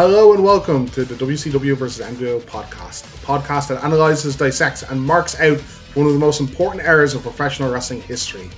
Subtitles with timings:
[0.00, 2.06] Hello and welcome to the WCW vs.
[2.06, 5.58] NWO podcast, a podcast that analyzes, dissects, and marks out
[5.94, 8.48] one of the most important eras of professional wrestling history.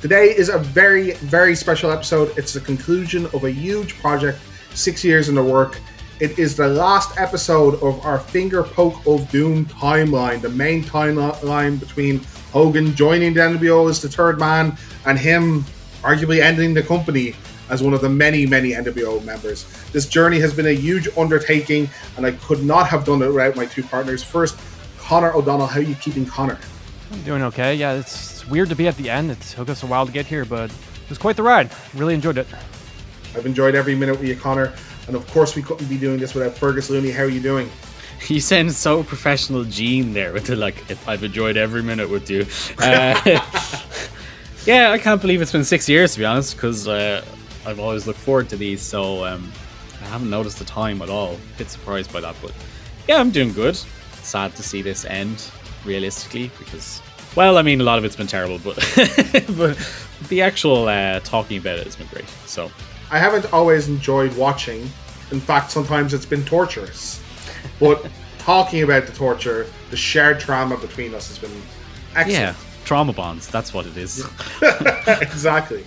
[0.00, 2.32] Today is a very, very special episode.
[2.38, 4.38] It's the conclusion of a huge project,
[4.70, 5.78] six years in the work.
[6.18, 11.78] It is the last episode of our Finger Poke of Doom timeline, the main timeline
[11.78, 12.20] between
[12.52, 15.62] Hogan joining the NWO as the third man and him
[16.00, 17.34] arguably ending the company
[17.70, 19.66] as one of the many, many NWO members.
[19.92, 23.56] This journey has been a huge undertaking, and I could not have done it without
[23.56, 24.22] my two partners.
[24.22, 24.58] First,
[24.98, 25.66] Conor O'Donnell.
[25.66, 26.58] How are you keeping Conor?
[27.12, 27.74] I'm doing okay.
[27.74, 29.30] Yeah, it's weird to be at the end.
[29.30, 31.70] It took us a while to get here, but it was quite the ride.
[31.94, 32.46] Really enjoyed it.
[33.34, 34.72] I've enjoyed every minute with you, Conor.
[35.06, 37.10] And of course, we couldn't be doing this without Fergus Looney.
[37.10, 37.70] How are you doing?
[38.28, 40.14] You sound so professional, Gene.
[40.14, 42.46] There with the like, I've enjoyed every minute with you.
[42.78, 43.20] Uh,
[44.64, 47.22] yeah, I can't believe it's been six years to be honest, because uh,
[47.66, 48.80] I've always looked forward to these.
[48.80, 49.52] So um,
[50.00, 51.34] I haven't noticed the time at all.
[51.34, 52.52] A bit surprised by that, but
[53.08, 53.76] yeah, I'm doing good.
[54.22, 55.50] Sad to see this end,
[55.84, 57.02] realistically, because
[57.36, 58.76] well, I mean, a lot of it's been terrible, but
[59.56, 59.78] but
[60.28, 62.28] the actual uh, talking about it has been great.
[62.46, 62.70] So
[63.10, 64.82] I haven't always enjoyed watching.
[65.30, 67.22] In fact, sometimes it's been torturous.
[67.78, 71.62] But talking about the torture, the shared trauma between us has been
[72.14, 72.30] excellent.
[72.30, 73.48] yeah, trauma bonds.
[73.48, 74.26] That's what it is.
[75.20, 75.84] exactly.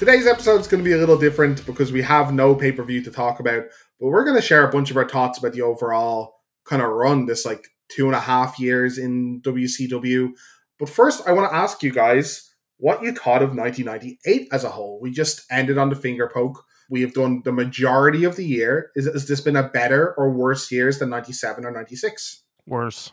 [0.00, 2.82] Today's episode is going to be a little different because we have no pay per
[2.82, 3.64] view to talk about,
[4.00, 6.88] but we're going to share a bunch of our thoughts about the overall kind of
[6.88, 10.30] run this like two and a half years in WCW.
[10.78, 14.70] But first, I want to ask you guys what you thought of 1998 as a
[14.70, 14.98] whole.
[15.02, 16.64] We just ended on the finger poke.
[16.88, 18.92] We have done the majority of the year.
[18.96, 22.42] Is, has this been a better or worse years than 97 or 96?
[22.66, 23.12] Worse.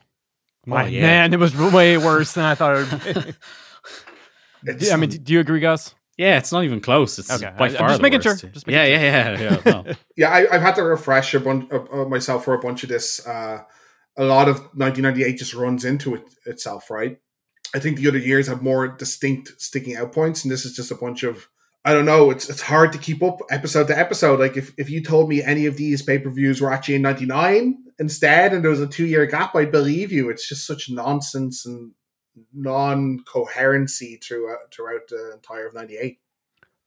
[0.66, 1.02] Oh, My oh, yeah.
[1.02, 3.36] man, it was way worse than I thought it would
[4.78, 4.90] be.
[4.94, 5.94] I mean, do you agree, Gus?
[6.18, 7.20] Yeah, it's not even close.
[7.20, 7.54] It's okay.
[7.58, 8.42] by I, far just making worst.
[8.42, 8.50] sure.
[8.50, 9.46] Just making yeah, sure.
[9.46, 9.94] yeah, yeah, yeah, no.
[10.18, 10.34] yeah.
[10.34, 13.26] I, have had to refresh a bunch uh, myself for a bunch of this.
[13.26, 13.64] Uh,
[14.18, 17.20] a lot of 1998 just runs into it itself, right?
[17.76, 20.92] I think the other years have more distinct sticking out points, and this is just
[20.92, 21.48] a bunch of
[21.86, 22.32] I don't know.
[22.32, 24.40] It's it's hard to keep up episode to episode.
[24.40, 27.02] Like if, if you told me any of these pay per views were actually in
[27.02, 30.30] '99 instead, and there was a two year gap, I'd believe you.
[30.30, 31.94] It's just such nonsense and
[32.54, 36.20] non coherency throughout throughout the entire of '98.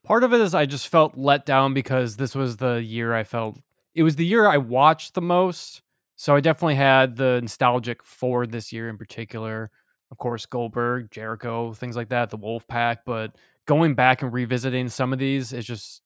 [0.05, 3.25] Part of it is I just felt let down because this was the year I
[3.25, 3.59] felt
[3.95, 5.83] it was the year I watched the most.
[6.17, 9.71] So I definitely had the nostalgic for this year in particular.
[10.11, 13.05] Of course, Goldberg, Jericho, things like that, the Wolf Pack.
[13.07, 13.37] But
[13.67, 16.03] going back and revisiting some of these, it's just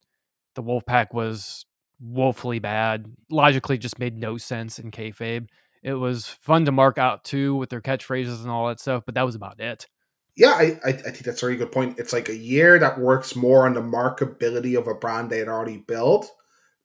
[0.54, 1.66] the Wolf Pack was
[2.00, 3.06] woefully bad.
[3.30, 5.48] Logically, just made no sense in kayfabe.
[5.84, 9.14] It was fun to mark out too with their catchphrases and all that stuff, but
[9.14, 9.86] that was about it.
[10.34, 11.98] Yeah, I, I, think that's a very good point.
[11.98, 15.46] It's like a year that works more on the markability of a brand they had
[15.48, 16.28] already built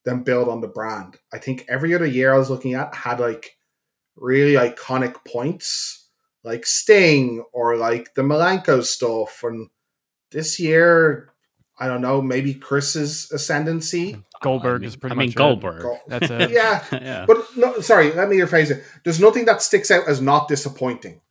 [0.06, 1.18] than build on the brand.
[1.34, 3.58] I think every other year I was looking at had like
[4.18, 6.10] really iconic points,
[6.44, 9.40] like Sting or like the Malenko stuff.
[9.44, 9.70] And
[10.32, 11.29] this year,
[11.80, 14.22] I don't know, maybe Chris's ascendancy.
[14.42, 15.86] Goldberg I mean, is pretty I mean, Goldberg.
[15.86, 16.02] It.
[16.08, 16.52] That's it.
[16.52, 16.84] yeah.
[16.92, 17.26] yeah.
[17.26, 18.84] But no, sorry, let me rephrase it.
[19.04, 21.22] There's nothing that sticks out as not disappointing.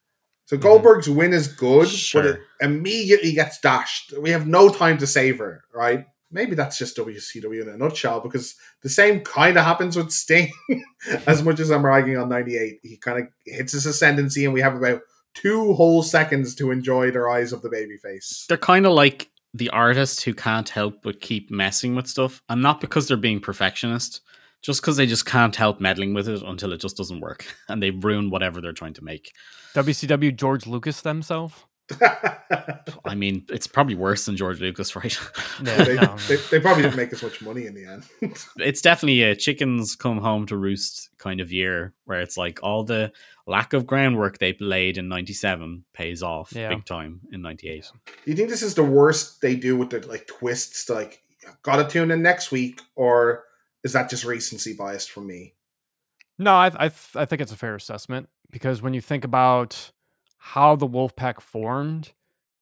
[0.46, 0.62] So mm-hmm.
[0.62, 2.22] Goldberg's win is good, sure.
[2.22, 4.14] but it immediately gets dashed.
[4.18, 6.06] We have no time to savor, right?
[6.30, 10.52] Maybe that's just WCW in a nutshell because the same kind of happens with Sting.
[11.26, 14.60] as much as I'm ragging on 98, he kind of hits his ascendancy, and we
[14.60, 15.02] have about
[15.34, 18.46] two whole seconds to enjoy the rise of the babyface.
[18.46, 22.62] They're kind of like the artist who can't help but keep messing with stuff, and
[22.62, 24.20] not because they're being perfectionist,
[24.62, 27.82] just because they just can't help meddling with it until it just doesn't work, and
[27.82, 29.32] they ruin whatever they're trying to make.
[29.74, 31.54] WCW George Lucas themselves.
[33.04, 35.18] I mean, it's probably worse than George Lucas, right?
[35.62, 36.16] Yeah, they, no.
[36.28, 38.04] they, they, probably didn't make as much money in the end.
[38.58, 42.84] it's definitely a chickens come home to roost kind of year where it's like all
[42.84, 43.10] the
[43.46, 46.68] lack of groundwork they laid in 97 pays off yeah.
[46.68, 50.06] big time in 98 do you think this is the worst they do with the
[50.06, 51.22] like twists to, like
[51.62, 53.44] gotta tune in next week or
[53.82, 55.54] is that just recency bias from me
[56.38, 59.90] no i i, I think it's a fair assessment because when you think about
[60.52, 62.12] how the wolfpack formed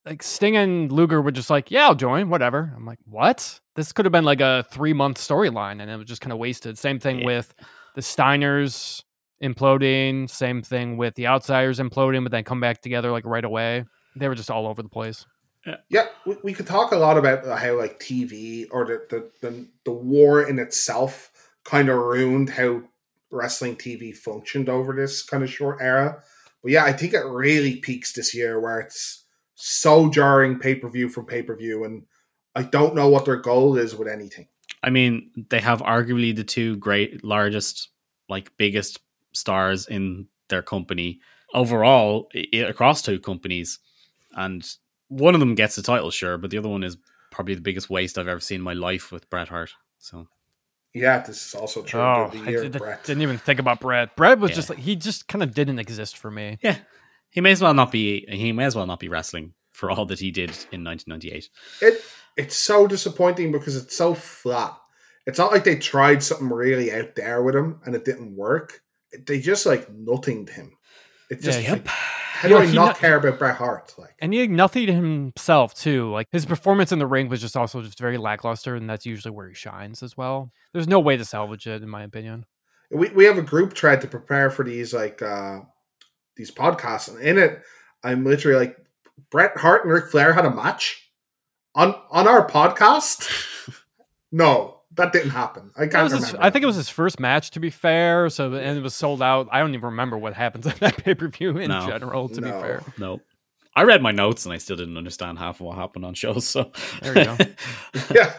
[0.05, 3.93] like sting and luger were just like yeah i'll join whatever i'm like what this
[3.93, 6.79] could have been like a three month storyline and it was just kind of wasted
[6.79, 7.27] same thing yeah.
[7.27, 7.55] with
[7.95, 9.03] the steiners
[9.43, 10.29] imploding.
[10.31, 13.85] Same thing with the outsiders imploding, but then come back together like right away.
[14.15, 15.27] They were just all over the place.
[15.67, 19.07] Yeah, yeah we, we could talk a lot about uh, how like TV or the
[19.11, 21.33] the, the, the war in itself
[21.65, 22.83] kind of ruined how
[23.31, 26.23] wrestling TV functioned over this kind of short era.
[26.63, 29.25] But yeah, I think it really peaks this year where it's
[29.55, 32.05] so jarring pay per view from pay per view, and
[32.55, 34.49] I don't know what their goal is with anything.
[34.83, 37.89] I mean, they have arguably the two great, largest,
[38.29, 39.01] like biggest
[39.33, 41.21] stars in their company
[41.55, 43.79] overall i- across two companies,
[44.33, 44.69] and
[45.09, 46.97] one of them gets the title, sure, but the other one is
[47.31, 49.71] probably the biggest waste I've ever seen in my life with Bret Hart.
[49.99, 50.29] So
[50.97, 52.01] Yeah, this is also true.
[52.01, 53.05] Oh, the I year, did, Bret.
[53.05, 54.17] didn't even think about Bret.
[54.17, 54.57] Bret was Yeah.
[54.57, 56.59] just like he just kind of didn't exist for me.
[56.63, 56.79] yeah,
[57.31, 58.25] he may as well not be.
[58.29, 61.51] He may as well not be wrestling for all that he did in 1998.
[61.83, 62.03] It
[62.37, 64.75] it's so disappointing because it's so flat.
[65.27, 68.81] It's not like they tried something really out there with him and it didn't work.
[69.27, 70.73] They just like nothinged him.
[71.31, 71.87] It just Yeah, like,
[72.37, 73.95] how do Yeah, I he not not- care about Bret Hart?
[73.99, 76.11] Like And he nothing himself too.
[76.11, 79.33] Like his performance in the ring was just also just very lackluster, and that's usually
[79.35, 80.51] where he shines as well.
[80.73, 82.47] There's no way to salvage it, in my opinion.
[82.91, 85.61] we, we have a group thread to prepare for these like uh
[86.37, 87.63] these podcasts and in it
[88.05, 88.77] I'm literally like
[89.31, 91.11] Bret Hart and Ric Flair had a match
[91.75, 93.29] on on our podcast.
[94.33, 95.71] no, that didn't happen.
[95.77, 96.45] I can't was his- remember.
[96.45, 98.29] I think it was his first match, to be fair.
[98.31, 99.49] So and it was sold out.
[99.53, 101.87] I don't even remember what happens at that pay per view in No.
[101.87, 102.29] general.
[102.31, 102.53] To No.
[102.53, 103.21] be fair, No.
[103.75, 106.49] I read my notes and I still didn't understand half of what happened on shows.
[106.49, 106.73] So
[107.03, 107.37] There you go.
[108.15, 108.33] yeah.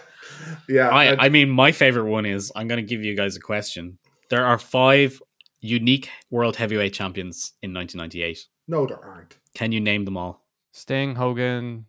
[0.68, 0.90] Yeah.
[0.90, 3.40] I, I- I mean, my favorite one is I'm going to give you guys a
[3.40, 4.00] question.
[4.30, 5.22] There are five
[5.60, 8.46] unique world heavyweight champions in 1998.
[8.68, 9.38] no, there aren't.
[9.56, 10.44] Can you name them all?
[10.72, 11.86] Sting, Hogan,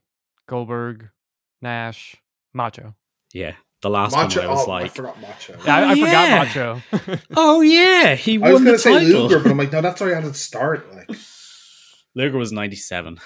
[0.47, 1.11] Goldberg,
[1.61, 2.17] Nash,
[2.55, 2.94] Macho.
[3.35, 4.41] Yeah, the last Macho.
[4.41, 5.57] one I was oh, I forgot Macho.
[5.65, 6.45] Yeah, I, Oh, I yeah.
[6.45, 7.19] forgot Macho.
[7.37, 9.23] oh yeah, he I was going to say title.
[9.23, 10.93] Luger, but I'm like, no, that's how you had to start.
[10.95, 11.11] Like,
[12.15, 13.19] Luger was 97.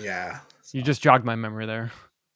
[0.00, 0.40] yeah.
[0.72, 1.92] you just jogged my memory there.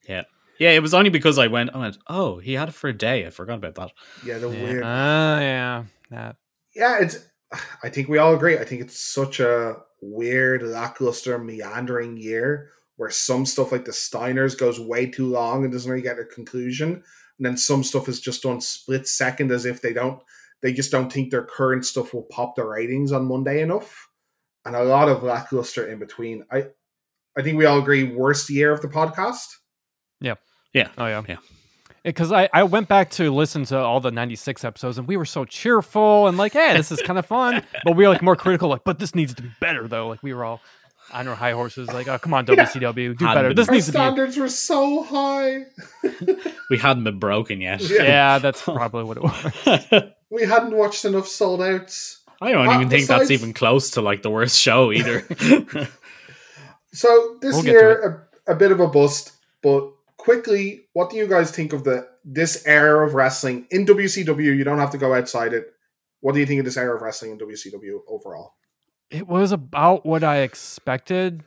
[0.08, 0.22] Yeah,
[0.58, 0.70] yeah.
[0.70, 3.26] It was only because I went, I went, oh, he had it for a day.
[3.26, 3.92] I forgot about that.
[4.24, 4.62] Yeah, the Yeah.
[4.64, 4.82] weird.
[4.84, 5.84] Ah, yeah.
[6.10, 6.36] That.
[6.74, 7.18] yeah, it's.
[7.82, 8.58] I think we all agree.
[8.58, 14.58] I think it's such a weird, lackluster, meandering year where some stuff like the Steiners
[14.58, 17.02] goes way too long and doesn't really get a conclusion,
[17.42, 20.22] and then some stuff is just done split second as if they don't.
[20.60, 24.08] They just don't think their current stuff will pop the ratings on Monday enough,
[24.64, 26.44] and a lot of lackluster in between.
[26.52, 26.66] I,
[27.36, 29.56] I think we all agree worst year of the podcast.
[30.20, 30.34] Yeah.
[30.72, 30.90] Yeah.
[30.96, 31.24] Oh yeah.
[31.28, 31.38] Yeah.
[32.04, 35.24] Because I, I went back to listen to all the 96 episodes and we were
[35.24, 37.64] so cheerful and like, hey, this is kind of fun.
[37.84, 40.08] But we were like more critical, like, but this needs to be better though.
[40.08, 40.60] Like we were all
[41.12, 42.54] on our high horses, like, oh, come on, Yeah.
[42.64, 43.52] WCW, do better.
[43.54, 43.96] This Our needs to be.
[43.98, 45.66] standards were so high.
[46.70, 47.82] We hadn't been broken yet.
[47.82, 48.02] Yeah.
[48.02, 50.02] Yeah, that's probably what it was.
[50.30, 52.22] We hadn't watched enough sold outs.
[52.40, 55.20] I don't Uh, even think that's even close to like the worst show either.
[56.92, 59.32] So this We'll year, a, a bit of a bust,
[59.62, 64.56] but quickly, what do you guys think of the this era of wrestling in WCW?
[64.56, 65.66] You don't have to go outside it.
[66.20, 68.54] What do you think of this era of wrestling in WCW overall?
[69.12, 71.44] It was about what I expected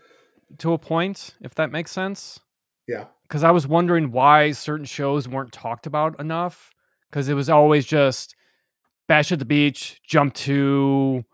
[0.59, 2.39] to a point, if that makes sense.
[2.87, 3.05] Yeah.
[3.23, 6.71] Because I was wondering why certain shows weren't talked about enough.
[7.09, 8.35] Because it was always just
[9.07, 11.25] Bash at the Beach, jump to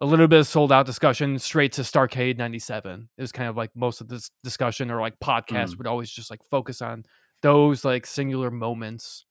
[0.00, 3.08] a little bit of sold out discussion, straight to Starcade 97.
[3.16, 5.78] It was kind of like most of this discussion or like podcasts mm.
[5.78, 7.04] would always just like focus on
[7.42, 9.24] those like singular moments.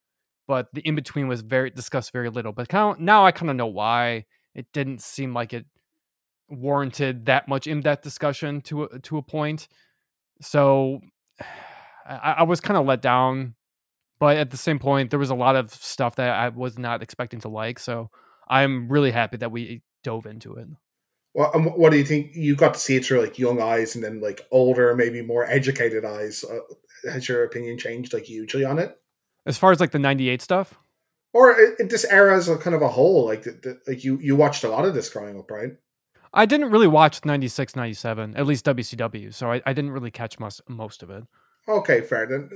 [0.47, 2.53] But the in between was very discussed very little.
[2.53, 5.65] But kind of, now I kind of know why it didn't seem like it
[6.49, 9.67] warranted that much in-depth discussion to a, to a point.
[10.41, 11.01] So
[12.07, 13.55] I, I was kind of let down,
[14.19, 17.01] but at the same point, there was a lot of stuff that I was not
[17.01, 17.79] expecting to like.
[17.79, 18.09] So
[18.47, 20.67] I'm really happy that we dove into it.
[21.33, 22.31] Well, what do you think?
[22.35, 25.45] You got to see it through like young eyes and then like older, maybe more
[25.45, 26.45] educated eyes.
[26.45, 26.59] Uh,
[27.11, 28.97] has your opinion changed like hugely on it?
[29.45, 30.75] As far as like the '98 stuff,
[31.33, 34.03] Or i- in this era as a kind of a whole, like the, the, like
[34.05, 35.71] you you watched a lot of this growing up, right?
[36.35, 39.33] I didn't really watch 96, 97, at least WCW.
[39.33, 41.23] So I, I didn't really catch most most of it.
[41.67, 42.27] Okay, fair.
[42.27, 42.49] Then,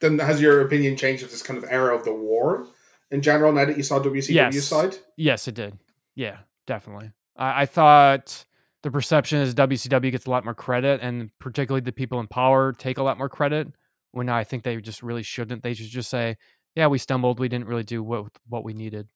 [0.00, 2.68] then has your opinion changed of this kind of era of the war
[3.10, 4.64] in general now that you saw WCW Yes.
[4.64, 4.96] side?
[5.16, 5.76] Yes, it did.
[6.14, 7.10] Yeah, definitely.
[7.36, 8.44] I, I thought
[8.82, 12.72] the perception is WCW gets a lot more credit, and particularly the people in power
[12.72, 13.68] take a lot more credit.
[14.12, 15.62] When I think they just really shouldn't.
[15.62, 16.36] They should just say,
[16.74, 17.38] "Yeah, we stumbled.
[17.40, 19.06] We didn't really do what what we needed,"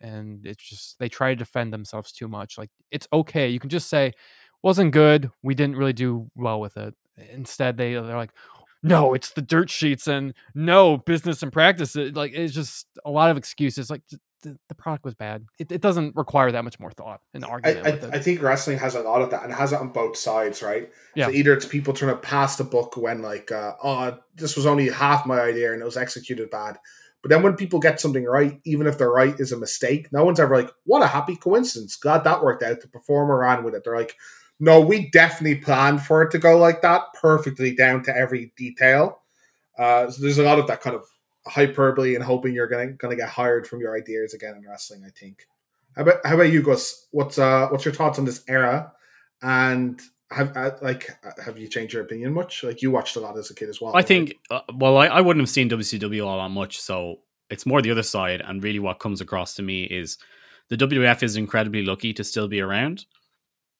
[0.00, 2.58] and it's just they try to defend themselves too much.
[2.58, 3.48] Like it's okay.
[3.48, 4.12] You can just say,
[4.62, 5.30] "Wasn't good.
[5.42, 6.94] We didn't really do well with it."
[7.32, 8.32] Instead, they they're like,
[8.82, 11.96] no, it's the dirt sheets and no business and practice.
[11.96, 13.90] It, like it's just a lot of excuses.
[13.90, 14.02] Like
[14.42, 15.44] the, the product was bad.
[15.58, 17.86] It, it doesn't require that much more thought and argument.
[17.86, 18.14] I, it.
[18.14, 20.90] I think wrestling has a lot of that and has it on both sides, right?
[21.14, 21.26] Yeah.
[21.26, 24.66] So either it's people trying to pass the book when like, uh, oh, this was
[24.66, 26.78] only half my idea and it was executed bad.
[27.26, 30.24] But then when people get something right, even if the right is a mistake, no
[30.24, 31.96] one's ever like, what a happy coincidence.
[31.96, 32.80] Glad that worked out.
[32.80, 33.82] The performer ran with it.
[33.82, 34.14] They're like,
[34.60, 39.22] no, we definitely planned for it to go like that, perfectly down to every detail.
[39.76, 41.04] Uh, so there's a lot of that kind of
[41.48, 45.02] hyperbole and hoping you're gonna gonna get hired from your ideas again in wrestling.
[45.04, 45.48] I think.
[45.96, 47.08] How about how about you, Gus?
[47.10, 48.92] What's uh what's your thoughts on this era?
[49.42, 51.10] And have uh, like
[51.44, 52.64] have you changed your opinion much?
[52.64, 53.96] Like you watched a lot as a kid as well.
[53.96, 54.34] I think.
[54.50, 57.92] Uh, well, I, I wouldn't have seen WCW all that much, so it's more the
[57.92, 58.42] other side.
[58.44, 60.18] And really, what comes across to me is
[60.68, 63.04] the WWF is incredibly lucky to still be around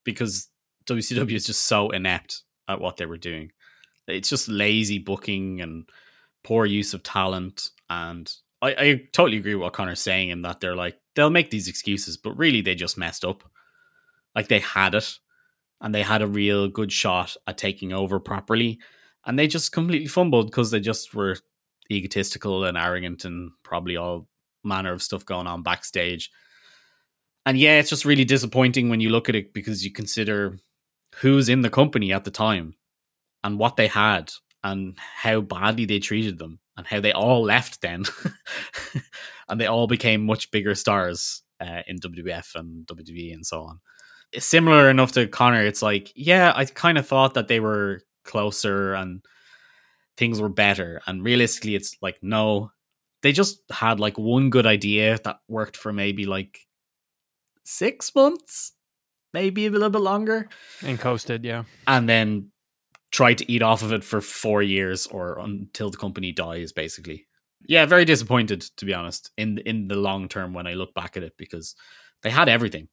[0.04, 0.48] because
[0.86, 3.50] WCW is just so inept at what they were doing.
[4.06, 5.88] It's just lazy booking and
[6.44, 7.70] poor use of talent.
[7.90, 11.50] And I, I totally agree with what Conor's saying in that they're like, they'll make
[11.50, 13.42] these excuses, but really they just messed up.
[14.36, 15.18] Like they had it
[15.80, 18.78] and they had a real good shot at taking over properly.
[19.26, 21.36] And they just completely fumbled because they just were
[21.90, 24.28] egotistical and arrogant and probably all
[24.64, 26.30] manner of stuff going on backstage.
[27.44, 30.58] And yeah, it's just really disappointing when you look at it because you consider
[31.16, 32.74] who's in the company at the time
[33.44, 34.32] and what they had
[34.64, 38.04] and how badly they treated them and how they all left then
[39.48, 43.80] and they all became much bigger stars uh, in WWF and WWE and so on.
[44.38, 45.64] Similar enough to Conor.
[45.64, 49.24] It's like, yeah, I kind of thought that they were closer and
[50.16, 51.00] things were better.
[51.06, 52.70] And realistically, it's like, no,
[53.22, 56.60] they just had like one good idea that worked for maybe like
[57.64, 58.72] six months,
[59.32, 60.48] maybe a little bit longer.
[60.82, 61.64] And coasted, yeah.
[61.86, 62.50] And then
[63.10, 67.26] tried to eat off of it for four years or until the company dies, basically.
[67.68, 71.16] Yeah, very disappointed to be honest in in the long term when I look back
[71.16, 71.74] at it because
[72.22, 72.88] they had everything.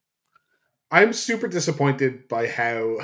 [0.93, 2.99] I'm super disappointed by how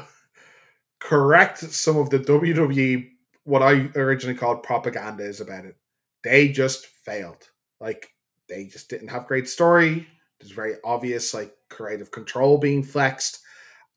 [1.00, 3.10] correct some of the WWE
[3.46, 5.75] what I originally called propaganda is about it.
[6.24, 7.50] They just failed.
[7.79, 8.12] Like
[8.48, 10.08] they just didn't have great story.
[10.39, 13.39] There's very obvious like creative control being flexed,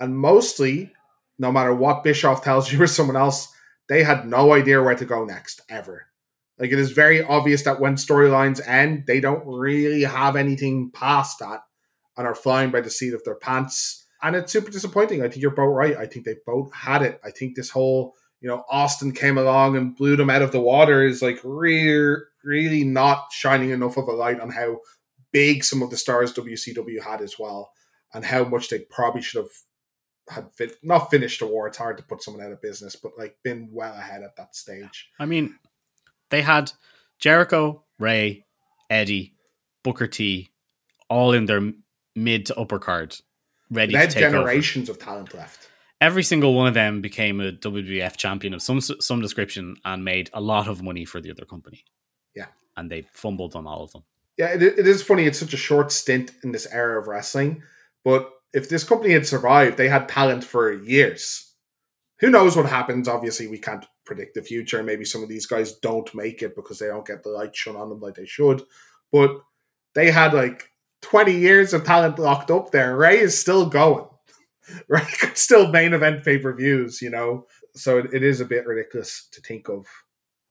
[0.01, 0.91] and mostly
[1.39, 3.53] no matter what Bischoff tells you or someone else,
[3.91, 6.07] they had no idea where to go next ever.
[6.59, 11.41] Like it is very obvious that when storylines end, they don't really have anything past
[11.41, 11.61] that
[12.23, 14.07] and are flying by the seat of their pants.
[14.23, 15.23] And it's super disappointing.
[15.23, 15.97] I think you're both right.
[15.97, 17.21] I think they both had it.
[17.25, 20.61] I think this whole, you know, Austin came along and blew them out of the
[20.61, 24.79] water is like really, really not shining enough of a light on how
[25.33, 27.73] big some of the stars WCW had as well,
[28.15, 29.51] and how much they probably should have
[30.29, 31.67] had fit, not finished the war.
[31.67, 34.55] It's hard to put someone out of business, but like been well ahead at that
[34.55, 35.11] stage.
[35.19, 35.59] I mean,
[36.31, 36.71] they had
[37.19, 38.45] Jericho, Rey,
[38.89, 39.35] Eddie,
[39.83, 40.51] Booker T,
[41.09, 41.73] all in their
[42.15, 43.17] mid to upper card,
[43.71, 43.93] ready.
[43.93, 44.99] They had generations over.
[44.99, 45.69] of talent left.
[46.01, 50.31] Every single one of them became a WWF champion of some some description and made
[50.33, 51.85] a lot of money for the other company.
[52.35, 54.03] Yeah, and they fumbled on all of them.
[54.37, 55.27] Yeah, it, it is funny.
[55.27, 57.63] It's such a short stint in this era of wrestling,
[58.05, 61.55] but if this company had survived, they had talent for years.
[62.21, 63.09] Who knows what happens?
[63.09, 64.83] Obviously, we can't predict the future.
[64.83, 67.77] Maybe some of these guys don't make it because they don't get the light shone
[67.77, 68.63] on them like they should.
[69.11, 69.41] But
[69.95, 70.71] they had like
[71.03, 72.97] 20 years of talent locked up there.
[72.97, 74.07] Rey is still going.
[74.89, 77.47] Rey could still main event pay per views, you know?
[77.75, 79.87] So it, it is a bit ridiculous to think of.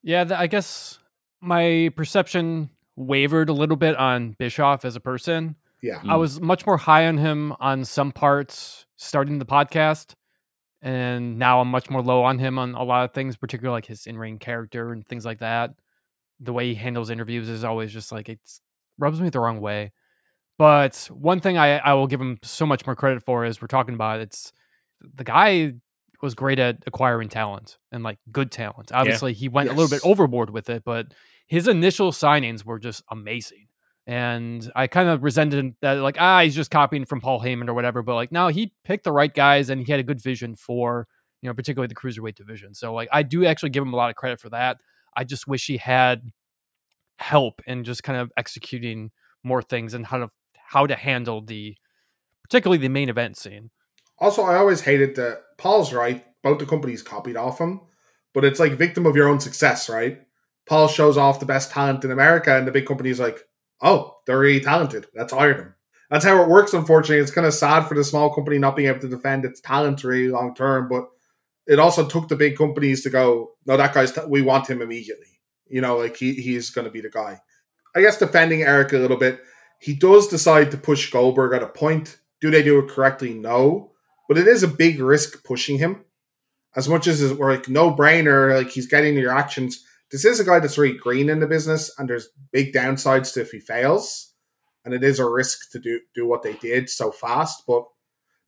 [0.04, 1.00] Yeah, I guess
[1.42, 5.56] my perception wavered a little bit on Bischoff as a person.
[5.82, 6.00] Yeah.
[6.00, 6.12] Mm.
[6.12, 10.14] I was much more high on him on some parts starting the podcast.
[10.84, 13.86] And now I'm much more low on him on a lot of things, particularly like
[13.86, 15.76] his in ring character and things like that.
[16.40, 18.40] The way he handles interviews is always just like it
[18.98, 19.92] rubs me the wrong way.
[20.58, 23.68] But one thing I, I will give him so much more credit for is we're
[23.68, 24.54] talking about it's
[25.02, 25.74] the guy
[26.22, 28.92] was great at acquiring talent and like good talent.
[28.94, 29.40] Obviously, yeah.
[29.40, 29.74] he went yes.
[29.74, 31.08] a little bit overboard with it, but
[31.48, 33.68] his initial signings were just amazing.
[34.08, 37.74] And I kind of resented that, like, ah, he's just copying from Paul Heyman or
[37.74, 38.02] whatever.
[38.02, 41.08] But like, no, he picked the right guys and he had a good vision for,
[41.42, 42.74] you know, particularly the cruiserweight division.
[42.74, 44.82] So like, I do actually give him a lot of credit for that.
[45.16, 46.32] I just wish he had
[47.20, 49.12] help in just kind of executing
[49.44, 50.30] more things and how to
[50.72, 51.76] how to handle the
[52.44, 53.70] particularly the main event scene.
[54.20, 56.26] Also, I always hated that Paul's right.
[56.44, 57.82] Both the companies copied off him,
[58.34, 60.22] but it's like victim of your own success, right?
[60.68, 63.40] Paul shows off the best talent in America, and the big company's like,
[63.82, 65.08] oh, they're really talented.
[65.14, 65.76] Let's hire them.
[66.10, 67.22] That's how it works, unfortunately.
[67.22, 70.04] It's kind of sad for the small company not being able to defend its talent
[70.04, 71.06] really long term, but
[71.68, 74.82] it also took the big companies to go, no, that guy's, t- we want him
[74.82, 75.40] immediately.
[75.68, 77.40] You know, like he, he's going to be the guy.
[77.96, 79.42] I guess defending Eric a little bit,
[79.82, 82.20] he does decide to push Goldberg at a point.
[82.40, 83.34] Do they do it correctly?
[83.34, 83.92] No.
[84.28, 86.06] But it is a big risk pushing him.
[86.76, 90.44] As much as it's like no brainer, like he's getting the reactions this is a
[90.44, 94.34] guy that's really green in the business, and there's big downsides to if he fails.
[94.84, 97.86] And it is a risk to do do what they did so fast, but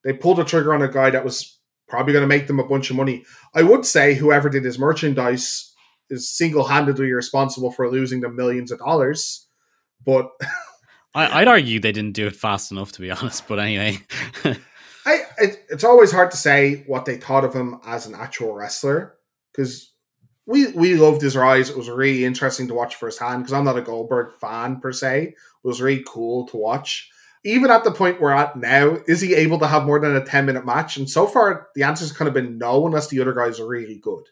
[0.04, 2.68] they pulled the trigger on a guy that was probably going to make them a
[2.68, 3.24] bunch of money.
[3.56, 5.74] I would say whoever did his merchandise
[6.10, 9.48] is single handedly responsible for losing the millions of dollars.
[10.04, 10.32] But
[11.16, 13.48] I, would argue they didn't do it fast enough, to be honest.
[13.48, 14.00] But anyway,
[15.06, 18.54] I it, it's always hard to say what they thought of him as an actual
[18.54, 19.16] wrestler
[19.52, 19.92] because
[20.46, 21.70] we we loved his rise.
[21.70, 25.24] It was really interesting to watch firsthand because I'm not a Goldberg fan per se.
[25.24, 27.10] It was really cool to watch.
[27.46, 30.24] Even at the point we're at now, is he able to have more than a
[30.24, 30.96] 10 minute match?
[30.96, 33.98] And so far, the answer's kind of been no, unless the other guys are really
[33.98, 34.24] good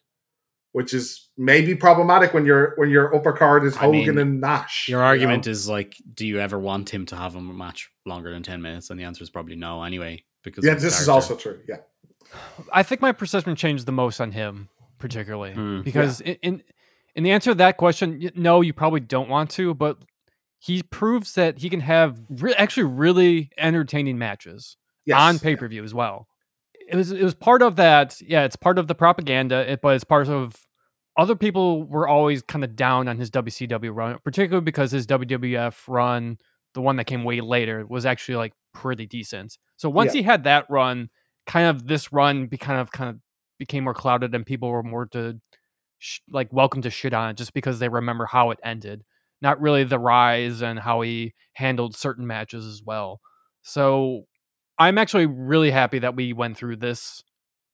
[0.74, 4.42] which is maybe problematic when your when your upper card is Hogan I mean, and
[4.42, 4.88] Nash.
[4.88, 5.52] Your argument know?
[5.52, 8.90] is like, do you ever want him to have a match longer than ten minutes?
[8.90, 10.24] And the answer is probably no, anyway.
[10.44, 11.60] Because yeah, this is also true.
[11.68, 11.78] Yeah,
[12.72, 16.36] I think my perception changed the most on him, particularly mm, because yeah.
[16.42, 16.64] in
[17.16, 19.98] in the answer to that question, no, you probably don't want to, but
[20.58, 25.20] he proves that he can have re- actually really entertaining matches yes.
[25.20, 25.86] on pay per view yeah.
[25.86, 26.28] as well
[26.92, 28.22] it was it was part of that.
[28.22, 30.56] Yeah, it's part of the propaganda, it, but it's part of
[31.18, 35.88] other people were always kind of down on his WCW run, particularly because his WWF
[35.88, 36.38] run,
[36.74, 39.58] the one that came way later, was actually like pretty decent.
[39.78, 40.22] So once yeah.
[40.22, 41.10] he had that run,
[41.48, 43.18] kind of this run be kind of kind of
[43.58, 45.40] became more clouded, and people were more to
[46.00, 49.06] sh- like welcome to shit on it just because they remember how it ended,
[49.42, 53.22] not really the rise and how he handled certain matches as well.
[53.62, 54.26] So
[54.82, 57.24] I'm actually really happy that we went through this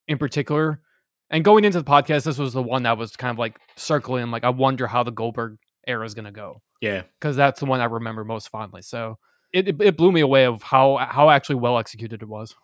[0.10, 0.82] in particular.
[1.30, 4.30] And going into the podcast, this was the one that was kind of like circling.
[4.30, 6.62] Like, I wonder how the Goldberg era is going to go.
[6.82, 8.82] Yeah, because that's the one I remember most fondly.
[8.82, 9.18] So
[9.54, 12.56] it, it, it blew me away of how how actually well executed it was.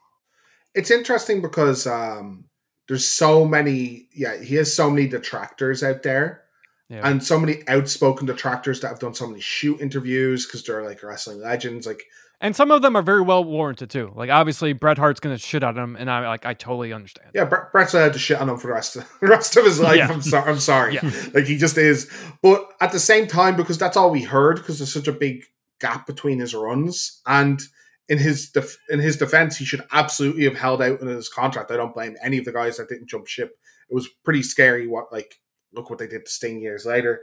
[0.76, 2.46] It's interesting because um,
[2.90, 4.08] there's so many.
[4.14, 6.44] Yeah, he has so many detractors out there.
[6.90, 7.08] Yeah.
[7.10, 11.02] And so many outspoken detractors that have done so many shoot interviews because they're like
[11.02, 11.88] wrestling legends.
[11.88, 12.04] Like
[12.44, 14.12] and some of them are very well warranted too.
[14.16, 17.30] Like obviously Bret Hart's gonna shit on him, and I like I totally understand.
[17.34, 19.80] Yeah, Bret's allowed to shit on him for the rest of the rest of his
[19.80, 19.98] life.
[19.98, 20.10] Yeah.
[20.12, 20.52] I'm sorry.
[20.52, 20.96] I'm sorry.
[20.96, 21.12] Yeah.
[21.34, 22.12] Like he just is.
[22.42, 25.46] But at the same time, because that's all we heard, because there's such a big
[25.80, 27.62] gap between his runs, and
[28.10, 31.72] in his def- in his defense, he should absolutely have held out in his contract.
[31.72, 33.58] I don't blame any of the guys that didn't jump ship.
[33.90, 34.86] It was pretty scary.
[34.86, 35.40] What like
[35.74, 37.22] look what they did to Sting years later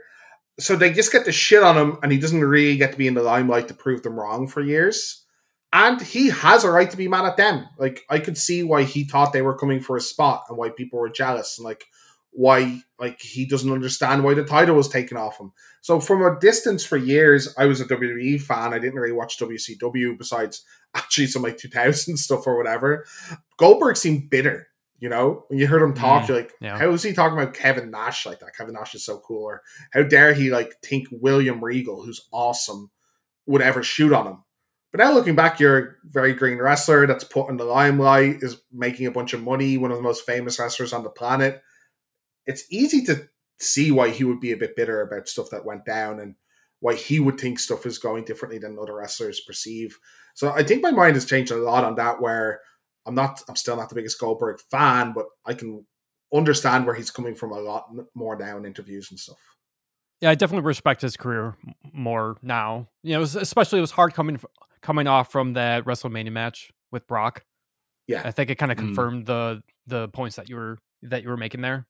[0.59, 3.07] so they just get the shit on him, and he doesn't really get to be
[3.07, 5.25] in the limelight to prove them wrong for years.
[5.73, 7.65] And he has a right to be mad at them.
[7.77, 10.69] Like I could see why he thought they were coming for a spot, and why
[10.69, 11.85] people were jealous, and like
[12.31, 15.51] why like he doesn't understand why the title was taken off him.
[15.81, 18.73] So from a distance for years, I was a WWE fan.
[18.73, 20.63] I didn't really watch WCW besides
[20.95, 23.05] actually some like 2000 stuff or whatever.
[23.57, 24.67] Goldberg seemed bitter
[25.01, 26.77] you know, when you heard him talk, mm, you're like, yeah.
[26.77, 28.55] how is he talking about Kevin Nash like that?
[28.55, 29.43] Kevin Nash is so cool.
[29.43, 32.91] Or how dare he like think William Regal, who's awesome,
[33.47, 34.43] would ever shoot on him?
[34.91, 38.61] But now looking back, you're a very green wrestler that's put in the limelight, is
[38.71, 41.63] making a bunch of money, one of the most famous wrestlers on the planet.
[42.45, 43.27] It's easy to
[43.59, 46.35] see why he would be a bit bitter about stuff that went down and
[46.79, 49.97] why he would think stuff is going differently than other wrestlers perceive.
[50.35, 52.61] So I think my mind has changed a lot on that where
[53.05, 53.41] I'm not.
[53.49, 55.85] I'm still not the biggest Goldberg fan, but I can
[56.33, 59.39] understand where he's coming from a lot more now in interviews and stuff.
[60.21, 61.57] Yeah, I definitely respect his career
[61.91, 62.87] more now.
[63.03, 64.39] You know, especially it was hard coming
[64.81, 67.43] coming off from that WrestleMania match with Brock.
[68.07, 68.81] Yeah, I think it kind of mm.
[68.81, 69.27] confirmed mm.
[69.27, 71.87] the the points that you were that you were making there.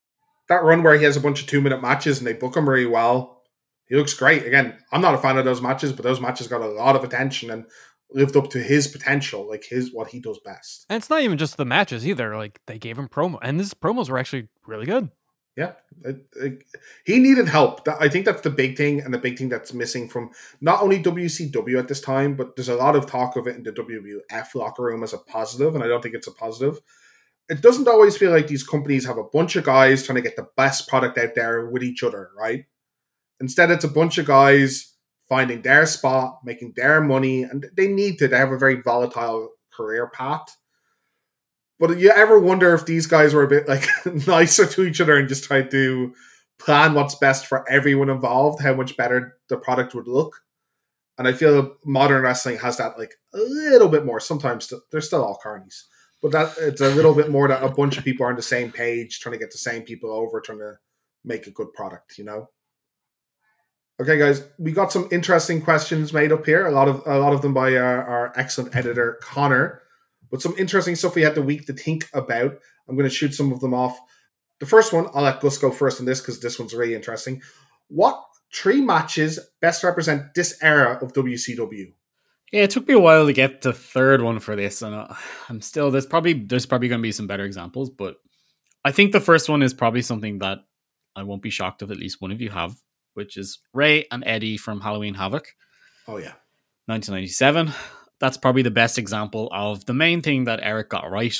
[0.48, 2.68] That run where he has a bunch of two minute matches and they book him
[2.68, 3.42] really well.
[3.88, 4.46] He looks great.
[4.46, 7.04] Again, I'm not a fan of those matches, but those matches got a lot of
[7.04, 7.66] attention and
[8.14, 10.86] lived up to his potential, like his what he does best.
[10.90, 12.36] And it's not even just the matches either.
[12.38, 15.10] Like they gave him promo, and his promos were actually really good.
[15.58, 15.74] Yeah,
[16.06, 16.64] it, it,
[17.06, 17.86] he needed help.
[18.00, 21.04] I think that's the big thing, and the big thing that's missing from not only
[21.04, 24.56] WCW at this time, but there's a lot of talk of it in the WWF
[24.56, 26.80] locker room as a positive, and I don't think it's a positive.
[27.50, 30.38] It doesn't always feel like these companies have a bunch of guys trying to get
[30.38, 32.64] the best product out there with each other, right?
[33.42, 34.91] Instead, it's a bunch of guys
[35.32, 38.28] finding their spot, making their money, and they need to.
[38.28, 40.58] They have a very volatile career path.
[41.80, 43.88] But you ever wonder if these guys were a bit like
[44.28, 46.14] nicer to each other and just tried to
[46.60, 50.42] plan what's best for everyone involved, how much better the product would look?
[51.18, 54.20] And I feel modern wrestling has that like a little bit more.
[54.20, 55.84] Sometimes they're still all carnies,
[56.22, 58.42] but that it's a little bit more that a bunch of people are on the
[58.42, 60.74] same page, trying to get the same people over, trying to
[61.24, 62.18] make a good product.
[62.18, 62.50] You know.
[64.02, 66.66] Okay, guys, we got some interesting questions made up here.
[66.66, 69.84] A lot of a lot of them by our, our excellent editor Conor,
[70.32, 72.58] but some interesting stuff we had the week to think about.
[72.90, 73.96] I'm going to shoot some of them off.
[74.60, 77.44] The first one, I'll let Gus go first on this because this one's really interesting.
[77.90, 78.20] What
[78.52, 81.94] three matches best represent this era of WCW?
[82.52, 85.14] Yeah, it took me a while to get the third one for this, and uh,
[85.48, 88.16] I'm still there's probably there's probably going to be some better examples, but
[88.84, 90.58] I think the first one is probably something that
[91.16, 92.76] I won't be shocked if at least one of you have,
[93.14, 95.48] which is Rey and Eddie from Halloween Havoc.
[96.08, 96.36] Oh yeah,
[96.88, 97.72] 1997.
[98.20, 101.36] That's probably the best example of the main thing that Eric got right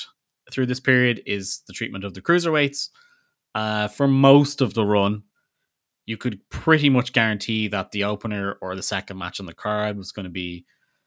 [0.52, 2.90] through this period is the treatment of the cruiserweights.
[3.54, 5.24] Uh, for most of the run,
[6.06, 9.98] you could pretty much guarantee that the opener or the second match on the card
[9.98, 10.66] was going to be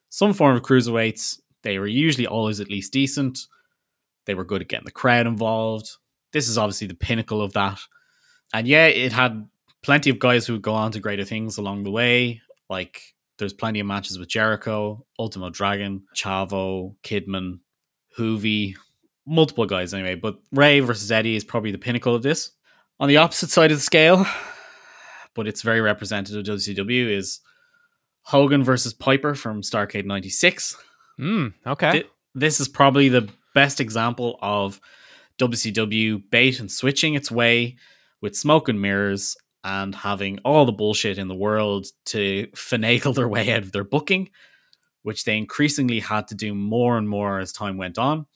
[0.09, 1.40] some form of cruiserweights.
[1.62, 3.40] They were usually always at least decent.
[4.27, 5.90] They were good at getting the crowd involved.
[6.33, 7.81] This is obviously the pinnacle of that.
[8.53, 9.48] And yeah, it had
[9.85, 12.40] plenty of guys who go on to greater things along the way.
[12.68, 13.01] Like
[13.38, 17.61] there's plenty of matches with Jericho, Ultimo Dragon, Chavo, Kidman,
[18.18, 18.75] Juvi,
[19.27, 20.14] multiple guys anyway.
[20.14, 22.51] But Rey versus Eddie is probably the pinnacle of this.
[23.01, 24.27] On the opposite side of the scale,
[25.35, 27.40] but it's very representative of WCW, is
[28.23, 30.77] Hogan versus Piper from Starcade 96.
[31.20, 31.92] Mm, okay.
[31.92, 34.81] Th- This is probably the best example of
[35.38, 37.77] WCW bait and switching its way
[38.20, 43.29] with smoke and mirrors and having all the bullshit in the world to finagle their
[43.29, 44.29] way out of their booking,
[45.03, 48.27] which they increasingly had to do more and more as time went on.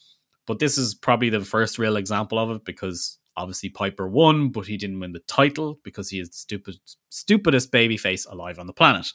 [0.46, 4.66] But this is probably the first real example of it because obviously Piper won, but
[4.66, 6.76] he didn't win the title because he is the stupid,
[7.10, 9.06] stupidest babyface alive on the planet.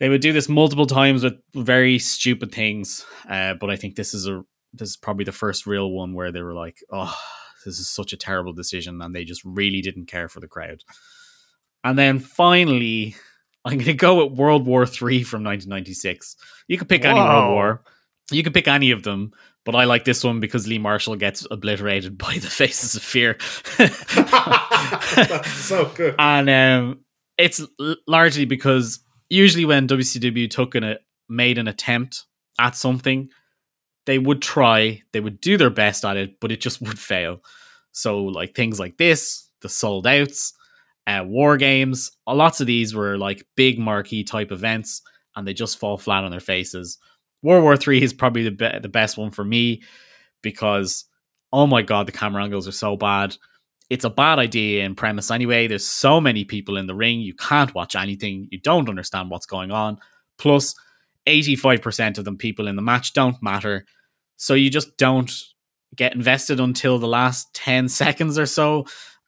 [0.00, 4.12] They would do this multiple times with very stupid things, uh, but I think this
[4.12, 7.16] is a this is probably the first real one where they were like, "Oh,
[7.64, 10.84] this is such a terrible decision," and they just really didn't care for the crowd.
[11.82, 13.16] And then finally,
[13.64, 16.36] I'm going to go with World War Three from 1996.
[16.68, 17.82] You could pick any World War,
[18.30, 19.32] you could pick any of them,
[19.64, 23.36] but I like this one because Lee Marshall gets obliterated by the Faces of Fear.
[23.78, 26.14] that's so good.
[26.18, 27.00] and um,
[27.38, 30.98] it's l- largely because usually when WCW took an, a
[31.28, 32.24] made an attempt
[32.58, 33.30] at something,
[34.06, 37.40] they would try, they would do their best at it, but it just would fail.
[37.92, 40.52] So like things like this, the sold outs,
[41.06, 45.02] uh, war games, lots of these were like big marquee type events,
[45.36, 46.98] and they just fall flat on their faces.
[47.42, 49.82] World War Three is probably the be- the best one for me
[50.42, 51.04] because
[51.52, 53.36] oh my god, the camera angles are so bad
[53.90, 55.66] it's a bad idea in premise anyway.
[55.66, 59.46] There's so many people in the ring, you can't watch anything, you don't understand what's
[59.46, 59.98] going on.
[60.38, 60.74] Plus,
[61.26, 63.84] 85% of them people in the match don't matter.
[64.36, 65.30] So you just don't
[65.96, 68.86] get invested until the last 10 seconds or so,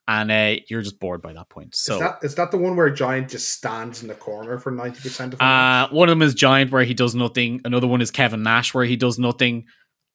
[0.09, 1.75] and uh, you're just bored by that point.
[1.75, 4.71] So is that is that the one where Giant just stands in the corner for
[4.71, 7.61] ninety percent of the uh, one of them is Giant, where he does nothing.
[7.65, 9.65] Another one is Kevin Nash, where he does nothing.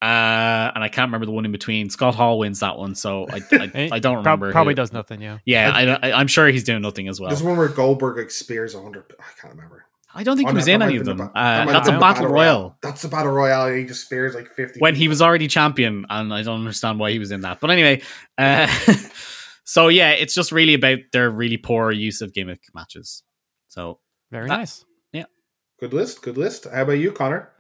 [0.01, 1.89] Uh, and I can't remember the one in between.
[1.89, 4.51] Scott Hall wins that one, so I I, I don't remember.
[4.53, 5.21] probably who- does nothing.
[5.21, 5.39] Yeah.
[5.45, 7.29] Yeah, I, I, I'm sure he's doing nothing as well.
[7.29, 9.03] There's one where Goldberg like spears a hundred.
[9.19, 9.85] I can't remember.
[10.13, 11.17] I don't think Oh, he was in any of them.
[11.17, 12.78] the ba- Uh, that's a have been battle royal.
[12.84, 13.74] That's a battle royale.
[13.74, 14.80] He just spears like fifty.
[14.80, 17.60] When he was already champion, and I don't understand why he was in that.
[17.62, 18.02] But anyway,
[18.38, 18.67] uh,
[19.63, 23.24] so yeah, it's just really about their really poor use of gimmick matches.
[23.69, 24.00] So
[24.32, 24.86] Very That- nice.
[25.13, 25.26] Yeah,
[25.80, 26.21] good list.
[26.21, 26.67] Good list.
[26.71, 27.52] How about you, Conor?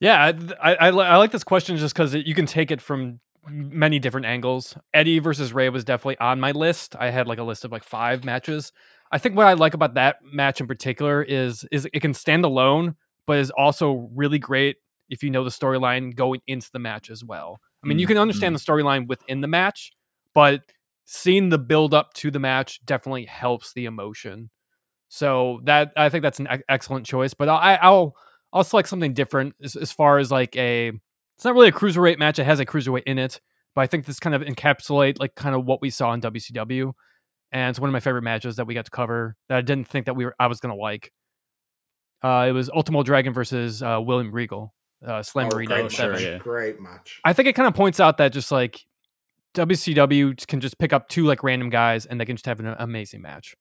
[0.00, 3.20] Yeah, I, I, I I like this question just because you can take it from
[3.48, 4.76] many different angles.
[4.92, 6.94] Eddie versus Rey was definitely on my list.
[6.98, 8.72] I had like a list of like five matches.
[9.16, 12.44] I think what I like about that match in particular is is it can stand
[12.44, 14.76] alone, but is also really great
[15.08, 17.58] if you know the storyline going into the match as well.
[17.82, 18.74] I mean, you can understand mm-hmm.
[18.74, 19.92] the storyline within the match,
[20.34, 20.60] but
[21.06, 24.50] seeing the build up to the match definitely helps the emotion.
[25.08, 27.32] So that I think that's an ex- excellent choice.
[27.32, 28.16] But I, I'll
[28.52, 30.92] I'll select something different as, as far as like a.
[31.36, 32.38] It's not really a cruiserweight match.
[32.38, 33.40] It has a cruiserweight in it,
[33.74, 36.92] but I think this kind of encapsulate like kind of what we saw in WCW,
[37.52, 39.88] and it's one of my favorite matches that we got to cover that I didn't
[39.88, 41.12] think that we were I was gonna like.
[42.22, 44.74] Uh, it was Ultimo Dragon versus uh, William Regal,
[45.06, 46.20] uh, Slam Oh, Marine great, sure, match.
[46.22, 46.32] 97.
[46.32, 46.38] yeah.
[46.38, 47.20] great match.
[47.24, 48.80] I think it kind of points out that just like
[49.54, 52.74] WCW can just pick up two like random guys and they can just have an
[52.78, 53.54] amazing match.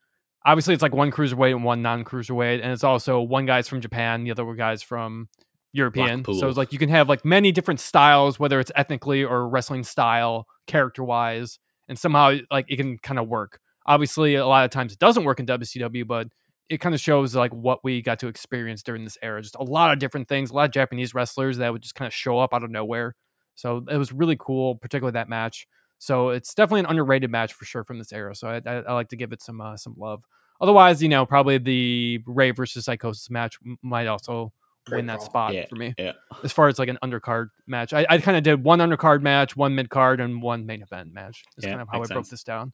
[0.46, 4.24] Obviously, it's like one cruiserweight and one non-cruiserweight, and it's also one guy's from Japan,
[4.24, 5.28] the other guy's from
[5.74, 6.24] European.
[6.24, 9.84] So it's like you can have like many different styles, whether it's ethnically or wrestling
[9.84, 13.60] style, character-wise, and somehow like it can kind of work.
[13.86, 16.28] Obviously, a lot of times it doesn't work in WCW, but
[16.70, 19.42] it kind of shows like what we got to experience during this era.
[19.42, 22.08] Just a lot of different things, a lot of Japanese wrestlers that would just kind
[22.08, 23.16] of show up out of nowhere.
[23.54, 25.68] So it was really cool, particularly that match.
[25.98, 28.36] So it's definitely an underrated match for sure from this era.
[28.36, 30.24] So I, I, I like to give it some uh, some love.
[30.60, 34.54] Otherwise, you know, probably the Rey versus Psicosis match might also
[34.86, 35.26] Great win that call.
[35.26, 35.94] spot Yeah, for me.
[35.98, 36.14] yeah.
[36.44, 39.56] As far as like an undercard match, I, I kind of did one undercard match,
[39.56, 41.44] one mid card, and one main event match.
[41.58, 42.74] Is Yeah, kind of how I makes broke this down.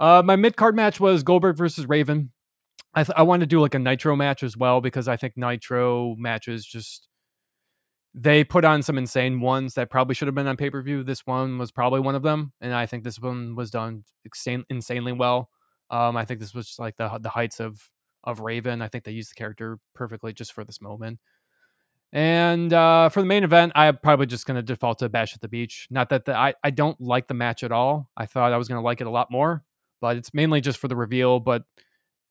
[0.00, 2.32] Uh, my mid card match was Goldberg versus Raven.
[2.94, 5.34] I th- I wanted to do like a Nitro match as well because I think
[5.36, 7.06] Nitro matches just
[8.14, 11.04] they put on some insane ones that probably should have been on pay per view.
[11.04, 14.64] This one was probably one of them, and I think this one was done insane,
[14.70, 15.50] insanely well.
[15.90, 17.90] Um, I think this was like the the heights of
[18.24, 18.80] of Raven.
[18.82, 21.20] I think they used the character perfectly just for this moment.
[22.12, 25.40] And uh, for the main event, I'm probably just going to default to Bash at
[25.40, 25.86] the Beach.
[25.90, 28.10] Not that the, I I don't like the match at all.
[28.16, 29.64] I thought I was going to like it a lot more,
[30.00, 31.40] but it's mainly just for the reveal.
[31.40, 31.62] But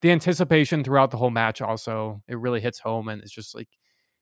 [0.02, 3.70] the anticipation throughout the whole match also it really hits home, and it's just like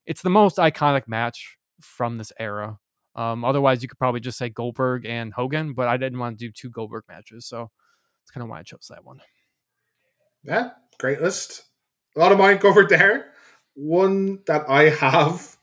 [0.06, 2.80] it's the most iconic match from this era.
[3.16, 6.46] Um, otherwise, you could probably just say Goldberg and Hogan, but I didn't want to
[6.46, 7.72] do two Goldberg matches, so
[8.22, 9.20] that's kind of why I chose that one.
[10.44, 11.64] Yeah, great list.
[12.16, 13.32] A lot of mine covered there.
[13.74, 15.58] One that I have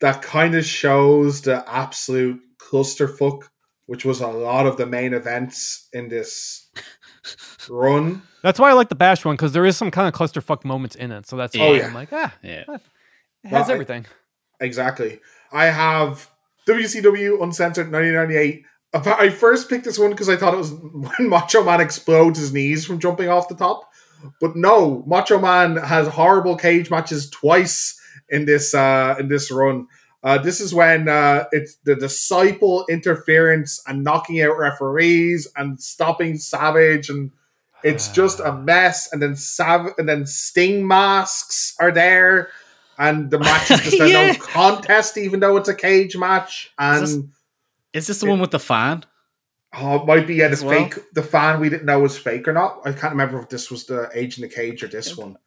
[0.00, 3.44] that kind of shows the absolute clusterfuck,
[3.86, 6.70] which was a lot of the main events in this
[7.68, 8.22] run.
[8.42, 10.96] That's why I like the Bash one because there is some kind of clusterfuck moments
[10.96, 11.26] in it.
[11.26, 11.86] So that's why Oh, yeah.
[11.86, 12.60] I'm like, ah, Yeah.
[12.62, 14.06] it has Well, I- everything.
[14.60, 15.20] Exactly.
[15.52, 16.30] I have
[16.68, 18.64] WCW Uncensored 1998.
[18.92, 20.72] Appa- I first picked this one because I thought it was
[21.18, 23.88] when Macho Man explodes his knees from jumping off the top.
[24.40, 29.86] But no, Macho Man has horrible cage matches twice in this uh, in this run.
[30.22, 36.36] Uh, this is when uh, it's the disciple interference and knocking out referees and stopping
[36.36, 37.30] Savage, and
[37.82, 39.10] it's just a mess.
[39.12, 42.48] And then Sav- and then Sting masks are there,
[42.98, 46.70] and the match is just a no contest, even though it's a cage match.
[46.78, 47.24] And Is
[47.94, 49.04] Is this the one with the fan?
[49.72, 50.84] Oh, it might be yeah, the well?
[50.84, 52.80] fake the fan we didn't know was fake or not.
[52.84, 55.38] I can't remember if this was the Age in the Cage or this one.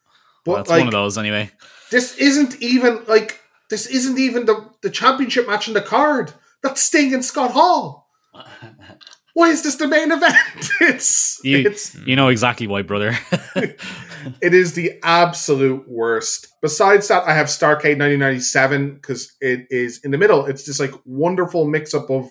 [0.46, 1.52] But Well, it's like one of those anyway.
[1.92, 3.40] this isn't even like
[3.74, 6.32] this isn't even the, the championship match in the card.
[6.62, 8.08] That's Sting and Scott Hall.
[9.34, 10.36] Why is this the main event?
[10.80, 13.18] it's You- it's You know exactly why, brother.
[13.56, 16.50] it is the absolute worst.
[16.62, 20.46] Besides that, I have Starcade 1997 because it is in the middle.
[20.46, 22.30] It's this like wonderful mix up of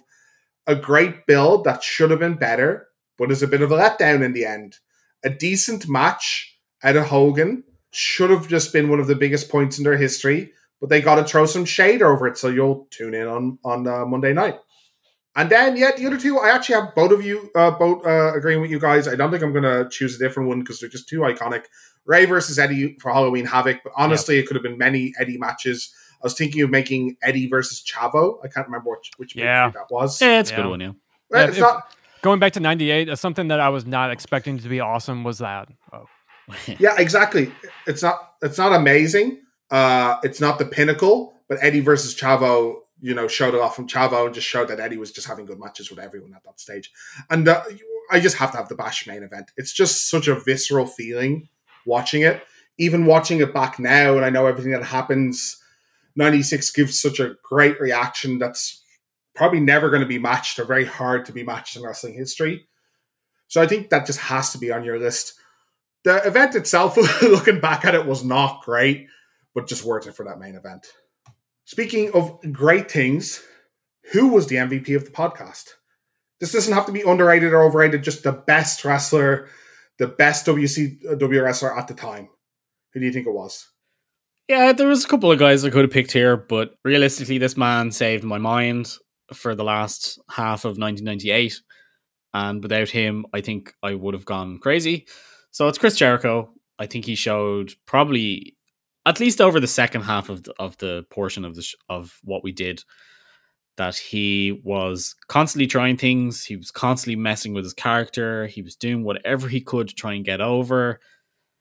[0.69, 2.87] a great build that should have been better,
[3.19, 4.77] but is a bit of a letdown in the end.
[5.25, 9.77] A decent match at a Hogan should have just been one of the biggest points
[9.77, 12.37] in their history, but they got to throw some shade over it.
[12.37, 14.57] So you'll tune in on on uh, Monday night.
[15.35, 18.35] And then, yeah, the other two, I actually have both of you, uh, both uh,
[18.35, 19.09] agreeing with you guys.
[19.09, 21.63] I don't think I'm going to choose a different one because they're just too iconic.
[22.05, 25.91] Rey versus Eddie for Halloween Havoc, but honestly, it could have been many Eddie matches.
[26.23, 28.45] I was thinking of making Eddie versus Chavo.
[28.45, 29.67] I can't remember which which Yeah.
[29.67, 30.21] movie that was.
[30.21, 30.91] yeah, it's a good one, yeah.
[31.31, 31.95] Well, Yeah, it's if- not.
[32.21, 35.39] Going back to '98, uh, something that I was not expecting to be awesome was
[35.39, 35.69] that.
[35.95, 36.07] Oh,
[36.79, 37.51] Yeah, exactly.
[37.87, 38.35] It's not.
[38.43, 39.41] It's not amazing.
[39.73, 43.89] Uh, it's not the pinnacle, but Eddie versus Chavo, you know, showed it off from
[43.89, 46.61] Chavo and just showed that Eddie was just having good matches with everyone at that
[46.61, 46.93] stage.
[47.31, 47.63] And uh,
[48.11, 49.51] I just have to have the Bash main event.
[49.57, 51.49] It's just such a visceral feeling
[51.87, 52.43] watching it.
[52.79, 55.59] Even watching it back now, and I know everything that happens.
[56.17, 58.83] 96 gives such a great reaction that's
[59.35, 62.67] probably never going to be matched or very hard to be matched in wrestling history.
[63.49, 65.35] So I think that just has to be on your list.
[66.05, 69.07] The event itself, looking back at it, was not great,
[69.55, 70.87] but just worth it for that main event.
[71.65, 73.43] Speaking of great things,
[74.13, 75.71] who was the MVP of the podcast?
[76.41, 79.49] This doesn't have to be underrated or overrated, just the best wrestler,
[79.99, 82.29] the best WCW uh, wrestler at the time.
[82.93, 83.69] Who do you think it was?
[84.49, 87.57] Yeah, there was a couple of guys I could have picked here, but realistically, this
[87.57, 88.93] man saved my mind
[89.33, 91.61] for the last half of 1998.
[92.35, 95.07] And without him, I think I would have gone crazy.
[95.53, 96.51] So it's Chris Jericho.
[96.79, 98.57] I think he showed probably
[99.05, 102.19] at least over the second half of the, of the portion of the sh- of
[102.25, 102.83] what we did
[103.79, 106.45] that he was constantly trying things.
[106.45, 108.47] He was constantly messing with his character.
[108.47, 111.01] He was doing whatever he could to try and get over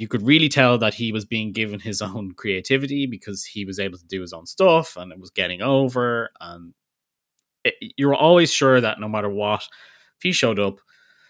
[0.02, 3.80] you could really tell that he was being given his own creativity because he was
[3.80, 6.74] able to do his own stuff and it was getting over and
[7.64, 10.80] it, you were always sure that no matter what if he showed up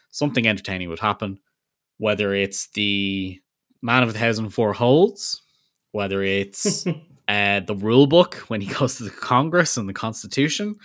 [0.09, 1.37] something entertaining would happen
[1.97, 3.37] whether it's the
[3.81, 5.41] man of a thousand four holds
[5.91, 6.85] whether it's
[7.27, 10.75] uh, the rule book when he goes to the congress and the constitution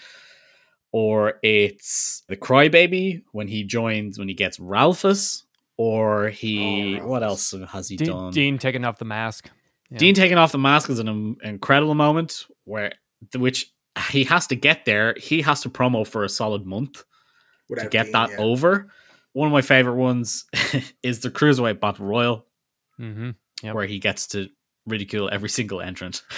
[0.93, 5.45] or it's the crybaby when he joins when he gets ralphus
[5.77, 9.51] or he Oh, what else has he Dean, done Dean taking off the mask.
[9.91, 9.99] Yeah.
[9.99, 12.93] Dean taking off the mask is an im- incredible moment where
[13.37, 13.73] which
[14.11, 15.15] he has to get there.
[15.19, 17.05] He has to promo for a solid month
[17.79, 18.37] to get Dean, that yeah.
[18.39, 18.89] over.
[19.33, 20.45] One of my favorite ones
[21.03, 22.47] is the Cruiserweight Battle Royal,
[22.97, 23.31] hmm
[23.63, 23.75] Yep.
[23.75, 24.49] where he gets to
[24.87, 26.23] ridicule every single entrant.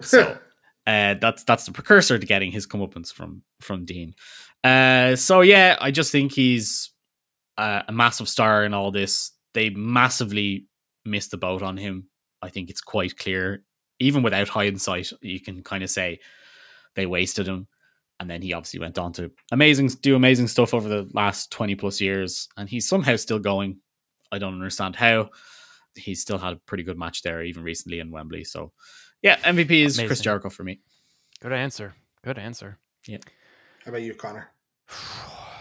[0.00, 0.22] So
[0.88, 4.16] uh, that's that's the precursor to getting his comeuppance from from Dean.
[4.64, 6.90] Uh, so yeah, I just think he's
[7.56, 9.30] uh, a massive star in all this.
[9.52, 10.66] They massively
[11.04, 12.08] missed the boat on him.
[12.42, 13.62] I think it's quite clear,
[14.00, 16.20] even without hindsight, you can kind of say
[16.94, 17.66] they wasted him.
[18.20, 21.74] And then he obviously went on to amazing do amazing stuff over the last 20
[21.74, 22.48] plus years.
[22.56, 23.78] And he's somehow still going.
[24.30, 25.30] I don't understand how.
[25.96, 28.44] He's still had a pretty good match there, even recently in Wembley.
[28.44, 28.72] So
[29.22, 30.22] yeah, MVP is Chris Amazing.
[30.24, 30.80] Jericho for me.
[31.40, 31.94] Good answer.
[32.22, 32.78] Good answer.
[33.06, 33.18] Yeah.
[33.84, 34.48] How about you, Conor?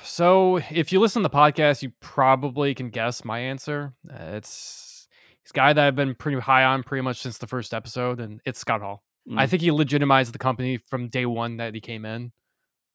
[0.05, 3.93] So, if you listen to the podcast, you probably can guess my answer.
[4.07, 5.07] Uh, it's
[5.41, 8.19] he's a guy that I've been pretty high on pretty much since the first episode,
[8.19, 9.01] and it's Scott Hall.
[9.37, 9.49] I Mm.
[9.49, 12.31] think he legitimized the company from day one that he came in.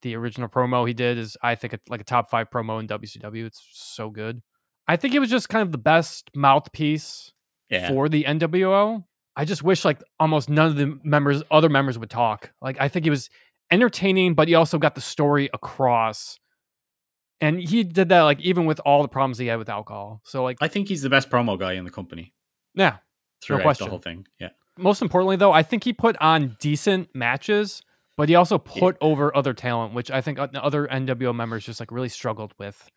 [0.03, 2.87] The original promo he did is, I think, a, like a top five promo in
[2.87, 3.47] WCW.
[3.47, 4.43] It's so good.
[4.89, 7.33] I think it was just kind of the best mouthpiece
[7.71, 7.89] Yeah.
[7.89, 9.05] for the NWO.
[9.37, 12.51] I just wish like almost none of the members, other members, would talk.
[12.61, 13.31] Like I think he was
[13.71, 16.41] entertaining, but he also got the story across.
[17.41, 20.21] And he did that like even with all the problems he had with alcohol.
[20.25, 22.33] So like, I think he's the best promo guy in the company
[22.75, 22.97] yeah.
[23.45, 23.85] throughout the question.
[23.85, 24.27] the whole thing.
[24.41, 24.49] Yeah.
[24.77, 27.83] Most importantly, though, I think he put on decent matches,
[28.17, 31.93] but he also put over other talent, which I think other NWO members just like
[31.93, 32.89] really struggled with.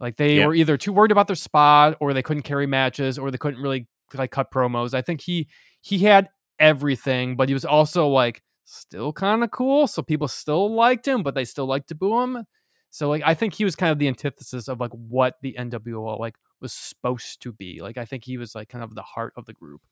[0.00, 0.46] Like they Yeah.
[0.46, 3.60] were either too worried about their spot, or they couldn't carry matches, or they couldn't
[3.62, 4.94] really like cut promos.
[4.94, 5.48] I think he
[5.80, 6.28] he had
[6.58, 11.22] everything, but he was also like still kind of cool, so people still liked him,
[11.22, 12.44] but they still liked to boo him.
[12.90, 16.18] So like I think he was kind of the antithesis of like what the NWO
[16.18, 17.80] like was supposed to be.
[17.80, 19.82] Like I think he was like kind of the heart of the group.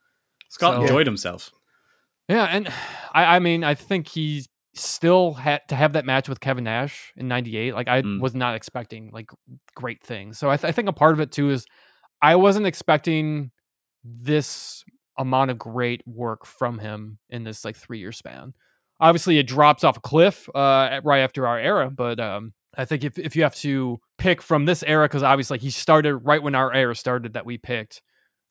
[0.48, 1.50] Scott So- enjoyed himself.
[2.28, 2.68] Yeah, and
[3.12, 7.12] I, I mean, I think he still had to have that match with Kevin Nash
[7.16, 7.74] in '98.
[7.74, 8.20] Like, I Mm.
[8.20, 9.30] was not expecting like
[9.74, 10.38] great things.
[10.38, 11.66] So I, th- I think a part of it too is
[12.22, 13.50] I wasn't expecting
[14.04, 14.84] this
[15.18, 18.52] amount of great work from him in this like three year span.
[19.00, 23.04] Obviously, it drops off a cliff uh, right after our era, but um, I think
[23.04, 26.54] if if you have to pick from this era, because obviously he started right when
[26.54, 28.02] our era started that we picked,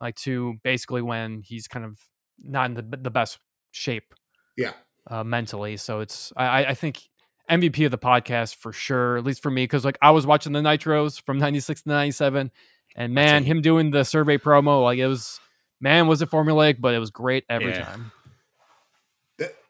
[0.02, 1.98] like to basically when he's kind of
[2.40, 3.40] not in the the best
[3.72, 4.14] shape
[4.58, 4.74] Yeah.
[5.08, 5.78] Uh, mentally.
[5.78, 7.02] So it's I, I- I think
[7.50, 10.54] MVP of the podcast for sure, at least for me, because like I was watching
[10.54, 12.52] the Nitros from '96 to '97,
[12.96, 15.40] and man, a- him doing the survey promo, like it was
[15.82, 17.84] man, was it formulaic, but it was great every Yeah.
[17.84, 18.12] time.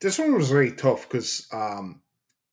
[0.02, 2.02] This one was really tough because, um,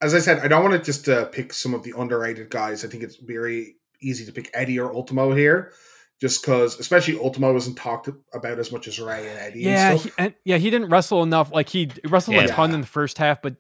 [0.01, 2.85] as I said, I don't want to just uh, pick some of the underrated guys.
[2.85, 5.73] I think it's very easy to pick Eddie or Ultimo here,
[6.21, 9.61] just because, especially Ultimo wasn't talked about as much as Rey and Eddie.
[9.61, 11.53] Yeah, and he, and, yeah, he didn't wrestle enough.
[11.53, 13.57] Like he d- wrestled a ton in the first half, but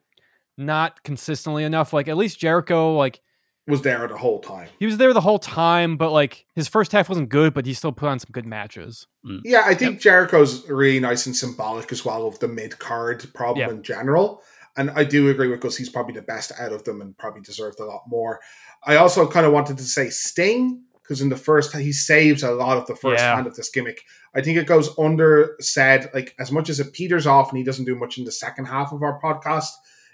[0.58, 1.92] not consistently enough.
[1.92, 3.20] Like at least Jericho, like
[3.66, 4.68] was there the whole time.
[4.80, 7.72] he was there the whole time, but like his first half wasn't good, but he
[7.72, 9.06] still put on some good matches.
[9.24, 9.40] Mm.
[9.44, 13.68] Yeah, I think Jericho's really nice and symbolic as well of the mid card problem
[13.68, 13.74] Yeah.
[13.74, 14.42] in general.
[14.76, 17.42] And I do agree with Gus, he's probably the best out of them and probably
[17.42, 18.40] deserved a lot more.
[18.84, 22.52] I also kind of wanted to say Sting, because in the first he saves a
[22.52, 23.34] lot of the first Yeah.
[23.34, 24.04] hand of this gimmick.
[24.32, 27.64] I think it goes under said, like as much as it peters off and he
[27.64, 29.70] doesn't do much in the second half of our podcast.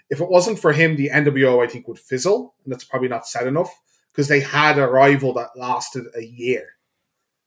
[0.09, 3.27] If it wasn't for him, the NWO I think would fizzle, and that's probably not
[3.27, 3.71] said enough
[4.11, 6.65] because they had a rival that lasted a year.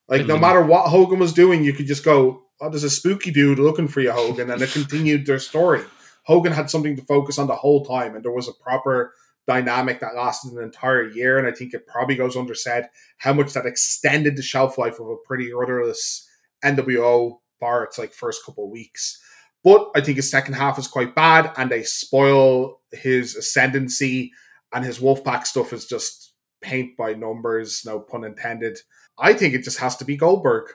[0.06, 0.40] Like no Mhm.
[0.42, 3.88] matter what Hogan was doing, you could just go, "Oh, there's a spooky dude looking
[3.88, 5.82] for you, Hogan," and it continued their story.
[6.22, 9.12] Hogan had something to focus on the whole time, and there was a proper
[9.54, 11.38] dynamic that lasted an entire year.
[11.38, 15.00] And I think it probably goes under said how much that extended the shelf life
[15.00, 16.28] of a pretty rudderless
[16.64, 17.84] NWO bar.
[17.84, 19.20] It's like first couple of weeks.
[19.64, 24.32] But I think his second half is quite bad, and they spoil his ascendancy,
[24.72, 26.32] and his Wolfpack stuff is just
[26.62, 28.78] paint by numbers, no pun intended.
[29.18, 30.70] I think it just has to be Goldberg.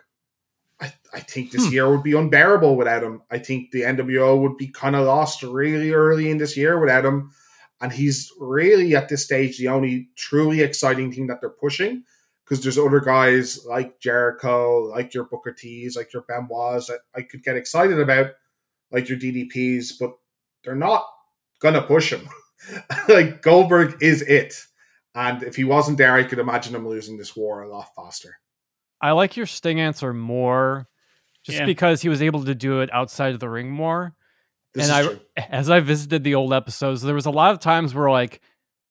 [0.79, 1.73] I, I think this Hmm.
[1.73, 3.21] year would be unbearable without him.
[3.31, 7.05] I think the NWO would be kind of lost really early in this year without
[7.05, 7.31] him.
[7.85, 12.03] And he's really at this stage the only truly exciting thing that they're pushing
[12.43, 17.21] because there's other guys like Jericho, like your Booker T's, like your Benoit's that I
[17.21, 18.31] could get excited about,
[18.89, 20.13] like your DDPs, but
[20.63, 21.05] they're not
[21.59, 22.27] gonna push him.
[23.07, 24.55] like Goldberg is it.
[25.13, 28.39] And if he wasn't there, I could imagine him losing this war a lot faster.
[28.99, 30.87] I like your Sting answer more,
[31.43, 31.67] just Yeah.
[31.67, 34.15] because he was able to do it outside of the ring more.
[34.75, 35.19] This And I- true.
[35.49, 38.41] As I visited the old episodes, there was a lot of times where like,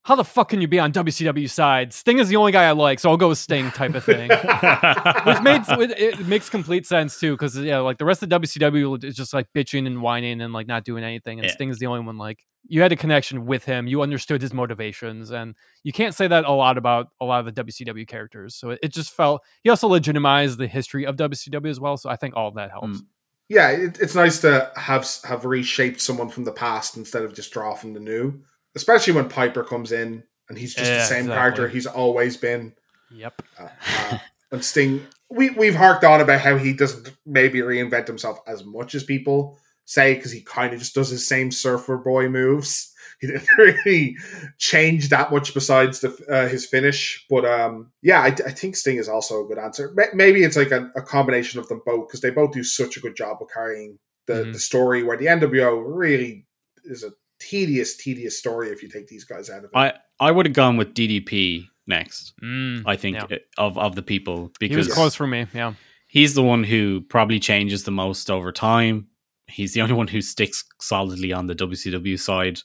[0.03, 1.95] how the fuck can you be on WCW side?
[1.95, 4.29] Sting is the only guy I like, so I'll go with Sting type of thing.
[5.25, 9.03] Which made it, it makes complete sense too, because yeah, like the rest of WCW
[9.03, 11.55] is just like bitching and whining and like not doing anything, and Yeah.
[11.55, 14.53] Sting is the only one like you had a connection with him, you understood his
[14.53, 15.55] motivations, and
[15.85, 18.55] you can't say that a lot about a lot of the WCW characters.
[18.55, 21.97] So it, it just felt he also legitimized the history of WCW as well.
[21.97, 22.99] So I think all of that helps.
[22.99, 23.07] Mm.
[23.49, 27.53] Yeah, it, it's nice to have have reshaped someone from the past instead of just
[27.53, 28.41] draw from the new.
[28.75, 31.35] Especially when Piper comes in and he's just the same exactly.
[31.35, 32.75] character he's always been.
[33.11, 33.43] Yep.
[33.59, 33.69] Uh,
[34.11, 34.19] uh,
[34.51, 38.95] and Sting, we we've harked on about how he doesn't maybe reinvent himself as much
[38.95, 42.94] as people say because he kind of just does his same surfer boy moves.
[43.25, 44.17] He didn't really
[44.59, 47.25] change that much besides the, uh, his finish.
[47.31, 49.95] But um, yeah, I, I, think Sting is also a good answer.
[50.13, 53.01] Maybe it's like a, a combination of them both because they both do such a
[53.01, 54.53] good job of carrying the, mm-hmm.
[54.53, 55.03] the story.
[55.03, 56.47] Where the NWO really
[56.85, 57.11] is a
[57.41, 59.71] tedious, tedious story if you take these guys out of it.
[59.75, 62.35] I I would have gone with DDP next.
[62.43, 63.39] Mm, I think yeah.
[63.59, 65.47] of of the people because he was close for me.
[65.55, 65.75] Yeah,
[66.09, 69.09] he's the one who probably changes the most over time.
[69.47, 72.61] He's the only one who sticks solidly on the WCW side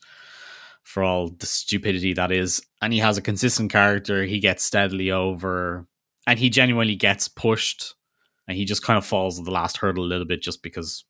[0.90, 2.60] for all the stupidity that is.
[2.82, 4.24] And he has a consistent character.
[4.24, 5.86] He gets steadily over,
[6.26, 7.94] and he genuinely gets pushed,
[8.48, 11.04] and he just kind of falls at the last hurdle a little bit just because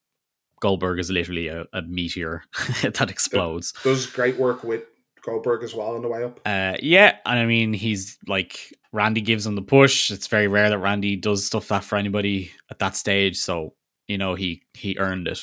[0.59, 2.43] Goldberg is literally a, a meteor
[2.83, 3.73] that explodes.
[3.83, 4.83] Does great work with
[5.23, 6.39] Goldberg as well on the way up.
[6.45, 10.11] Uh, yeah, and I mean he's like Randy gives him the push.
[10.11, 13.37] It's very rare that Randy does stuff that for anybody at that stage.
[13.37, 13.73] So
[14.07, 15.41] you know he he earned it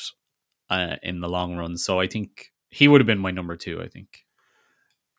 [0.69, 1.77] uh, in the long run.
[1.77, 3.81] So I think he would have been my number two.
[3.81, 4.25] I think.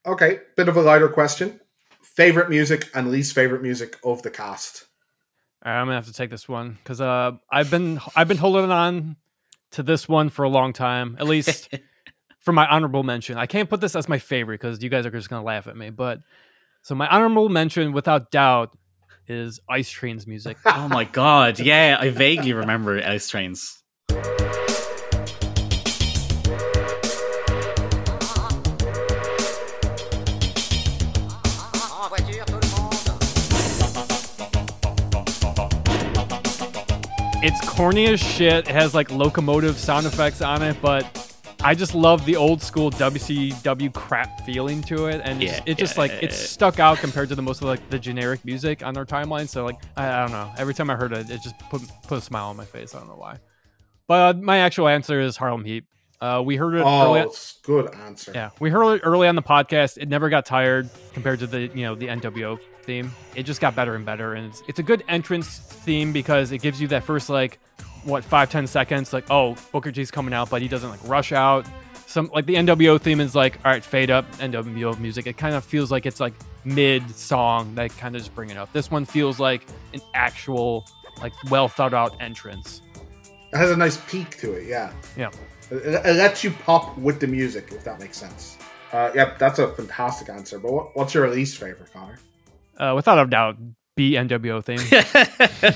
[0.07, 1.61] Okay, bit of a lighter question.
[2.03, 4.87] Favorite music and least favorite music of the cast.
[5.65, 8.71] Right, I'm gonna have to take this one because uh, I've been I've been holding
[8.71, 9.17] on
[9.73, 11.69] to this one for a long time, at least
[12.39, 13.37] for my honorable mention.
[13.37, 15.77] I can't put this as my favorite because you guys are just gonna laugh at
[15.77, 15.91] me.
[15.91, 16.21] But
[16.83, 18.77] so my honorable mention, without doubt,
[19.29, 20.57] is Ice Train's music.
[20.65, 23.83] oh my god, yeah, I vaguely remember Ice Train's.
[37.43, 38.69] It's corny as shit.
[38.69, 42.91] It has like locomotive sound effects on it, but I just love the old school
[42.91, 46.99] WCW crap feeling to it, and yeah, it just yeah, like yeah, it's stuck out
[46.99, 49.49] compared to the most of like the generic music on their timeline.
[49.49, 50.53] So like I, I, don't know.
[50.59, 52.95] Every time I heard it, it just put put a smile on my face.
[52.95, 53.39] I don't know why.
[54.07, 55.85] But uh, my actual answer is Harlem Heat.
[56.21, 56.83] Uh, we heard it.
[56.85, 57.31] Oh, early
[57.63, 58.33] good answer.
[58.35, 59.97] Yeah, we heard it early on the podcast.
[59.97, 62.61] It never got tired compared to the you know the NWO
[62.91, 63.13] theme.
[63.37, 66.59] It just got better and better, and it's, it's a good entrance theme because it
[66.59, 67.61] gives you that first like
[68.03, 71.31] what five ten seconds like oh Booker T's coming out, but he doesn't like rush
[71.31, 71.67] out.
[72.07, 75.29] Some like the NWO theme is like all right fade up NWO music.
[75.29, 76.35] It kind of feels like it's like
[76.65, 77.77] mid song.
[77.77, 78.73] that kind of just bring it up.
[78.73, 79.65] This one feels like
[79.95, 80.85] an actual
[81.23, 82.83] like well thought out entrance.
[83.53, 84.67] It has a nice peak to it.
[84.67, 84.93] Yeah.
[85.17, 85.31] Yeah.
[85.71, 88.59] It, it lets you pop with the music if that makes sense.
[88.93, 90.59] Uh, yep, that's a fantastic answer.
[90.59, 92.19] But what, what's your least favorite, Conor?
[92.81, 93.57] Uh, without a doubt,
[93.95, 94.79] B NWO theme.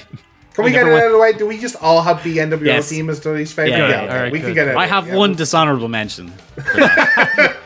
[0.55, 1.33] Can we get it out of the way?
[1.33, 2.89] Do we just all have the NWO yes.
[2.89, 3.77] theme as the least favorite?
[3.77, 4.31] Yeah, yeah, yeah okay.
[4.31, 4.47] we good.
[4.47, 4.77] can get it.
[4.77, 5.17] I have yeah.
[5.17, 7.57] one dishonorable mention, that.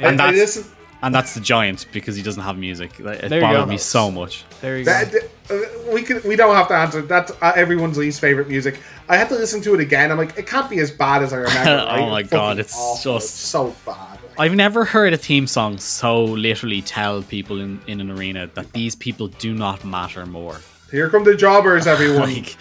[0.00, 0.68] and that's
[1.02, 2.98] and that's the giant because he doesn't have music.
[2.98, 4.44] It bothered me so much.
[4.60, 4.90] There you go.
[4.90, 7.00] That, uh, we can we don't have to answer.
[7.00, 8.80] That's uh, everyone's least favorite music.
[9.08, 10.10] I had to listen to it again.
[10.10, 11.86] I'm like, it can't be as bad as I remember.
[11.90, 13.14] oh my god, it's awful.
[13.14, 14.17] just it's so bad.
[14.38, 18.72] I've never heard a theme song so literally tell people in, in an arena that
[18.72, 20.60] these people do not matter more.
[20.92, 22.32] Here come the jobbers, everyone.
[22.34, 22.56] like,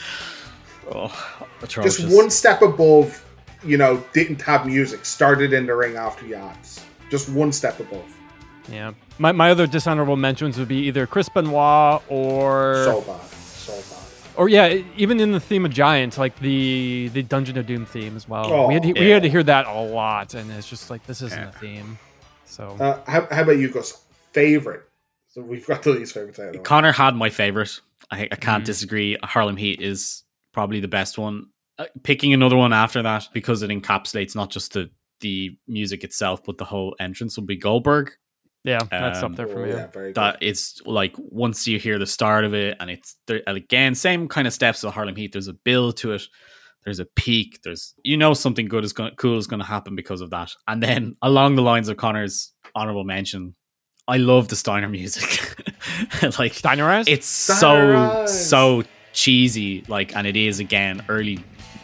[0.91, 3.23] oh, Just one step above,
[3.63, 6.84] you know, didn't have music, started in the ring after yachts.
[7.11, 8.11] Just one step above.
[8.69, 8.93] Yeah.
[9.19, 12.84] My, my other dishonorable mentions would be either Chris Benoit or.
[12.86, 13.21] So bad.
[13.21, 13.96] So bad
[14.38, 18.15] or yeah, even in the theme of Giants, like the the Dungeon of Doom theme
[18.15, 18.53] as well.
[18.53, 19.01] Oh, we had to, yeah.
[19.01, 21.49] we had to hear that a lot, and it's just like this isn't yeah.
[21.49, 21.97] a theme.
[22.45, 24.03] So uh, how, how about you, Gus?
[24.31, 24.83] Favorite?
[25.27, 26.63] So we've got the least favorite.
[26.63, 27.79] Conor had my favorite.
[28.09, 29.17] I, I can't mm disagree.
[29.23, 30.23] Harlem Heat is
[30.53, 31.47] probably the best one.
[31.79, 36.43] Uh, picking another one after that because it encapsulates not just the the music itself,
[36.43, 38.11] but the whole entrance will be Goldberg.
[38.68, 39.70] Yeah, that's um, up there for me.
[39.70, 43.95] Yeah, that it's like once you hear the start of it, and it's there again,
[43.95, 45.32] same kind of steps of Harlem Heat.
[45.32, 46.24] There's a build to it.
[46.84, 47.61] There's a peak.
[47.63, 50.53] There's you know something good is going cool is going to happen because of that.
[50.68, 53.55] And then along the lines of Conor's honorable mention,
[54.05, 55.55] I love the Steiner music.
[56.38, 59.86] like Steiner, it's so so cheesy.
[59.88, 61.39] Like, and it is again early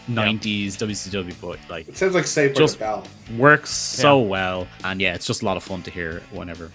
[0.10, 3.06] 90s WCW, but like it sounds like Saved just Bell.
[3.38, 4.28] Works so yeah.
[4.28, 6.72] well, and yeah, it's just a lot of fun to hear whenever.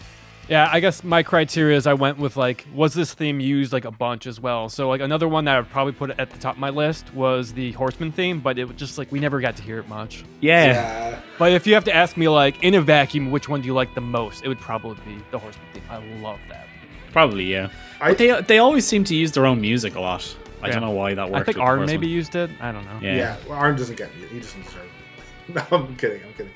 [0.49, 3.85] Yeah, I guess my criteria is I went with like, was this theme used like
[3.85, 4.70] a bunch as well?
[4.70, 7.12] So like another one that I would probably put at the top of my list
[7.12, 9.89] was the Horseman theme, but it was just like we never got to hear it
[9.89, 10.24] much.
[10.41, 10.66] Yeah.
[10.66, 11.20] yeah.
[11.39, 13.74] But if you have to ask me like in a vacuum, which one do you
[13.74, 14.43] like the most?
[14.43, 15.83] It would probably be the Horseman theme.
[15.91, 16.66] I love that.
[17.12, 17.68] Probably yeah.
[18.01, 20.35] I, but they they always seem to use their own music a lot.
[20.63, 21.49] I don't know why that worked.
[21.49, 22.51] I think Arn maybe used it.
[22.61, 22.99] I don't know.
[23.01, 24.29] Yeah, yeah well, Arn doesn't get it.
[24.31, 24.91] He doesn't deserve it.
[25.55, 26.23] No, I'm kidding.
[26.25, 26.53] I'm kidding.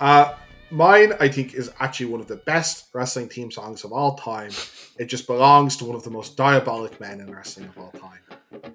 [0.00, 0.34] Uh,
[0.70, 4.52] mine, I think, is actually one of the best wrestling theme songs of all time.
[4.96, 8.20] It just belongs to one of the most diabolic men in wrestling of all time.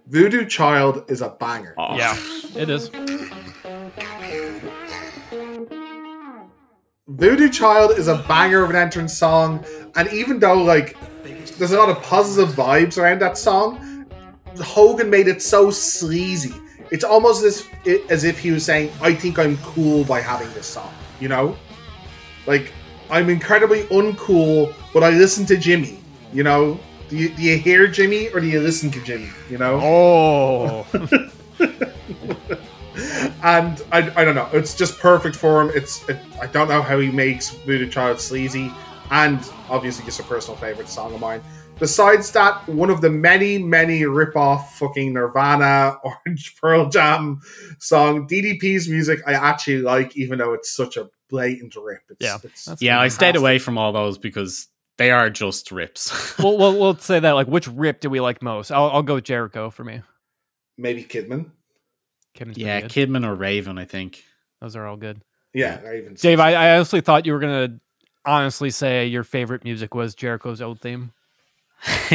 [0.08, 1.76] Voodoo Child is a banger.
[1.78, 1.96] Oh.
[1.96, 2.18] Yeah,
[2.56, 2.90] it is.
[7.08, 9.64] Voodoo Child is a banger of an entrance song,
[9.96, 10.98] and even though like
[11.58, 13.97] there's a lot of positive vibes around that song,
[14.62, 16.54] Hogan made it so sleazy.
[16.92, 17.66] It's almost as
[18.10, 21.58] as if he was saying, "I think I'm cool by having this song," you know,
[22.46, 22.72] like
[23.10, 26.00] I'm incredibly uncool, but I listen to Jimi.
[26.34, 26.80] You know,
[27.10, 29.30] do you, do you hear Jimi or do you listen to Jimi?
[29.50, 29.80] You know.
[29.82, 30.88] Oh.
[33.44, 34.50] and I, I don't know.
[34.52, 35.72] It's just perfect for him.
[35.74, 38.74] It's it, I don't know how he makes Voodoo Child sleazy,
[39.12, 39.40] and
[39.70, 41.42] obviously just a personal favorite song of mine.
[41.80, 47.42] Besides that, one of the many, many rip-off fucking Nirvana, Orange Pearl Jam
[47.80, 52.02] song, DDP's music I actually like, even though it's such a blatant rip.
[52.10, 54.68] It's, Yeah, it's that's yeah, I stayed away from all those because
[54.98, 56.38] they are just rips.
[56.40, 57.32] well, well, we'll say that.
[57.34, 58.72] Like, which rip do we like most?
[58.72, 60.02] I'll, I'll go with Jericho for me.
[60.80, 61.52] Maybe Kidman.
[62.36, 62.82] Kidman's yeah.
[62.82, 64.24] Kidman or Raven, I think.
[64.62, 65.22] Those are all good.
[65.54, 67.80] Yeah, I even Dave, I, I honestly thought you were gonna
[68.26, 71.14] honestly say your favorite music was Jericho's old theme.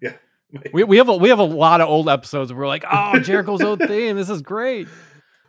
[0.00, 0.12] yeah.
[0.72, 3.18] We, we have a, we have a lot of old episodes where we're like, oh,
[3.22, 4.16] Jericho's old theme.
[4.16, 4.88] This is great.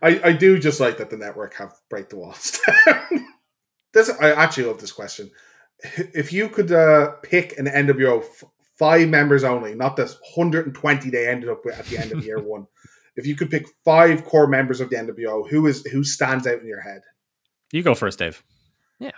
[0.01, 3.27] I, I do just like that the network have break the walls down.
[3.93, 5.31] this I actually love this question.
[6.13, 8.43] If you could uh, pick an NWO f-
[8.77, 12.39] five members only, not the 120 they ended up with at the end of year
[12.39, 12.67] one.
[13.15, 16.59] If you could pick five core members of the NWO, who is who stands out
[16.59, 17.01] in your head?
[17.71, 18.43] you go first, Dave.
[18.99, 19.11] Yeah.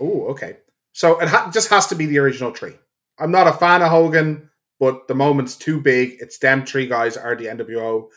[0.00, 0.58] Oh, okay.
[0.94, 2.74] So it ha- just has to be the original three.
[3.18, 6.16] I'm not a fan of Hogan, but the moment's too big.
[6.20, 8.08] It's them three guys are the NWO,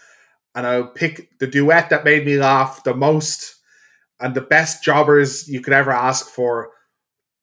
[0.56, 3.56] and I'll pick the duet that made me laugh the most
[4.20, 6.70] and the best jobbers you could ever ask for.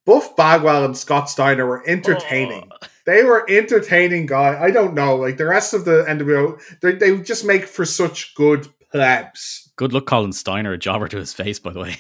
[0.07, 2.71] Buff Bagwell and Scott Steiner were entertaining.
[3.07, 4.61] They were entertaining, guy.
[4.61, 8.35] I don't know, like the rest of the NWO, they, they just make for such
[8.35, 9.73] good plebs.
[9.75, 11.97] Good luck calling Steiner a jobber to his face, by the way.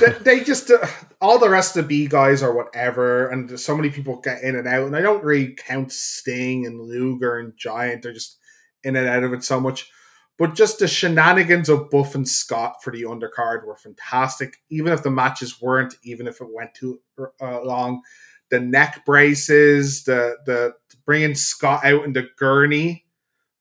[0.00, 0.86] they, they just uh,
[1.18, 4.54] all the rest of the B guys or whatever, and so many people get in
[4.54, 8.02] and out, and I don't really count Sting and Luger and Giant.
[8.02, 8.38] They're just
[8.84, 9.90] in and out of it so much.
[10.36, 14.56] But just the shenanigans of Buff and Scott for the undercard were fantastic.
[14.70, 17.00] Even if the matches weren't, even if it went too
[17.40, 18.02] uh, long,
[18.50, 20.74] the neck braces, the the
[21.06, 23.01] bringing Scott out in the gurney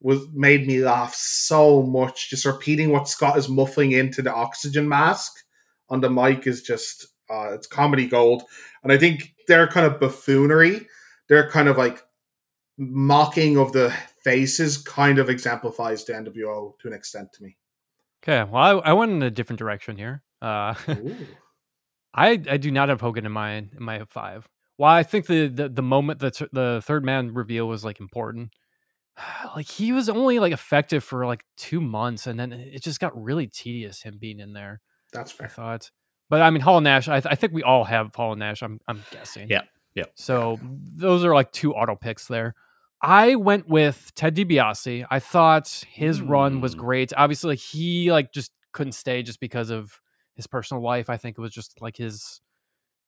[0.01, 2.29] was made me laugh so much.
[2.29, 5.31] Just repeating what Scott is muffling into the oxygen mask
[5.89, 8.43] on the mic is just uh, it's comedy gold.
[8.83, 10.87] And I think their kind of buffoonery,
[11.29, 12.01] their kind of like
[12.77, 13.93] mocking of the
[14.23, 17.57] faces, kind of exemplifies the NWO to an extent to me.
[18.23, 20.23] Okay, well, I, I went in a different direction here.
[20.41, 20.73] Uh,
[22.13, 24.47] I I do not have Hogan in my in my five.
[24.77, 28.51] While I think the the, the moment that the third man reveal was like important,
[29.55, 33.22] like he was only like effective for like two months, and then it just got
[33.22, 34.82] really tedious him being in there.
[35.14, 35.47] That's I fair.
[35.49, 35.91] thought,
[36.30, 37.07] but I mean Hall and Nash.
[37.07, 38.62] I, th- I think we all have Hall and Nash.
[38.64, 39.49] I'm I'm guessing.
[39.49, 39.64] Yeah,
[39.95, 40.05] yeah.
[40.16, 40.59] So
[40.95, 42.55] those are like two auto picks there.
[43.03, 45.07] I went with Ted DiBiase.
[45.09, 46.80] I thought his run was Mm.
[46.80, 47.14] great.
[47.18, 49.99] Obviously, like, he like just couldn't stay just because of
[50.36, 51.09] his personal life.
[51.09, 52.41] I think it was just like his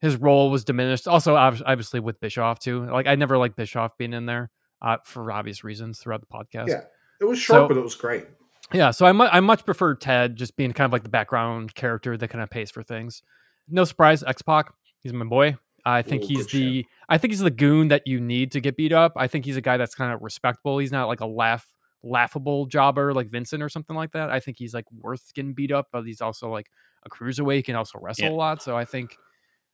[0.02, 1.08] his role was diminished.
[1.08, 2.86] Also, obviously with Bischoff too.
[2.88, 4.50] Like I never liked Bischoff being in there
[4.84, 6.68] uh, for obvious reasons throughout the podcast.
[6.68, 6.82] Yeah.
[7.22, 8.26] It was short, So- but it was great.
[8.72, 11.76] Yeah, so I, mu- I much prefer Ted just being kind of like the background
[11.76, 13.22] character that kind of pays for things.
[13.70, 15.58] No surprise, X Pac, he's my boy.
[15.86, 18.62] I think Ooh, he's good the I think he's the goon that you need to
[18.62, 19.14] get beat up.
[19.18, 20.78] I think he's a guy that's kind of respectable.
[20.80, 21.68] He's not like a laugh
[22.04, 24.30] laughable jobber like Vincent or something like that.
[24.30, 26.68] I think he's like worth getting beat up, but he's also like
[27.06, 28.32] a cruiserweight, he can also wrestle Yeah.
[28.32, 28.62] a lot.
[28.64, 29.18] So I think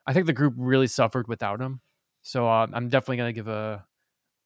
[0.08, 1.82] I think the group really suffered without him.
[2.24, 3.86] So uh, I'm definitely gonna give a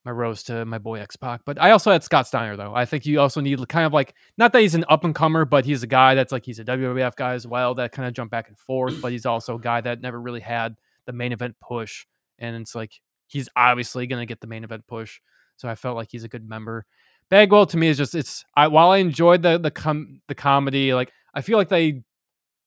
[0.06, 1.42] my rose to my boy X Pac.
[1.46, 2.76] But I also had Scott Steiner though.
[2.76, 5.46] I think you also need kind of like not that he's an up and comer,
[5.46, 8.14] but he's a guy that's like he's a WWF guy as well that kind of
[8.14, 9.02] jump back and forth.
[9.02, 10.76] But he's also a guy that never really had
[11.06, 12.06] the main event push,
[12.40, 12.92] and it's like
[13.28, 15.20] he's obviously gonna get the main event push.
[15.58, 16.86] So I felt like he's a good member.
[17.30, 20.94] Bagwell to me is just it's I while I enjoyed the the com the comedy,
[20.94, 22.04] like I feel like they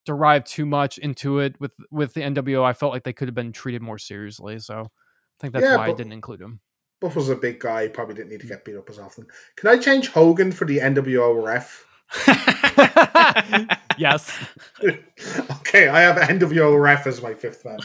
[0.06, 2.64] derived too much into it with with the NWO.
[2.64, 4.58] I felt like they could have been treated more seriously.
[4.60, 4.86] So I
[5.40, 6.60] think that's Yeah, why I didn't include him.
[7.00, 9.26] Buff was a big guy, probably didn't need to get beat up as often.
[9.56, 11.84] Can I change Hogan for the NWO ref?
[13.98, 14.32] yes.
[15.60, 17.78] okay, I have NWO ref as my fifth man.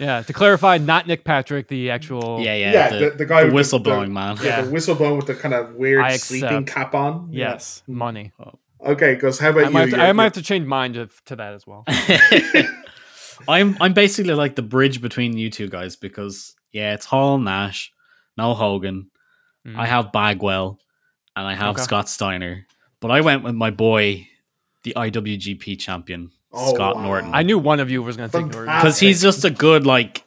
[0.00, 2.40] Yeah, to clarify, not Nick Patrick, the actual.
[2.40, 2.72] yeah, yeah.
[2.72, 4.36] Yeah, the, the- the guy the with the- whistleblowing the- man.
[4.38, 4.62] Yeah, Yeah.
[4.62, 7.28] the whistleblower with the kind of weird I sleeping cap on.
[7.30, 7.50] Yeah.
[7.52, 8.32] Yes, money.
[8.40, 8.52] Oh.
[8.84, 9.96] Okay, because how about I might, have you?
[9.96, 11.84] to, I might have to change mine to, to that as well.
[13.48, 17.92] I'm I'm basically like the bridge between you two guys because yeah, it's Hall Nash,
[18.36, 19.10] no Hogan.
[19.66, 19.76] Mm.
[19.78, 20.78] I have Bagwell,
[21.36, 21.82] and I have Okay.
[21.84, 22.66] Scott Steiner.
[23.00, 24.28] But I went with my boy,
[24.82, 27.02] the IWGP champion Oh, Scott wow.
[27.02, 27.30] Norton.
[27.34, 28.74] I knew one of you was going to take Norton.
[28.76, 30.22] because he's just a good like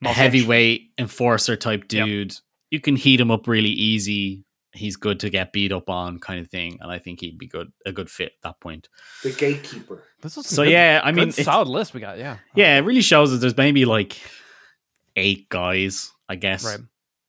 [0.00, 0.14] Muscle.
[0.22, 2.34] heavyweight enforcer type dude.
[2.70, 4.44] You can heat him up really easy.
[4.72, 7.48] He's good to get beat up on, kind of thing, and I think he'd be
[7.48, 8.88] good a good fit at that point.
[9.24, 10.04] the gatekeeper.
[10.22, 12.18] This is So good- yeah, I mean, it's- solid list we got.
[12.18, 14.18] Yeah, yeah, it really shows that there's maybe like
[15.16, 16.78] eight guys, I guess, right.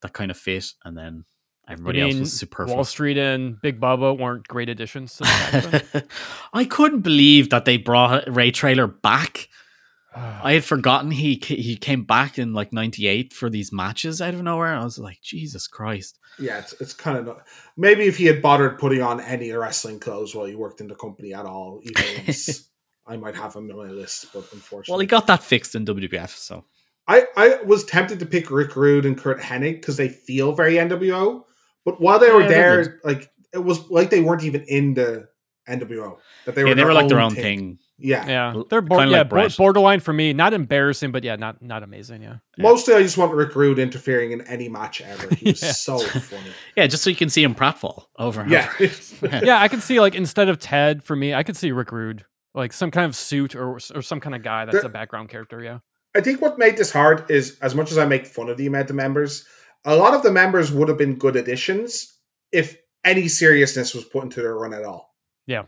[0.02, 1.26] That kind of fit, and then
[1.68, 2.84] I everybody else mean, was Wall.
[2.84, 6.06] Street and Big Bubba weren't great additions to the.
[6.54, 9.48] I couldn't believe that they brought Ray Traylor back.
[10.16, 14.42] I had forgotten he he came back in like '98 for these matches out of
[14.42, 14.76] nowhere.
[14.76, 16.20] I was like, Jesus Christ!
[16.40, 17.48] Yeah, it's, it's kind of not,
[17.78, 20.96] maybe if he had bothered putting on any wrestling clothes while he worked in the
[20.96, 22.36] company at all, even
[23.08, 24.28] I might have him on my list.
[24.34, 26.66] But unfortunately, Well, he got that fixed in WWF, so
[27.12, 30.76] I, I was tempted to pick Rick Rude and Curt Hennig because they feel very
[30.76, 31.44] NWO,
[31.86, 34.94] but while they were Yeah, they're there, like it was like they weren't even in
[34.94, 35.28] the
[35.68, 36.18] NWO.
[36.46, 37.78] That they were yeah, they were like their own own thing.
[38.04, 38.26] Yeah.
[38.28, 40.34] yeah, they're bor- kinda yeah like borderline for me.
[40.34, 42.24] Not embarrassing, but yeah, not not amazing.
[42.24, 42.64] Yeah, Yeah.
[42.64, 45.36] Mostly, I just want Rick Rude interfering in any match ever.
[45.36, 45.72] He was Yeah.
[45.74, 46.50] so funny.
[46.76, 48.72] Yeah, just so you can see him pratfall over and Yeah.
[48.80, 49.40] over.
[49.46, 49.62] yeah.
[49.62, 52.74] I can see like instead of Ted for me, I could see Rick Rude, like
[52.74, 55.62] some kind of suit or or some kind of guy that's There- a background character.
[55.62, 55.80] Yeah,
[56.16, 58.68] I think what made this hard is as much as I make fun of the
[58.68, 59.46] amount of members,
[59.86, 62.18] a lot of the members would have been good additions
[62.52, 65.16] if any seriousness was put into their run at all.
[65.48, 65.64] Yeah.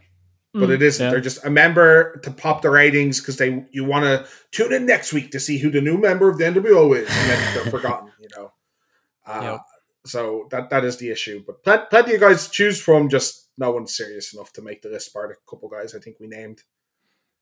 [0.54, 1.04] But it isn't.
[1.04, 1.12] Mm, Yeah.
[1.12, 4.86] They're just a member to pop the ratings because they you want to tune in
[4.86, 7.72] next week to see who the new member of the NWO is, and then they're
[7.72, 8.12] forgotten.
[8.20, 8.52] You know.
[9.26, 9.60] Uh, Yep.
[10.06, 11.44] So that that is the issue.
[11.48, 13.10] But pl- plenty of guys choose from.
[13.10, 15.12] Just no one's serious enough to make the list.
[15.14, 16.62] Part a couple guys I think we named.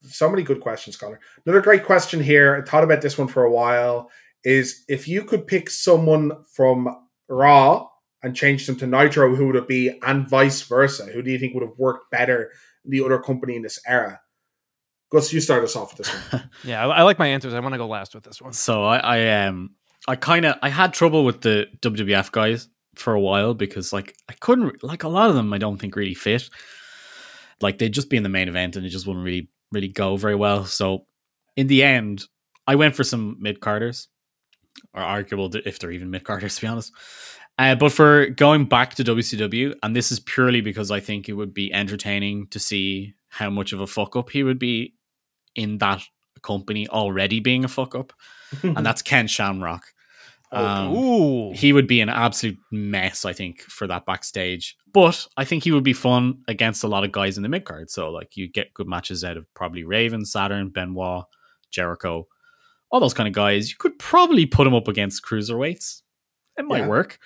[0.03, 1.19] So many good questions, Conor.
[1.45, 2.55] Another great question here.
[2.55, 4.09] I thought about this one for a while.
[4.43, 6.95] Is if you could pick someone from
[7.29, 7.87] Raw
[8.23, 11.05] and change them to Nitro, who would it be, and vice versa?
[11.05, 12.51] Who do you think would have worked better
[12.83, 14.19] in the other company in this era?
[15.11, 16.49] Gus, you start us off with this one.
[16.63, 16.85] yeah.
[16.85, 17.53] I, I like my answers.
[17.53, 18.53] I want to go last with this one.
[18.53, 19.71] So I, I um
[20.07, 24.15] I kind of I had trouble with the WWF guys for a while because like
[24.29, 26.49] I couldn't like a lot of them I don't think really fit.
[27.59, 30.17] Like they'd just be in the main event and it just wouldn't really really go
[30.17, 30.65] very well.
[30.65, 31.05] So
[31.55, 32.25] in the end,
[32.67, 34.07] I went for some mid carders,
[34.93, 36.93] or arguable if they're even mid carders to be honest.
[37.57, 41.33] Uh, but for going back to WCW, and this is purely because I think it
[41.33, 44.95] would be entertaining to see how much of a fuck up he would be
[45.55, 46.01] in that
[46.41, 48.13] company already being a fuck up,
[48.63, 49.93] and that's Ken Shamrock.
[50.51, 54.75] Um, Ooh, he would be an absolute mess, I think, for that backstage.
[54.93, 57.63] But I think he would be fun against a lot of guys in the mid
[57.65, 57.89] card.
[57.89, 61.23] So like you get good matches out of probably Raven, Saturn, Benoit,
[61.71, 62.27] Jericho,
[62.91, 63.69] all those kind of guys.
[63.69, 66.01] You could probably put him up against cruiserweights.
[66.57, 66.87] It might Yeah.
[66.89, 67.17] work.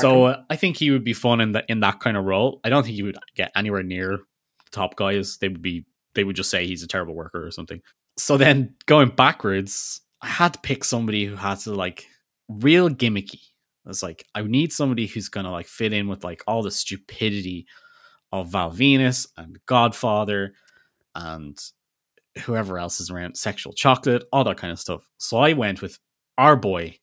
[0.00, 2.60] So uh, I think he would be fun in that in that kind of role.
[2.64, 5.38] I don't think he would get anywhere near the top guys.
[5.38, 7.80] They would be they would just say he's a terrible worker or something.
[8.18, 12.06] So then going backwards, I had to pick somebody who had to like
[12.48, 13.40] real gimmicky.
[13.86, 17.66] It's like I need somebody who's gonna like fit in with like all the stupidity
[18.30, 20.54] of Val Venis and Godfather
[21.14, 21.58] and
[22.44, 25.06] whoever else is around, sexual chocolate, all that kind of stuff.
[25.18, 25.98] So I went with
[26.38, 26.96] our boy,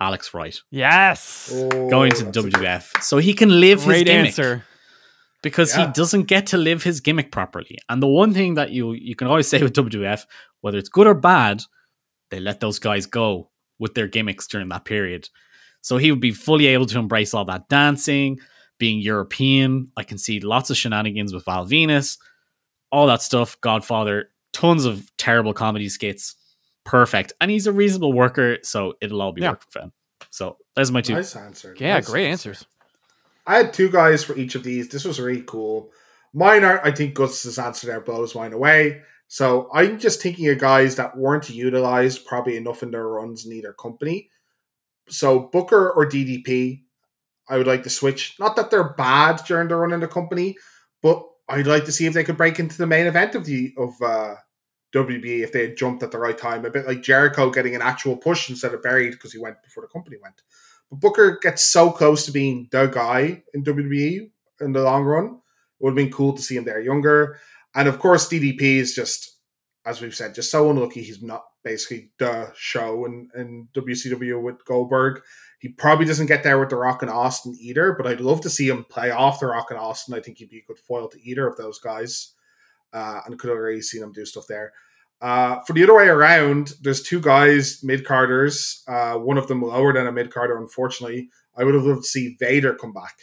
[0.00, 3.02] Alex Wright, yes, Oh, going to oh, that's WWF.
[3.02, 4.64] So he can live his gimmick answer.
[5.42, 5.86] because Yeah.
[5.86, 7.78] he doesn't get to live his gimmick properly.
[7.88, 10.26] And the one thing that you you can always say with WWF,
[10.60, 11.62] whether it's good or bad,
[12.30, 13.47] they let those guys go
[13.78, 15.28] with their gimmicks during that period.
[15.80, 18.38] So he would be fully able to embrace all that dancing,
[18.78, 19.90] being European.
[19.96, 22.18] I can see lots of shenanigans with Val Venis,
[22.90, 23.60] all that stuff.
[23.60, 26.34] Godfather, tons of terrible comedy skits.
[26.84, 27.32] Perfect.
[27.40, 29.50] And he's a reasonable worker, so it'll all be Yeah.
[29.50, 29.92] working for him.
[30.30, 31.14] So there's my two.
[31.14, 31.74] Nice answer.
[31.78, 32.50] Yeah, Nice great answer.
[32.50, 32.66] answers.
[33.46, 34.88] I had two guys for each of these.
[34.88, 35.90] This was really cool.
[36.34, 39.02] Mine are, I think Gus's answer there blows mine away.
[39.28, 43.52] So I'm just thinking of guys that weren't utilized probably enough in their runs in
[43.52, 44.30] either company.
[45.08, 46.82] So Booker or DDP,
[47.48, 48.36] I would like to switch.
[48.40, 50.56] Not that they're bad during their run in the company,
[51.02, 53.74] but I'd like to see if they could break into the main event of the
[53.76, 54.34] of uh,
[54.94, 56.64] WBE if they had jumped at the right time.
[56.64, 59.82] A bit like Jericho getting an actual push instead of buried because he went before
[59.82, 60.42] the company went.
[60.90, 65.24] But Booker gets so close to being the guy in WWE in the long run.
[65.26, 67.38] It would have been cool to see him there younger.
[67.78, 69.38] And of course, DDP is just,
[69.86, 74.64] as we've said, just so unlucky he's not basically the show in, in WCW with
[74.64, 75.22] Goldberg.
[75.60, 78.50] He probably doesn't get there with The Rock and Austin either, but I'd love to
[78.50, 80.14] see him play off The Rock and Austin.
[80.14, 82.34] I think he'd be a good foil to either of those guys.
[82.92, 84.72] Uh, and could have already seen him do stuff there.
[85.20, 88.82] Uh, for the other way around, there's two guys, mid carders.
[88.88, 91.30] Uh, one of them lower than a mid carder, unfortunately.
[91.56, 93.14] I would have loved to see Vader come back.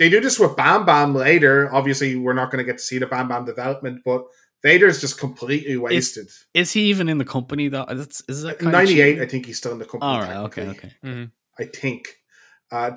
[0.00, 1.72] They do this with Bam Bam later.
[1.72, 4.24] Obviously, we're not going to get to see the Bam Bam development, but
[4.62, 6.26] Vader's just completely wasted.
[6.54, 7.84] Is he even in the company though?
[7.84, 9.22] Is, is that kind Ninety eight, cheap?
[9.22, 10.10] I think he's still in the company.
[10.10, 10.36] All right.
[10.46, 10.64] Okay.
[10.64, 10.92] technically.
[11.04, 11.30] Okay.
[11.58, 12.16] I think,
[12.72, 12.96] uh,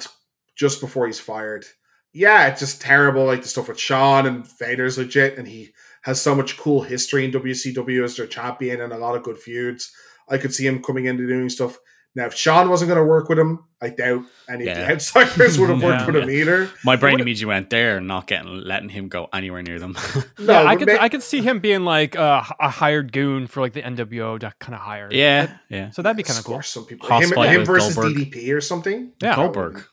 [0.56, 1.66] just before he's fired.
[2.14, 3.26] Yeah, it's just terrible.
[3.26, 5.74] Like the stuff with Sean and Vader's legit, and he
[6.04, 9.38] has so much cool history in WCW as their champion and a lot of good
[9.38, 9.92] feuds.
[10.30, 11.78] I could see him coming into doing stuff.
[12.16, 15.58] Now, if Sean wasn't going to work with him, I doubt any of the outsiders
[15.58, 16.06] would have worked Yeah.
[16.06, 16.70] with him either.
[16.86, 19.98] My brain immediately went there, not getting letting him go anywhere near them.
[20.40, 23.48] No, yeah, I could ma- I could see him being like a, a hired goon
[23.48, 25.10] for like the NWO to kind of hire.
[25.12, 25.58] yeah.
[25.70, 25.90] Yeah.
[25.92, 26.62] So that'd be kind of cool.
[26.62, 27.08] some people.
[27.10, 28.32] Hoss Him, fight him with versus Goldberg.
[28.32, 29.14] DDP or something.
[29.22, 29.36] Yeah.
[29.36, 29.84] Goldberg.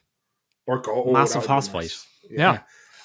[0.66, 1.74] Or go oh, Massive that would fight.
[1.74, 2.06] nice.
[2.30, 2.58] Yeah.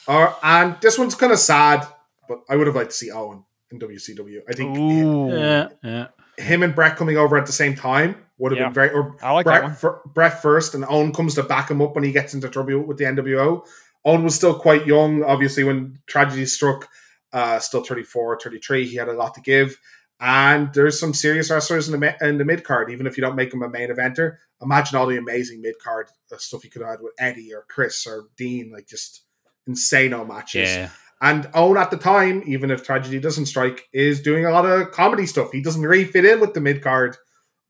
[0.07, 1.88] Uh, and this one's kind of sad,
[2.28, 4.39] but I would have liked to see Owen in WCW.
[4.49, 5.30] I think Ooh.
[5.36, 5.68] Yeah.
[5.84, 6.07] Yeah.
[6.38, 8.65] him and Bret coming over at the same time would have Yeah.
[8.65, 8.89] been very.
[8.91, 9.77] Or I like that one.
[9.79, 12.79] Bret, Bret first, and Owen comes to back him up when he gets into trouble
[12.81, 13.65] with the NWO.
[14.03, 16.88] Owen was still quite young, obviously, when tragedy struck.
[17.33, 18.86] Uh, still 34, 33.
[18.86, 19.77] He had a lot to give.
[20.21, 23.36] And there's some serious wrestlers in the in the mid card, even if you don't
[23.36, 24.38] make him a main eventer.
[24.61, 26.07] Imagine all the amazing mid card
[26.38, 29.23] stuff you could have had with Eddie or Chris or Dean, like just
[29.67, 30.69] insano matches.
[30.69, 30.89] Yeah.
[31.21, 34.91] And Owen at the time, even if tragedy doesn't strike, is doing a lot of
[34.91, 35.51] comedy stuff.
[35.51, 37.17] He doesn't really fit in with the mid card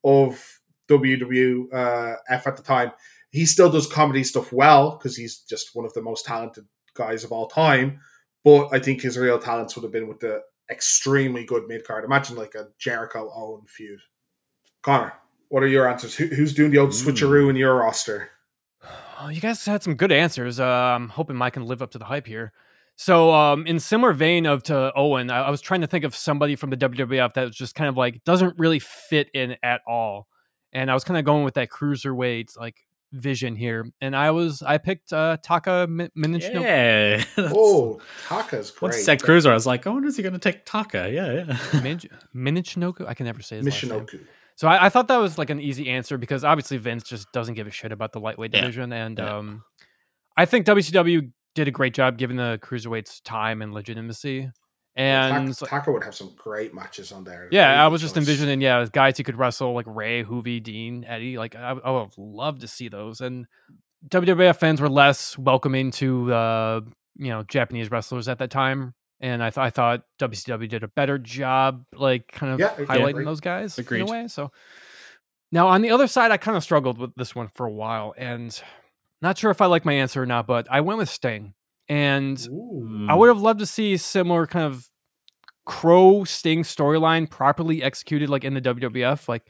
[0.04, 0.55] of
[0.90, 2.92] WWF uh, at the time.
[3.32, 7.24] He still does comedy stuff well because he's just one of the most talented guys
[7.24, 8.00] of all time.
[8.44, 12.06] But I think his real talents would have been with the extremely good mid card.
[12.06, 14.00] Imagine like a Jericho Owen feud.
[14.84, 15.14] Conor,
[15.50, 16.16] what are your answers?
[16.16, 17.10] Who, who's doing the old Hmm.
[17.10, 18.30] switcheroo in your roster?
[19.20, 20.60] Oh, you guys had some good answers.
[20.60, 22.52] Uh, I'm hoping Mike can live up to the hype here.
[22.98, 26.16] So, um, in similar vein of to Owen, I, I was trying to think of
[26.16, 29.82] somebody from the WWF that was just kind of like doesn't really fit in at
[29.88, 30.28] all,
[30.76, 32.76] and I was kind of going with that cruiserweight like
[33.12, 36.62] vision here, and I was I picked uh, Taka Mi- Minichino.
[36.62, 37.24] Yeah.
[37.56, 38.82] Oh, Taka's great.
[38.82, 41.10] Once he said Cruiser, I was like, oh, is he going to take Taka?
[41.12, 41.32] Yeah,
[41.74, 41.82] yeah.
[41.82, 42.00] Min-
[42.36, 43.08] Minichinoku.
[43.08, 43.92] I can never say his last name.
[44.06, 44.20] Michinoku.
[44.58, 47.56] So I, I thought that was like an easy answer because obviously Vince just doesn't
[47.56, 48.62] give a shit about the lightweight Yeah.
[48.62, 49.38] division, and Yeah.
[49.38, 49.64] um,
[50.38, 54.50] I think WCW did a great job giving the cruiserweights time and legitimacy.
[54.96, 57.50] And Taka, Taka would have some great matches on there.
[57.52, 60.64] yeah, Really I good was just envisioning yeah guys who could wrestle like Rey, Juvi,
[60.64, 61.38] Dean, Eddie.
[61.38, 63.20] Like I, I would have loved to see those.
[63.22, 63.46] And
[64.08, 66.82] WWF fans were less welcoming to uh,
[67.18, 68.94] you know Japanese wrestlers at that time.
[69.22, 73.10] And I, th- I thought WCW did a better job, like kind of Yeah, highlighting
[73.12, 73.26] agree.
[73.26, 74.02] those guys Agreed.
[74.02, 74.28] in a way.
[74.28, 74.52] So
[75.52, 78.14] now on the other side, I kind of struggled with this one for a while,
[78.18, 78.58] and
[79.22, 80.48] not sure if I like my answer or not.
[80.48, 81.54] But I went with Sting,
[81.88, 83.08] and Ooh.
[83.10, 84.90] I would have loved to see similar kind of
[85.66, 89.44] Crow Sting storyline properly executed, like in the WWF, like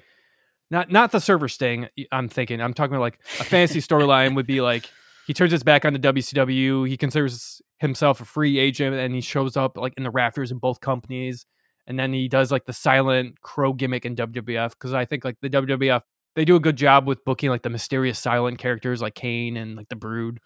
[0.71, 1.88] not not the server Sting.
[2.11, 4.89] I'm thinking I'm talking about like a fantasy storyline would be like
[5.27, 9.21] he turns his back on the WCW, he considers himself a free agent, and he
[9.21, 11.45] shows up like in the rafters in both companies,
[11.88, 15.38] and then he does like the silent Crow gimmick in WWF because I think like
[15.41, 16.01] the WWF
[16.36, 19.75] they do a good job with booking like the mysterious silent characters like Kane and
[19.75, 20.39] like the Brood,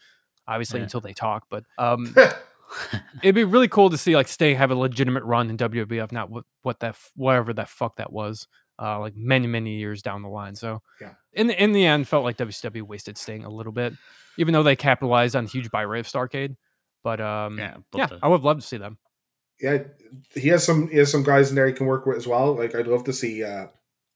[0.49, 0.83] obviously Yeah.
[0.85, 2.15] until they talk, but um
[3.23, 6.29] it'd be really cool to see like Sting have a legitimate run in WWF, not
[6.29, 8.47] what what that whatever that fuck that was,
[8.81, 10.55] uh, like many many years down the line.
[10.55, 11.13] So Yeah.
[11.33, 13.93] in the in the end, felt like WCW wasted Sting a little bit,
[14.37, 16.55] even though they capitalized on huge buy rate of Starcade.
[17.03, 18.05] But um, yeah, yeah.
[18.07, 18.97] The- I would love to see them.
[19.61, 19.83] yeah,
[20.35, 22.55] he has some he has some guys in there he can work with as well.
[22.55, 23.67] Like I'd love to see uh,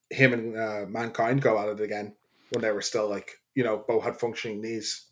[0.09, 2.13] him and uh, mankind go at it again
[2.51, 5.05] when they were still like you know both had functioning knees.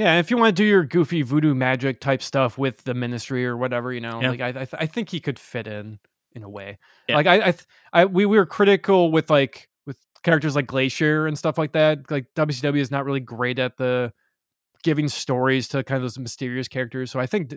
[0.00, 3.44] Yeah, if you want to do your goofy voodoo magic type stuff with the ministry
[3.46, 4.30] or whatever, you know, Yeah.
[4.30, 5.98] like I I, th- I think he could fit in
[6.32, 6.78] in a way.
[7.08, 7.16] Yeah.
[7.16, 11.26] Like I I, th- I we, we were critical with like with characters like Glacier
[11.26, 12.10] and stuff like that.
[12.10, 14.12] Like WCW is not really great at the
[14.82, 17.10] giving stories to kind of those mysterious characters.
[17.10, 17.52] So I think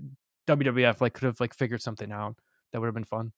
[0.47, 2.35] WWF like could have like figured something out
[2.71, 3.31] that would have been fun.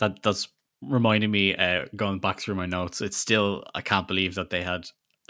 [0.00, 0.48] that that's
[0.82, 4.62] reminding me uh going back through my notes it's still i can't believe that they
[4.62, 4.86] had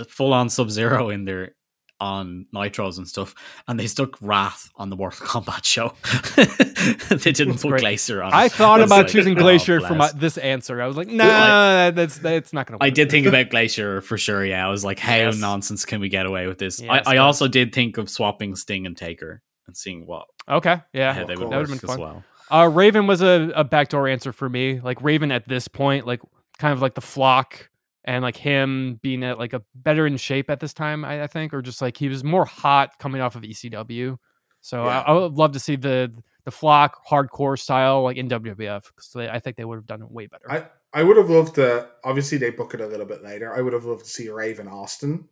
[0.09, 1.57] full-on sub-zero in there
[2.01, 3.35] on nitros and stuff
[3.69, 5.93] and they stuck wrath on the mortal kombat show
[7.15, 7.81] they didn't That's put great.
[7.81, 10.81] glacier on I thought about like, choosing oh, Glacier for my, this answer.
[10.81, 12.77] I was like, nah, that's that's not gonna.
[12.77, 12.83] Work.
[12.85, 14.45] I did think about Glacier for sure.
[14.45, 15.37] Yeah, I was like, how Yes.
[15.39, 16.81] nonsense can we get away with this?
[16.81, 20.81] Yes, I, I also did think of swapping Sting and Taker and seeing what Okay,
[20.93, 21.45] yeah, how they cool.
[21.45, 22.01] would that would have been as fun.
[22.01, 22.25] well.
[22.51, 24.81] Uh, Raven was a, a backdoor answer for me.
[24.81, 26.21] Like Raven at this point, like
[26.59, 27.69] kind of like the flock
[28.05, 31.27] and like him being at like a better in shape at this time, I, I
[31.27, 34.17] think, or just like he was more hot coming off of ECW.
[34.63, 35.01] So Yeah.
[35.01, 36.13] I, I would love to see the
[36.45, 40.11] the flock hardcore style like in WWF because I think they would have done it
[40.11, 40.51] way better.
[40.51, 41.89] I I would have loved to.
[42.03, 43.55] Obviously, they book it a little bit later.
[43.55, 45.29] I would have loved to see Raven Austin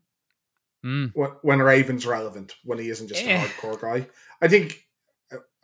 [0.85, 1.11] Mm.
[1.15, 3.35] when, when Raven's relevant, when he isn't just Eh.
[3.43, 4.07] a hardcore guy.
[4.41, 4.85] I think.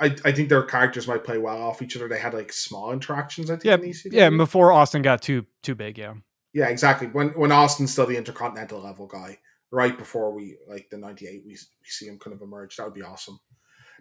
[0.01, 2.09] I, I think their characters might play well off each other.
[2.09, 3.49] They had like small interactions.
[3.49, 3.65] I think.
[3.65, 4.13] Yeah, in ECW.
[4.13, 5.97] Yeah, before Austin got too too big.
[5.99, 6.15] Yeah.
[6.55, 7.09] Yeah, exactly.
[7.09, 9.39] When when Austin's still the intercontinental level guy,
[9.71, 12.77] right before we like the '98, we we see him kind of emerge.
[12.77, 13.39] That would be awesome.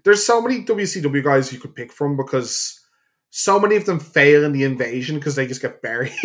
[0.06, 2.80] There's so many WCW guys you could pick from because
[3.32, 6.12] so many of them fail in the invasion because they just get buried.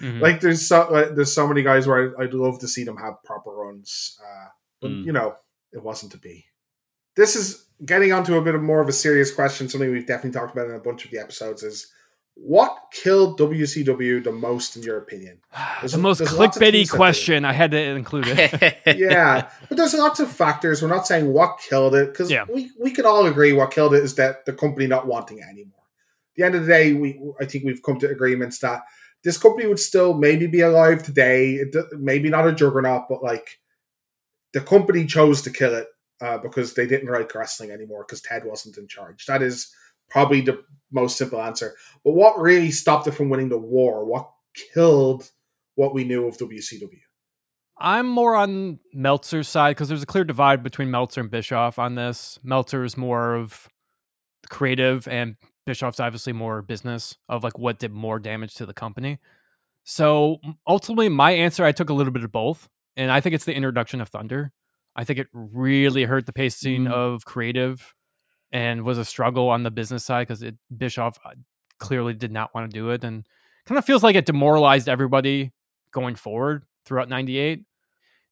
[0.00, 0.20] Mhm.
[0.20, 3.22] like there's so there's so many guys where I'd, I'd love to see them have
[3.24, 4.48] proper runs, uh,
[4.80, 5.04] but Mm.
[5.04, 5.36] you know
[5.72, 6.44] it wasn't to be.
[7.14, 9.68] This is getting onto a bit of more of a serious question.
[9.68, 11.86] Something we've definitely talked about in a bunch of the episodes is
[12.34, 15.38] what killed WCW the most in your opinion?
[15.80, 16.96] There's the most there's lots of clickbaity things that do.
[16.98, 17.44] question.
[17.44, 18.78] I had to include it.
[18.98, 20.80] yeah, but there's lots of factors.
[20.82, 22.44] We're not saying what killed it because Yeah.
[22.52, 25.44] we, we can all agree what killed it is that the company not wanting it
[25.48, 25.72] anymore.
[25.78, 28.82] At the end of the day, we I think we've come to agreements that
[29.24, 31.54] this company would still maybe be alive today.
[31.54, 33.60] It, maybe not a juggernaut, but like
[34.52, 35.86] the company chose to kill it
[36.20, 39.26] uh, because they didn't like wrestling anymore because Ted wasn't in charge.
[39.26, 39.72] That is
[40.12, 41.74] probably the most simple answer.
[42.04, 44.04] But what really stopped it from winning the war?
[44.04, 44.30] What
[44.74, 45.30] killed
[45.74, 46.98] what we knew of WCW?
[47.78, 51.94] I'm more on Meltzer's side because there's a clear divide between Meltzer and Bischoff on
[51.94, 52.38] this.
[52.44, 53.68] Meltzer is more of
[54.50, 55.36] creative, and
[55.66, 59.18] Bischoff's obviously more business of like what did more damage to the company.
[59.84, 63.46] So ultimately, my answer I took a little bit of both, and I think it's
[63.46, 64.52] the introduction of Thunder.
[64.94, 66.92] I think it really hurt the pacing Mm.
[66.92, 67.94] of creative,
[68.52, 70.44] and was a struggle on the business side because
[70.76, 71.30] Bischoff uh,
[71.78, 73.26] clearly did not want to do it, and
[73.66, 75.52] kind of feels like it demoralized everybody
[75.92, 77.64] going forward throughout '98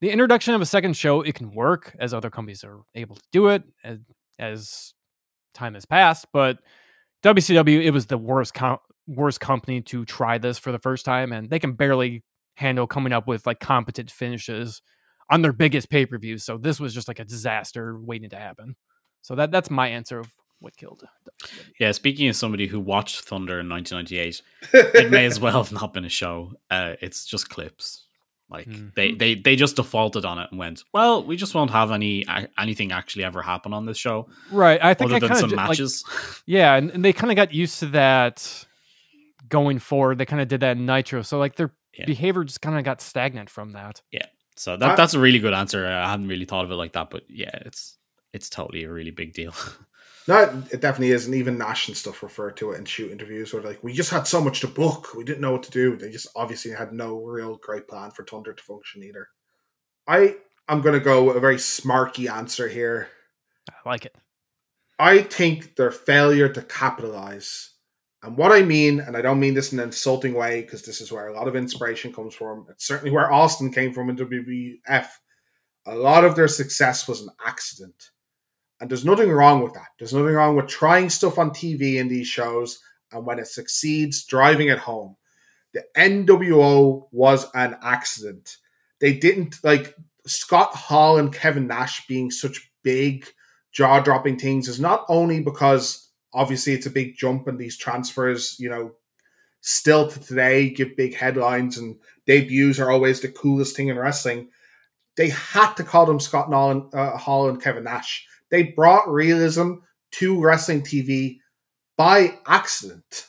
[0.00, 3.22] the introduction of a second show it can work as other companies are able to
[3.32, 3.98] do it as,
[4.38, 4.94] as
[5.54, 6.58] time has passed but
[7.22, 11.32] wcw it was the worst com- worst company to try this for the first time
[11.32, 12.22] and they can barely
[12.54, 14.82] handle coming up with like competent finishes
[15.30, 18.74] on their biggest pay-per-view so this was just like a disaster waiting to happen
[19.22, 20.28] so that that's my answer of
[20.60, 21.02] what killed
[21.42, 21.62] WCW.
[21.80, 24.42] yeah, speaking of somebody who watched Thunder in 1998,
[24.74, 26.52] it may as well have not been a show.
[26.70, 28.04] Uh, it's just clips.
[28.50, 28.92] Like Mm.
[28.96, 32.26] they, they they just defaulted on it and went, well, we just won't have any
[32.58, 35.50] anything actually ever happen on this show right i think other I than kinda some
[35.50, 36.04] ju- like, matches.
[36.46, 38.66] Yeah, and, and they kind of got used to that
[39.48, 40.18] going forward.
[40.18, 41.22] They kind of did that in Nitro.
[41.22, 42.06] So like their Yeah.
[42.06, 44.02] behavior just kind of got stagnant from that.
[44.10, 45.86] Yeah, so that I- that's a really good answer.
[45.86, 47.98] I hadn't really thought of it like that, but yeah, it's
[48.32, 49.54] it's totally a really big deal.
[50.28, 53.52] No, it definitely is, and even Nash and stuff refer to it in shoot interviews
[53.52, 55.96] where like we just had so much to book, we didn't know what to do.
[55.96, 59.28] They just obviously had no real great plan for Thunder to function either.
[60.06, 60.36] I
[60.68, 63.08] I'm gonna go with a very smarky answer here.
[63.70, 64.14] I like it.
[65.00, 67.70] I think their failure to capitalize,
[68.22, 71.00] and what I mean, and I don't mean this in an insulting way, because this
[71.00, 72.66] is where a lot of inspiration comes from.
[72.70, 75.08] It's certainly where Austin came from in WWF.
[75.86, 78.10] A lot of their success was an accident.
[78.80, 79.88] And there's nothing wrong with that.
[79.98, 82.78] There's nothing wrong with trying stuff on TV in these shows,
[83.12, 85.16] and when it succeeds, driving it home.
[85.72, 88.56] The NWO was an accident.
[89.00, 89.94] They didn't like
[90.26, 93.26] Scott Hall and Kevin Nash being such big
[93.72, 98.56] jaw dropping things is not only because obviously it's a big jump and these transfers,
[98.58, 98.92] you know,
[99.60, 104.48] still to today give big headlines and debuts are always the coolest thing in wrestling.
[105.16, 108.26] They had to call them Scott Nolan, uh, Hall and Kevin Nash.
[108.50, 109.74] They brought realism
[110.12, 111.38] to wrestling TV
[111.96, 113.26] by accident.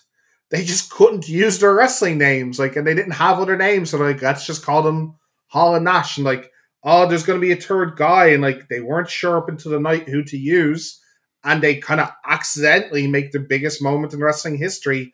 [0.49, 3.91] They just couldn't use their wrestling names, like, and they didn't have other names.
[3.91, 5.15] So, like, let's just call them
[5.47, 6.17] Hall and Nash.
[6.17, 6.51] And, like,
[6.83, 9.69] oh, there's going to be a third guy, and like they weren't sure up into
[9.69, 10.99] the night who to use,
[11.43, 15.13] and they kind of accidentally make the biggest moment in wrestling history,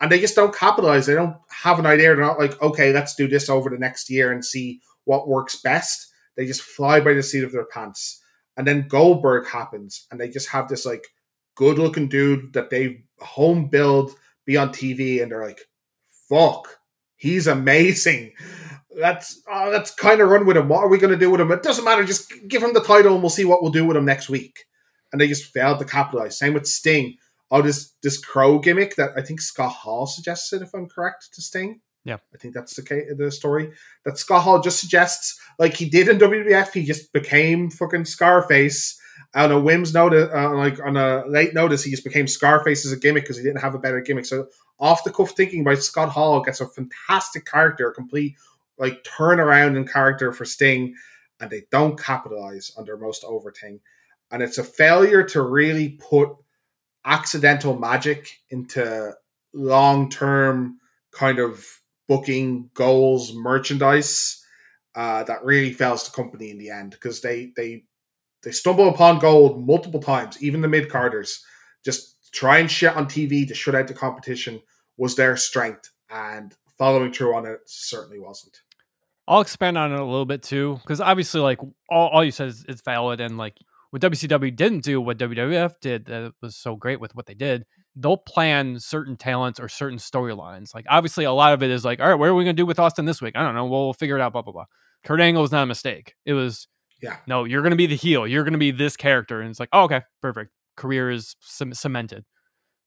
[0.00, 1.06] and they just don't capitalize.
[1.06, 2.08] They don't have an idea.
[2.08, 5.56] They're not like, okay, let's do this over the next year and see what works
[5.56, 6.12] best.
[6.36, 8.22] They just fly by the seat of their pants,
[8.58, 11.06] and then Goldberg happens, and they just have this like
[11.54, 14.12] good looking dude that they home build
[14.44, 15.62] be on TV, and they're like,
[16.28, 16.68] fuck,
[17.16, 18.32] he's amazing
[18.98, 20.68] let's uh, let's kind of run with him.
[20.68, 21.52] What are we going to do with him?
[21.52, 22.04] It doesn't matter.
[22.04, 24.64] Just give him the title, and we'll see what we'll do with him next week.
[25.12, 26.38] And they just failed to capitalize.
[26.38, 27.16] Same with Sting.
[27.50, 31.42] Oh, this this crow gimmick that I think Scott Hall suggested, if I'm correct, to
[31.42, 31.80] Sting.
[32.08, 32.16] Yeah.
[32.32, 33.70] I think that's the the story
[34.06, 36.72] that Scott Hall just suggests, like he did in WWF.
[36.72, 38.98] He just became fucking Scarface
[39.34, 41.84] on a whim's notice, uh, like on a late notice.
[41.84, 44.24] He just became Scarface as a gimmick because he didn't have a better gimmick.
[44.24, 44.46] So
[44.80, 48.36] off the cuff thinking by Scott Hall gets a fantastic character, a complete
[48.78, 50.94] like turn around in character for Sting,
[51.40, 53.80] and they don't capitalize on their most over thing.
[54.30, 56.30] And it's a failure to really put
[57.04, 59.12] accidental magic into
[59.52, 60.78] long term
[61.12, 61.66] kind of
[62.08, 64.42] booking goals, merchandise.
[64.94, 67.84] uh, that really fails the company in the end because they they
[68.42, 71.44] they stumble upon gold multiple times, even the mid carders.
[71.84, 74.60] Just try and shit on TV to shut out the competition
[74.96, 78.60] was their strength, and following through on it certainly wasn't.
[79.28, 82.48] I'll expand on it a little bit too, because obviously, like all, all you said
[82.48, 83.56] is, is valid, and like
[83.90, 87.66] what WCW didn't do, what WWF did that was so great with what they did,
[87.98, 90.74] they'll plan certain talents or certain storylines.
[90.74, 92.66] Like obviously, a lot of it is like, all right, what are we gonna do
[92.66, 93.36] with Austin this week?
[93.36, 93.66] I don't know.
[93.66, 94.32] Well, we'll figure it out.
[94.32, 94.66] Blah blah blah.
[95.04, 96.14] Kurt Angle was not a mistake.
[96.24, 96.68] It was
[97.02, 97.16] yeah.
[97.26, 98.26] No, you're gonna be the heel.
[98.26, 100.52] You're gonna be this character, and it's like, oh, okay, perfect.
[100.76, 102.24] Career is c- cemented.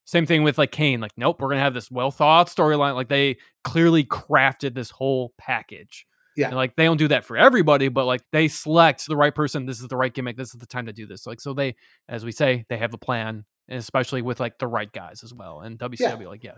[0.05, 0.99] Same thing with like Kane.
[0.99, 2.95] Like, nope, we're gonna have this well thought storyline.
[2.95, 6.05] Like they clearly crafted this whole package.
[6.35, 6.47] Yeah.
[6.47, 9.65] And like they don't do that for everybody, but like they select the right person.
[9.65, 10.37] This is the right gimmick.
[10.37, 11.27] This is the time to do this.
[11.27, 11.75] Like so they,
[12.07, 15.61] as we say, they have a plan, especially with like the right guys as well.
[15.61, 16.55] And WCW, like yeah,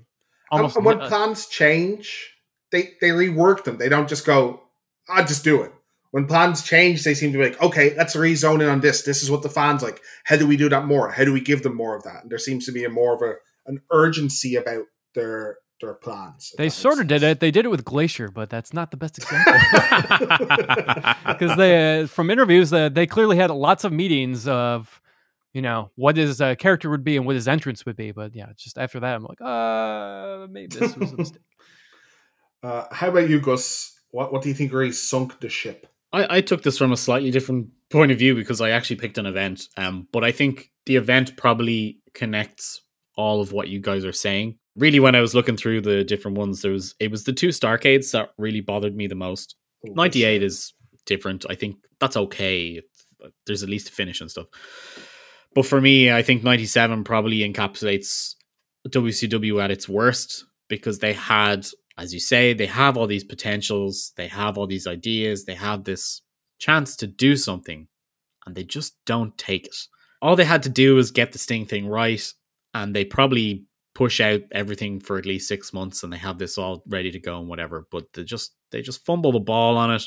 [0.51, 0.75] almost.
[0.75, 2.33] And, and when uh, plans change,
[2.71, 3.77] they they rework them.
[3.77, 4.61] They don't just go,
[5.09, 5.71] I just do it.
[6.11, 9.01] When plans change, they seem to be like, okay, let's rezone in on this.
[9.01, 9.99] This is what the fans like.
[10.25, 11.09] How do we do that more?
[11.09, 12.21] How do we give them more of that?
[12.21, 13.33] And there seems to be a more of a
[13.65, 14.85] an urgency about
[15.15, 16.53] their their plans.
[16.57, 17.39] They sort of did it.
[17.39, 19.53] They did it with Glacier, but that's not the best example.
[21.27, 25.01] Because they, uh, from interviews, uh, they clearly had lots of meetings of,
[25.53, 28.11] you know, what his uh, character would be and what his entrance would be.
[28.11, 31.41] But yeah, just after that, I'm like, uh, maybe this was a mistake.
[32.61, 33.93] Uh, how about you, Gus?
[34.11, 35.85] What What do you think really sunk the ship?
[36.13, 39.17] I, I took this from a slightly different point of view because I actually picked
[39.17, 39.67] an event.
[39.75, 42.79] Um, but I think the event probably connects
[43.17, 46.37] all of what you guys are saying really when I was looking through the different
[46.37, 49.55] ones, there was it was the two Starcades that really bothered me the most.
[49.87, 50.73] Oh, 98 is
[51.05, 51.45] different.
[51.49, 52.81] I think that's okay.
[53.45, 54.47] There's at least a finish and stuff.
[55.55, 58.35] But for me, I think 97 probably encapsulates
[58.87, 64.13] WCW at its worst because they had, as you say, they have all these potentials,
[64.17, 66.21] they have all these ideas, they have this
[66.59, 67.87] chance to do something,
[68.45, 69.75] and they just don't take it.
[70.21, 72.23] All they had to do was get the Sting thing right,
[72.73, 76.57] and they probably push out everything for at least six months and they have this
[76.57, 77.87] all ready to go and whatever.
[77.91, 80.03] But they just they just fumble the ball on it.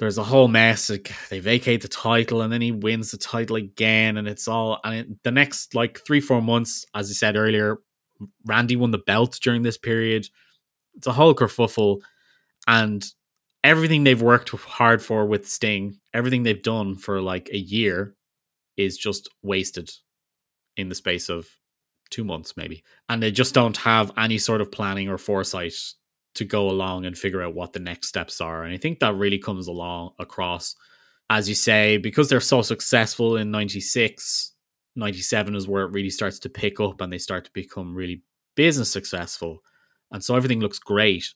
[0.00, 0.90] There's a whole mess.
[1.28, 4.80] They vacate the title and then he wins the title again, and it's all.
[4.82, 7.76] And the next like three four months, as I said earlier,
[8.46, 10.26] Randy won the belt during this period.
[10.94, 12.00] It's a whole kerfuffle,
[12.66, 13.04] and
[13.62, 18.14] everything they've worked hard for with Sting, everything they've done for like a year,
[18.78, 19.90] is just wasted
[20.78, 21.46] in the space of
[22.08, 25.74] two months maybe, and they just don't have any sort of planning or foresight
[26.34, 28.62] to go along and figure out what the next steps are.
[28.62, 30.76] And I think that really comes along across,
[31.28, 34.52] as you say, because they're so successful in 96,
[34.96, 38.22] 97 is where it really starts to pick up and they start to become really
[38.54, 39.62] business successful.
[40.12, 41.34] And so everything looks great.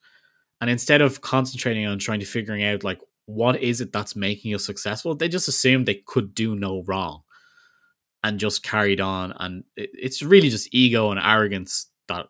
[0.61, 4.51] And instead of concentrating on trying to figuring out like what is it that's making
[4.51, 7.23] you successful, they just assumed they could do no wrong
[8.23, 9.35] and just carried on.
[9.39, 12.27] And it's really just ego and arrogance that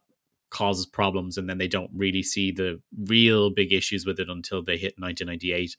[0.55, 1.37] causes problems.
[1.37, 4.95] And then they don't really see the real big issues with it until they hit
[4.97, 5.77] 1998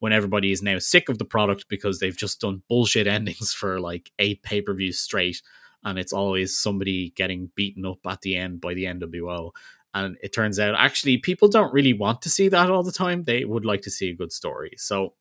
[0.00, 3.80] when everybody is now sick of the product because they've just done bullshit endings for
[3.80, 5.40] like eight pay per views straight.
[5.84, 9.52] And it's always somebody getting beaten up at the end by the NWO.
[9.94, 13.22] And it turns out actually people don't really want to see that all the time.
[13.22, 14.72] They would like to see a good story.
[14.76, 15.14] So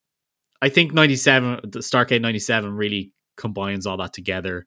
[0.61, 4.65] I think 97, the Starcade 97 really combines all that together.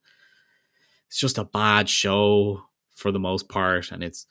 [1.08, 2.64] It's just a bad show
[2.94, 4.26] for the most part, and it's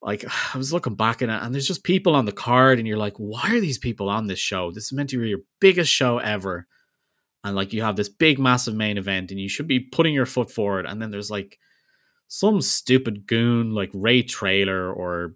[0.00, 2.86] like I was looking back at it, and there's just people on the card, and
[2.86, 4.70] you're like, why are these people on this show?
[4.70, 6.66] This is meant to be your biggest show ever,
[7.44, 10.26] and like you have this big, massive main event, and you should be putting your
[10.26, 11.58] foot forward, and then there's like
[12.28, 15.34] some stupid goon like Ray Traylor or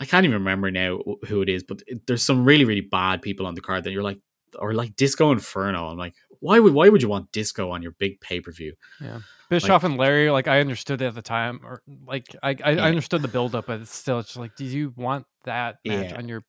[0.00, 0.98] I can't even remember now
[1.28, 4.02] who it is, but there's some really, really bad people on the card that you're
[4.02, 4.18] like,
[4.58, 5.86] or like Disco Inferno.
[5.88, 8.74] I'm like, why would why would you want disco on your big pay per view?
[9.00, 12.50] Yeah, Bischoff like, and Larry, like I understood it at the time, or like I
[12.50, 12.84] I, yeah.
[12.84, 16.10] I understood the build up, but it's still just like, do you want that match
[16.10, 16.18] yeah.
[16.18, 16.44] on your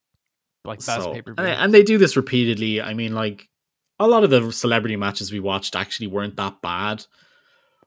[0.66, 1.46] like best so, pay per view?
[1.46, 2.82] And they do this repeatedly.
[2.82, 3.48] I mean, like
[3.98, 7.06] a lot of the celebrity matches we watched actually weren't that bad.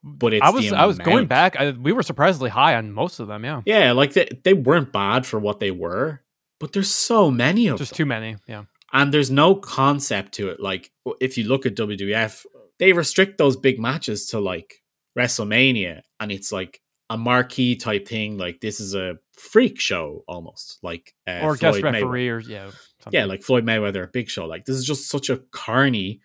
[0.03, 1.57] But it's I was I was going back.
[1.61, 3.45] I, we were surprisingly high on most of them.
[3.45, 6.23] Yeah, yeah, like they they weren't bad for what they were,
[6.59, 7.97] but there's so many of just them.
[7.97, 8.37] too many.
[8.47, 10.61] Yeah, and there's no concept to it.
[10.61, 12.45] Like if you look at WWF,
[12.79, 14.83] they restrict those big matches to like
[15.19, 16.81] WrestleMania, and it's like
[17.11, 18.39] a marquee type thing.
[18.39, 22.47] Like this is a freak show almost, like uh, or Floyd guest referee, Mayweather.
[22.47, 22.71] or yeah,
[23.01, 23.21] something.
[23.21, 24.47] yeah, like Floyd Mayweather, a big show.
[24.47, 26.21] Like this is just such a carny.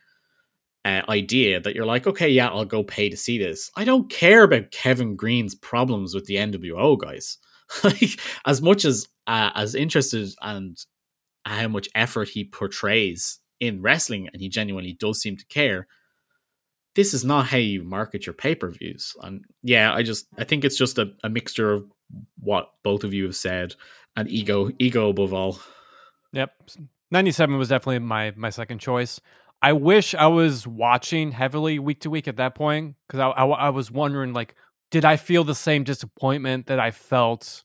[0.85, 3.71] Uh, idea that you're like, okay, yeah, I'll go pay to see this.
[3.77, 7.37] I don't care about Kevin Greene's problems with the NWO guys.
[7.85, 10.77] like, as much as uh, as interested and
[11.45, 15.87] how much effort he portrays in wrestling, and he genuinely does seem to care.
[16.95, 19.15] This is not how you market your pay per views.
[19.21, 21.85] And yeah, I just I think it's just a, a mixture of
[22.39, 23.75] what both of you have said
[24.15, 25.59] and ego, ego above all.
[26.33, 26.51] Yep,
[27.09, 29.19] ninety seven was definitely my my second choice.
[29.61, 33.45] I wish I was watching heavily week to week at that point because I, I,
[33.45, 34.55] I was wondering like,
[34.91, 37.63] did I feel the same disappointment that I felt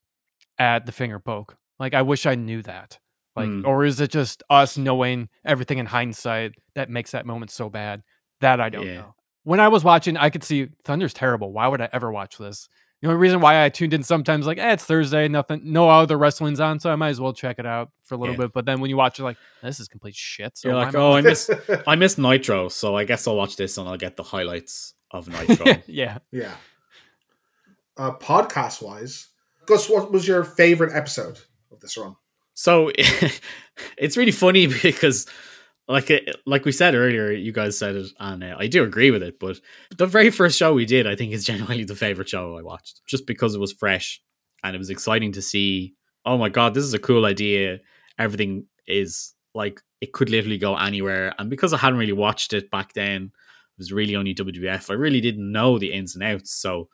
[0.59, 1.57] at the finger poke?
[1.81, 3.01] Like, I wish I knew that.
[3.39, 3.67] Like, Hmm.
[3.67, 8.03] or is it just us knowing everything in hindsight that makes that moment so bad?
[8.41, 8.95] That I don't Yeah.
[8.99, 9.15] know.
[9.45, 11.53] When I was watching, I could see Thunder's terrible.
[11.53, 12.69] Why would I ever watch this?
[13.01, 16.19] The only reason why I tuned in sometimes, like, eh, it's Thursday, nothing, no other
[16.19, 18.47] wrestling's on, so I might as well check it out for a little Yeah.
[18.47, 18.53] bit.
[18.53, 20.59] But then when you watch it, like, this is complete shit.
[20.59, 21.49] So You're like, oh, I miss
[21.87, 25.29] I miss Nitro, so I guess I'll watch this and I'll get the highlights of
[25.29, 25.67] Nitro.
[25.87, 26.19] yeah.
[26.33, 26.55] yeah.
[27.97, 29.29] Uh, podcast wise,
[29.67, 31.39] Gus, what was your favorite episode
[31.73, 32.17] of this run?
[32.59, 32.91] So
[33.97, 35.29] it's really funny because,
[35.87, 39.13] like it, like we said earlier, you guys said it, and uh, I do agree
[39.13, 39.39] with it.
[39.39, 39.61] But
[39.97, 43.03] the very first show we did, I think, is genuinely the favorite show I watched,
[43.07, 44.21] just because it was fresh
[44.65, 45.95] and it was exciting to see.
[46.25, 47.79] Oh my god, this is a cool idea!
[48.19, 52.73] Everything is like it could literally go anywhere, and because I hadn't really watched it
[52.73, 54.91] back then, it was really only WWF.
[54.91, 56.89] I really didn't know the ins and outs, so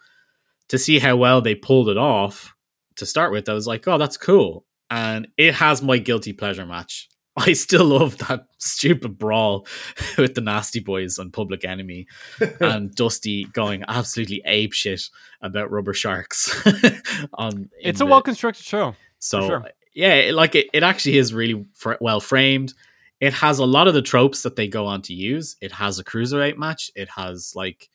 [0.68, 2.54] to see how well they pulled it off
[2.96, 6.66] to start with, I was like, oh, that's cool and it has my guilty pleasure
[6.66, 7.09] match.
[7.37, 9.66] I still love that stupid brawl
[10.18, 12.07] with the Nasty Boys on Public Enemy
[12.61, 15.03] and Dusty going absolutely ape shit
[15.43, 16.55] about rubber sharks.
[17.35, 18.95] on It's a well constructed show.
[19.18, 19.64] so sure.
[19.95, 22.72] yeah, like it, it actually is really fr- well framed.
[23.20, 25.57] It has a lot of the tropes that they go on to use.
[25.61, 26.91] It has a cruiserweight match.
[26.95, 27.89] It has like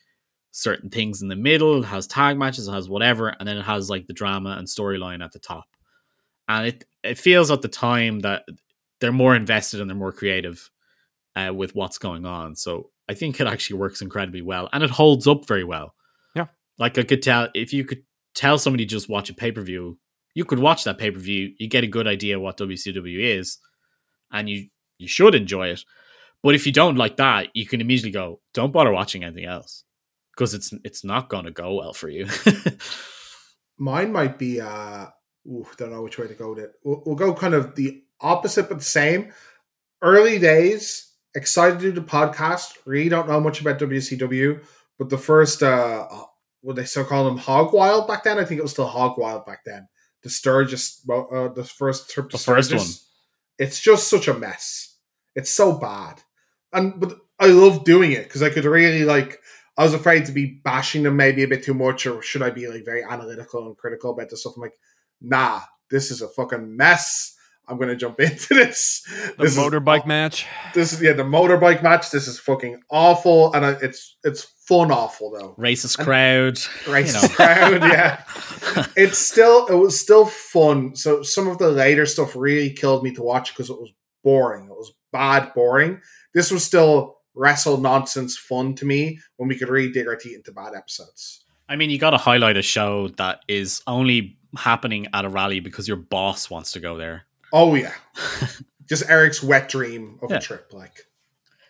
[0.52, 1.84] certain things in the middle.
[1.84, 2.68] It has tag matches.
[2.68, 5.66] It has whatever, and then it has like the drama and storyline at the top.
[6.50, 8.44] And it it feels at the time that
[9.00, 10.70] they're more invested and they're more creative
[11.38, 12.58] uh, with what's going on.
[12.58, 15.96] So I think it actually works incredibly well, and it holds up very well.
[16.36, 16.48] Yeah.
[16.78, 18.04] like I could tell if you could
[18.36, 19.98] tell somebody just watch a pay per view
[20.40, 21.54] you could watch that pay per view.
[21.58, 23.58] You get a good idea what WCW is,
[24.32, 25.84] and you you should enjoy it.
[26.42, 29.84] But if you don't like that, you can immediately go, don't bother watching anything else
[30.32, 32.28] because it's it's not going to go well for you.
[33.78, 34.62] Mine might be.
[34.62, 35.08] uh
[35.48, 36.74] ooh, Don't know which way to go with it.
[36.84, 39.34] We'll, we'll go kind of the opposite, but the same.
[40.02, 42.78] Early days, excited to do the podcast.
[42.86, 44.64] Really don't know much about WCW,
[44.98, 46.08] but the first, uh
[46.62, 48.38] what they still call them, Hog Wild back then.
[48.40, 49.88] I think it was still Hog Wild back then.
[50.24, 52.86] The Sturgis, uh, the first trip to The first one.
[53.58, 54.98] It's just such a mess.
[55.36, 56.22] It's so bad,
[56.74, 59.40] and but I love doing it because I could really like.
[59.78, 62.50] I was afraid to be bashing them maybe a bit too much, or should I
[62.50, 64.54] be like very analytical and critical about this stuff?
[64.58, 64.78] I'm like,
[65.22, 65.62] nah,
[65.92, 67.36] this is a fucking mess.
[67.68, 69.04] I'm gonna jump into this.
[69.38, 70.48] The This motorbike aw- match.
[70.74, 72.10] This is yeah, the motorbike match.
[72.12, 75.54] This is fucking awful, and I, it's it's fun awful though.
[75.62, 76.56] Racist crowd,
[76.86, 77.36] Racist you know.
[77.36, 78.86] crowd, yeah.
[78.98, 80.96] It's still it was still fun.
[80.96, 83.92] So some of the later stuff really killed me to watch because it was
[84.24, 84.66] boring.
[84.66, 86.02] It was bad, boring.
[86.34, 90.36] This was still wrestle nonsense fun to me when we could really dig our teeth
[90.36, 91.44] into bad episodes.
[91.70, 95.60] I mean, you got to highlight a show that is only happening at a rally
[95.60, 97.24] because your boss wants to go there.
[97.54, 97.94] Oh yeah,
[98.88, 100.38] just Eric's wet dream of Yeah.
[100.38, 100.72] a trip.
[100.74, 101.08] Like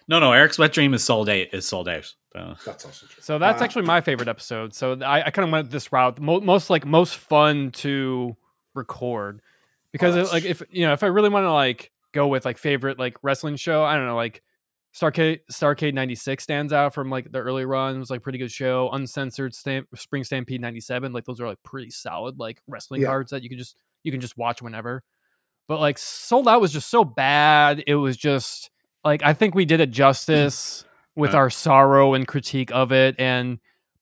[0.07, 1.47] No, no, Eric's wet dream is sold out.
[1.53, 2.13] Is sold out.
[2.35, 3.23] Uh, that's also true.
[3.23, 4.73] So that's Uh, actually my favorite episode.
[4.73, 8.35] So I, I kind of went this route, Mo- most like most fun to
[8.75, 9.41] record,
[9.91, 12.45] because Oh, it, like if you know if I really want to like go with
[12.45, 14.41] like favorite like wrestling show, I don't know like
[14.95, 17.95] Starcade Starcade '96 stands out from like the early run.
[17.95, 18.89] It was like pretty good show.
[18.91, 23.07] Uncensored Stamp, Spring Stampede '97, like those are like pretty solid like wrestling Yeah.
[23.09, 25.03] cards that you can just you can just watch whenever.
[25.67, 27.83] But like Sold Out was just so bad.
[27.85, 28.71] It was just
[29.05, 30.83] like I think we did it justice
[31.15, 31.37] with Uh.
[31.37, 33.59] our sorrow and critique of it and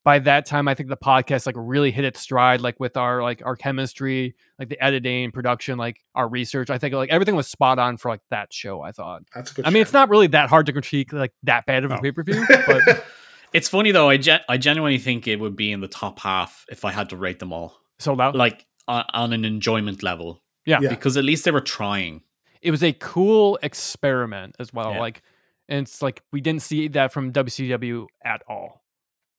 [0.07, 3.21] by that time i think the podcast like really hit its stride like with our
[3.21, 7.45] like our chemistry like the editing production like our research i think like everything was
[7.47, 9.65] spot on for like that show i thought That's a good.
[9.67, 12.01] i mean it's not really that hard to critique like that bad of a No.
[12.01, 13.05] pay-per-view but
[13.53, 14.09] it's funny though.
[14.09, 17.09] I gen- I genuinely think it would be in the top half if I had
[17.11, 20.41] to rate them all, sold out like on, on an enjoyment level.
[20.65, 20.79] Yeah.
[20.81, 20.89] Yeah.
[20.89, 22.23] because at least they were trying.
[22.61, 24.99] it was a cool experiment as well Yeah.
[24.99, 25.21] like
[25.69, 28.83] and it's like we didn't see that from wcw at all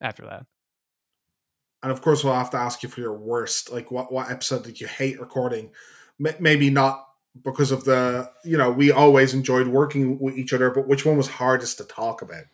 [0.00, 0.46] after that
[1.82, 3.72] and of course we'll have to ask you for your worst.
[3.72, 5.70] Like what what episode did you hate recording?
[6.24, 7.06] M- maybe not
[7.44, 11.16] because of the you know we always enjoyed working with each other, but which one
[11.16, 12.44] was hardest to talk about?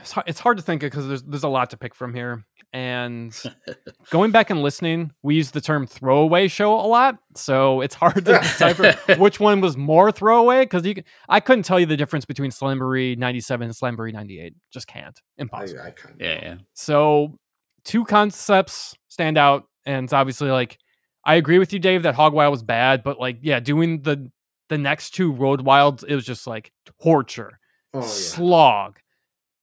[0.00, 2.44] it's hard, it's hard to think because there's there's a lot to pick from here.
[2.72, 3.34] And
[4.10, 8.16] going back and listening, we use the term throwaway show a lot, so it's hard
[8.16, 10.64] to decipher which one was more throwaway.
[10.64, 14.54] Because you, can, I couldn't tell you the difference between Slamboree '97 and Slamboree '98.
[14.70, 15.80] Just can't, impossible.
[15.80, 16.16] I, I can't.
[16.18, 16.54] Yeah, yeah.
[16.74, 17.38] So
[17.86, 20.76] two concepts stand out, and it's obviously like
[21.24, 24.30] I agree with you, Dave, that Hog Wild was bad, but like yeah, doing the
[24.68, 26.72] the next two Road Wilds, it was just like
[27.02, 27.58] torture,
[27.94, 28.06] Oh, yeah.
[28.06, 28.98] slog.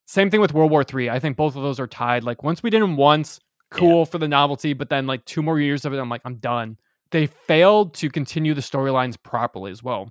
[0.06, 1.08] Same thing with World War Three.
[1.08, 2.24] I think both of those are tied.
[2.24, 3.38] Like once we did them once,
[3.70, 6.36] cool for the novelty, but then like two more years of it, I'm like, I'm
[6.36, 6.76] done.
[7.10, 10.10] They failed to continue the storylines properly as well.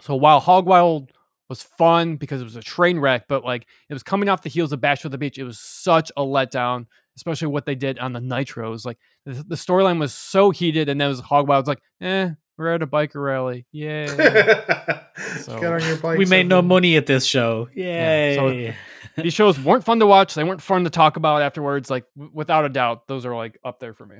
[0.00, 1.12] So while Hog Wild
[1.48, 4.48] was fun because it was a train wreck, but like it was coming off the
[4.48, 7.98] heels of Bash for the Beach, it was such a letdown, especially what they did
[7.98, 8.84] on the Nitros.
[8.84, 12.30] Like the, the storyline was so heated, and then it was Hog Wild's like, eh,
[12.56, 14.06] we're at a biker rally, yay.
[15.42, 16.18] So- Get on your bike.
[16.18, 17.68] we made no money at this show.
[17.74, 18.74] Yay!
[19.16, 20.34] so- These shows weren't fun to watch.
[20.34, 21.90] They weren't fun to talk about afterwards.
[21.90, 24.16] Like w- without a doubt, those are like up there for me.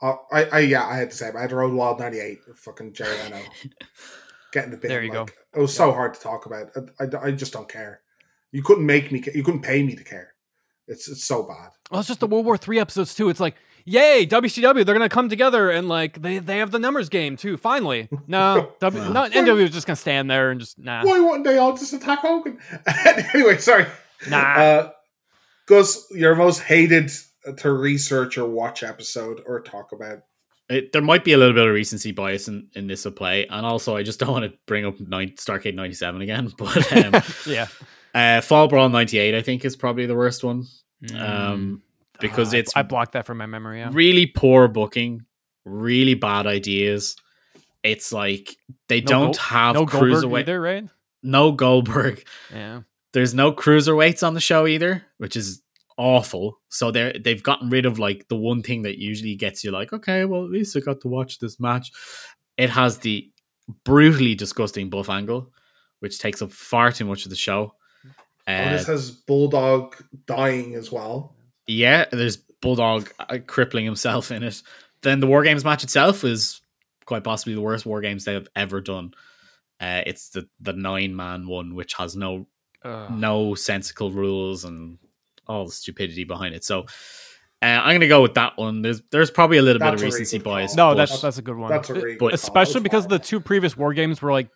[0.00, 2.38] Uh, I, I, yeah, I had to say, I had Road Wild '98.
[2.54, 3.40] Fucking Jay Leno
[4.52, 4.88] getting the bit.
[4.88, 5.26] There you go.
[5.54, 6.68] It was so hard to talk about.
[7.00, 8.02] I, I, I just don't care.
[8.52, 9.20] You couldn't make me.
[9.20, 10.34] ca- You couldn't pay me to care.
[10.88, 11.70] It's it's so bad.
[11.90, 13.28] Well, it's just the World War Three episodes too.
[13.28, 13.54] It's like,
[13.84, 17.56] yay, WCW, they're gonna come together and like they they have the numbers game too.
[17.56, 19.12] Finally, no, w, Wow.
[19.12, 21.92] no, NW was just gonna stand there and just nah, Why wouldn't they all just
[21.92, 22.58] attack Hogan?
[23.34, 23.86] anyway, sorry.
[24.28, 24.36] nah.
[24.38, 24.90] Uh,
[25.66, 27.10] Gus, your most hated
[27.58, 30.20] to research or watch episode or talk about?
[30.70, 33.46] It, there might be a little bit of recency bias in, in this of play,
[33.46, 36.52] and also I just don't want to bring up nine, Starcade ninety seven again.
[36.58, 37.68] But um, yeah,
[38.18, 40.64] uh, Fall Brawl ninety eight, I think, is probably the worst one.
[41.04, 41.20] Mm.
[41.20, 41.82] Um,
[42.20, 43.78] because Uh, it's I blocked that from my memory.
[43.78, 45.22] Yeah, really poor booking,
[45.64, 47.16] really bad ideas.
[47.82, 48.56] It's like
[48.88, 50.84] they No don't have no Goldberg cruiserweight, either, right?
[51.22, 52.24] no Goldberg.
[52.52, 52.80] Yeah,
[53.12, 55.62] There's no cruiserweights on the show either, which is
[55.96, 56.58] awful.
[56.70, 59.92] So they're they've gotten rid of like the one thing that usually gets you like,
[59.92, 61.92] okay, well at least I got to watch this match.
[62.56, 63.30] It has the
[63.84, 65.52] brutally disgusting buff angle,
[66.00, 67.74] which takes up far too much of the show.
[68.48, 69.96] Oh, Uh, this has Bulldog
[70.26, 71.36] dying as well.
[71.66, 74.62] yeah, there's Bulldog uh, crippling himself in it.
[75.02, 76.60] Then the War Games match itself is
[77.04, 79.12] quite possibly the worst War Games they've ever done.
[79.80, 82.48] Uh, it's the the nine man one, which has no
[82.84, 83.10] Ugh.
[83.12, 84.98] no sensical rules and
[85.46, 86.64] all the stupidity behind it.
[86.64, 86.80] So
[87.62, 88.82] uh, I'm going to go with that one.
[88.82, 90.74] There's there's probably a little That's bit of recency bias.
[90.74, 91.70] No, but that's that's a good one.
[91.70, 94.48] That's a It- really but- good especially because the two previous war games were like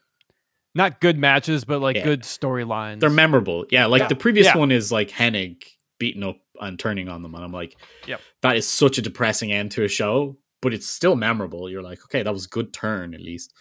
[0.74, 2.04] not good matches, but like Yeah.
[2.04, 3.00] good storylines.
[3.00, 3.66] they're memorable.
[3.70, 4.08] Yeah, like Yeah.
[4.08, 4.56] the previous Yeah.
[4.58, 5.62] one is like Hennig
[5.98, 7.76] beating up and turning on them, and I'm like,
[8.06, 8.20] Yep.
[8.42, 11.68] that is such a depressing end to a show, but it's still memorable.
[11.70, 13.52] You're like, okay, that was a good turn at least.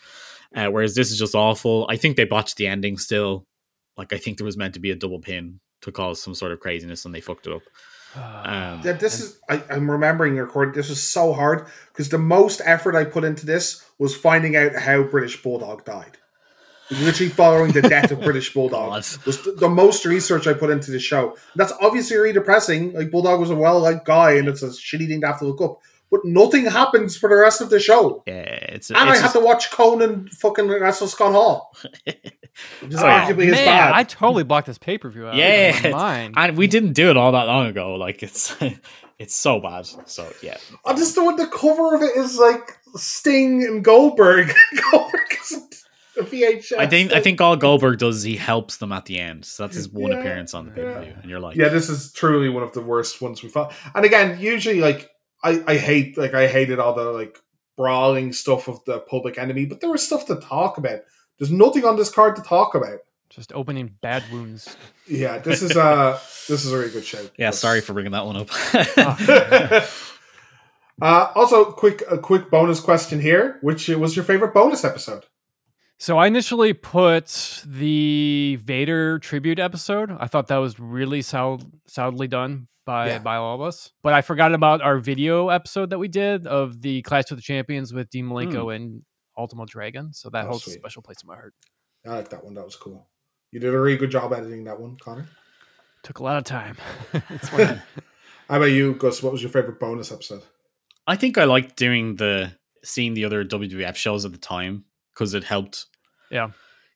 [0.56, 1.86] Uh, whereas this is just awful.
[1.90, 3.46] I think they botched the ending still.
[3.98, 6.52] Like I think there was meant to be a double pin to cause some sort
[6.52, 7.62] of craziness, and they fucked it up.
[8.14, 9.40] Um, Yeah, this is.
[9.48, 10.74] I, I'm remembering your recording.
[10.74, 14.76] This was so hard because the most effort I put into this was finding out
[14.76, 16.18] how British Bulldog died.
[16.92, 18.92] Literally following the death of British Bulldog
[19.26, 21.38] was the, the most research I put into the show.
[21.56, 22.94] That's obviously really depressing.
[22.94, 25.46] Like Bulldog was a well liked guy, and it's a shitty thing to have to
[25.46, 25.80] look up.
[26.12, 28.22] But nothing happens for the rest of the show.
[28.28, 31.74] Yeah, it's And I it's had just- to watch Konnan fucking wrestle Scott Hall.
[32.06, 33.94] Which is Oh, arguably his man, bad.
[33.94, 35.36] I totally blocked this pay per view out.
[35.36, 35.86] Yeah.
[35.88, 37.96] of my and we didn't do it all that long ago.
[37.96, 38.54] Like it's
[39.20, 39.86] it's so bad.
[40.06, 44.54] So yeah, I just the the cover of it is like Sting and Goldberg.
[44.92, 45.81] Goldberg isn't a
[46.18, 46.78] VHS.
[46.78, 49.46] I think I think all Goldberg does is he helps them at the end.
[49.46, 51.70] So that's his one Yeah, appearance on the pay per view, and you're like, Yeah,
[51.70, 53.72] this is truly one of the worst ones we found.
[53.96, 55.10] And again, usually like
[55.44, 57.38] I, I hate like I hated all the like
[57.78, 61.00] brawling stuff of the public enemy, but there was stuff to talk about.
[61.40, 63.00] There's nothing on this card to talk about.
[63.30, 64.76] Just opening bad wounds.
[65.08, 66.20] Yeah, this is uh
[66.50, 67.22] this is a really good show.
[67.22, 67.60] yeah, Yes.
[67.60, 68.50] sorry for bringing that one up.
[71.02, 75.26] uh, also, quick a quick bonus question here: Which was your favorite bonus episode?
[76.02, 80.10] So I initially put the Vader tribute episode.
[80.20, 83.20] I thought that was really sound, soundly done by Yeah.
[83.20, 83.92] by all of us.
[84.02, 87.44] But I forgot about our video episode that we did of the Clash of the
[87.44, 88.70] Champions with Dean Malenko hmm.
[88.72, 89.02] and
[89.38, 90.12] Ultimo Dragon.
[90.12, 90.78] So that Oh, holds sweet.
[90.78, 91.54] a special place in my heart.
[92.04, 92.56] I like that one.
[92.56, 93.08] That was cool.
[93.52, 95.28] You did a really good job editing that one, Conor.
[96.02, 96.78] Took a lot of time.
[97.30, 97.82] it's one of-
[98.50, 99.22] How about you, Gus?
[99.22, 100.42] What was your favorite bonus episode?
[101.06, 102.54] I think I liked doing the
[102.84, 105.86] seeing the other WWF shows at the time because it helped
[106.32, 106.52] Yeah.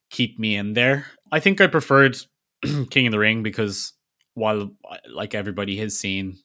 [0.10, 1.06] keep me in there.
[1.32, 2.18] I think I preferred
[2.90, 3.94] King of the Ring because
[4.34, 4.72] while
[5.14, 6.38] like everybody has seen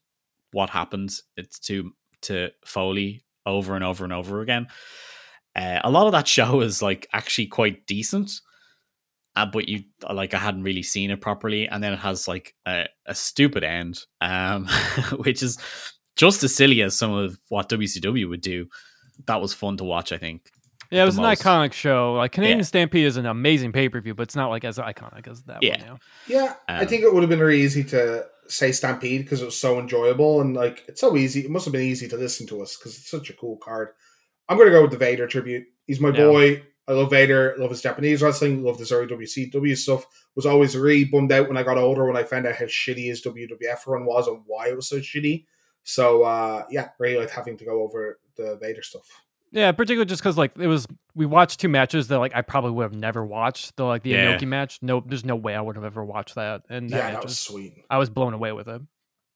[0.53, 1.93] what happens, it's to
[2.23, 4.67] to Foley over and over and over again.
[5.57, 8.33] Uh, a lot of that show is like actually quite decent,
[9.37, 12.55] uh, but you like I hadn't really seen it properly, and then it has like
[12.67, 14.67] a, a stupid end, um,
[15.19, 15.59] which is
[16.17, 18.67] just as silly as some of what WCW would do.
[19.27, 20.13] That was fun to watch.
[20.13, 20.51] I think.
[20.91, 21.43] Yeah, it was an most.
[21.43, 22.15] iconic show.
[22.15, 22.65] Like Canadian Yeah.
[22.65, 25.63] Stampede is an amazing pay per view, but it's not like as iconic as that
[25.63, 25.71] Yeah.
[25.73, 25.81] one.
[25.81, 25.99] You know?
[26.27, 29.45] Yeah, I Um, think it would have been really easy to say Stampede because it
[29.45, 31.41] was so enjoyable and like it's so easy.
[31.45, 33.91] It must have been easy to listen to us because it's such a cool card.
[34.49, 35.67] I'm going to go with the Vader tribute.
[35.87, 36.25] He's my Yeah.
[36.27, 36.63] boy.
[36.89, 37.55] I love Vader.
[37.57, 38.65] Love his Japanese wrestling.
[38.65, 40.05] Love this early WCW stuff.
[40.35, 43.05] Was always really bummed out when I got older when I found out how shitty
[43.07, 45.47] his WWF run was and why it was so shitty.
[45.85, 49.07] So uh yeah, really like having to go over the Vader stuff.
[49.53, 52.71] Yeah, particularly just because like it was we watched two matches that like I probably
[52.73, 53.77] would have never watched.
[53.77, 54.37] The like the Yeah.
[54.37, 54.79] Inoki match.
[54.83, 56.63] No, there's no way I would have ever watched that.
[56.69, 57.75] And that yeah, match that was was- sweet.
[57.91, 58.81] I was blown away with it.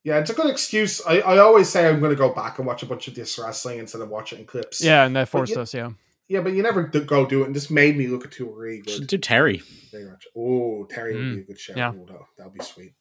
[0.05, 1.01] Yeah, it's a good excuse.
[1.07, 3.39] I, I always say I'm going to go back and watch a bunch of this
[3.39, 4.85] wrestling instead of watching clips.
[4.85, 5.73] Yeah, and that forced you- us.
[5.73, 5.91] Yeah,
[6.29, 8.53] Yeah, but you never d- go do it, and this made me look at two
[8.55, 9.07] really Should good.
[9.09, 9.63] do Terry.
[9.91, 10.27] Very much.
[10.37, 11.73] Oh, Terry would Mm, be a good show.
[11.75, 11.93] yeah.
[11.95, 12.93] Oh, that that'd be sweet.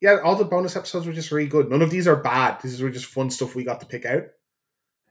[0.00, 1.70] Yeah, all the bonus episodes were just really good.
[1.70, 2.60] None of these are bad.
[2.60, 4.24] These were just fun stuff we got to pick out.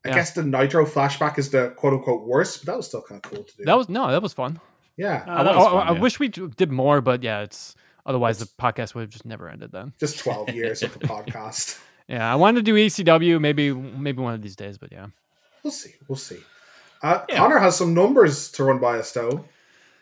[0.07, 0.15] I Yeah.
[0.15, 3.29] guess the Nitro flashback is the quote unquote worst, but that was still kind of
[3.31, 3.63] cool to do.
[3.65, 4.59] that was no, that was fun.
[4.97, 5.99] yeah, Uh, I, that was I- fun, I yeah.
[5.99, 7.75] wish we did more, but yeah, it's
[8.05, 9.93] otherwise the podcast would have just never ended then.
[9.99, 11.79] just twelve years of the podcast.
[12.07, 15.07] Yeah, I wanted to do ECW maybe maybe one of these days, but yeah.
[15.63, 15.93] We'll see.
[16.07, 16.39] We'll see.
[17.03, 17.37] Uh, Yeah.
[17.37, 19.43] Conor has some numbers to run by us though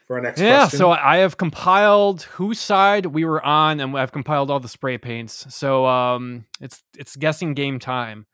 [0.05, 0.77] for our next Yeah, question.
[0.77, 4.99] so I have compiled whose side we were on, and I've compiled all the spray
[4.99, 5.47] paints.
[5.53, 8.27] So um, it's it's guessing game time.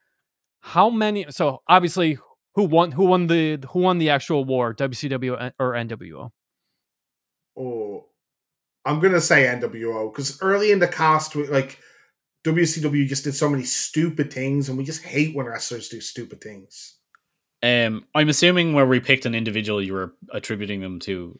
[0.62, 1.26] How many?
[1.30, 2.18] So obviously,
[2.56, 2.92] who won?
[2.92, 4.74] Who won the who won the actual war?
[4.74, 6.32] WCW or NWO?
[7.58, 8.06] oh,
[8.86, 11.80] I'm gonna say NWO because early in the cast, we, like
[12.46, 16.42] WCW just did so many stupid things, and we just hate when wrestlers do stupid
[16.42, 16.98] things.
[17.64, 21.40] Um, I'm assuming where we picked an individual, you were attributing them to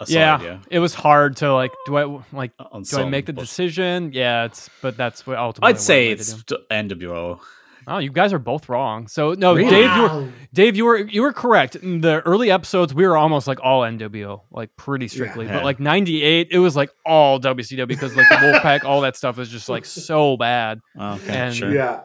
[0.00, 0.58] a side, yeah, yeah.
[0.68, 1.70] it was hard to like.
[1.86, 2.52] Do I like?
[2.58, 4.12] On Do I some, make the but decision?
[4.12, 5.74] Yeah, it's but that's what ultimately.
[5.74, 7.40] I'd say I had to it's NWO.
[7.86, 9.08] Oh, you guys are both wrong.
[9.08, 9.70] So no, Really?
[9.70, 11.76] Dave, you were Dave, you were you were correct.
[11.76, 15.46] In the early episodes, we were almost like all NWO, like pretty strictly.
[15.46, 15.54] Yeah.
[15.54, 19.38] But like '98, it was like all WCW because like the Wolfpack, all that stuff
[19.38, 20.80] is just like so bad.
[20.98, 21.72] Oh, okay, And- sure.
[21.74, 22.02] Yeah,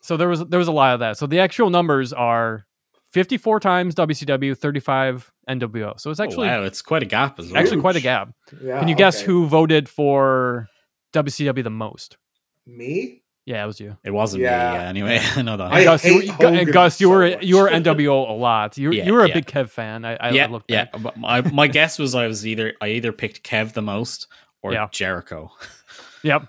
[0.00, 1.16] So there was there was a lot of that.
[1.18, 2.64] So the actual numbers are
[3.12, 5.98] 54 times WCW, 35 NWO.
[5.98, 7.60] So it's Oh, actually wow, it's quite a gap as well.
[7.60, 8.28] actually quite a gap.
[8.62, 8.78] yeah.
[8.78, 9.26] Can you guess okay.
[9.26, 10.68] who voted for
[11.14, 12.18] WCW the most?
[12.66, 13.22] Me?
[13.48, 13.96] Yeah, it was you.
[14.04, 14.72] It wasn't Yeah.
[14.72, 15.20] me, yeah, anyway.
[15.36, 15.72] I know that.
[15.72, 17.42] I And Gus, you, were- and Hogan Gus, you so were much.
[17.42, 18.76] you were NWO a lot.
[18.76, 19.34] You were- Yeah, you were a yeah.
[19.34, 20.04] big Kev fan.
[20.04, 20.86] I, I, yeah, I looked yeah.
[20.92, 24.26] But my, my guess was I was either I either picked Kev the most
[24.62, 24.88] or Yeah.
[24.92, 25.50] Jericho.
[26.24, 26.46] Yep.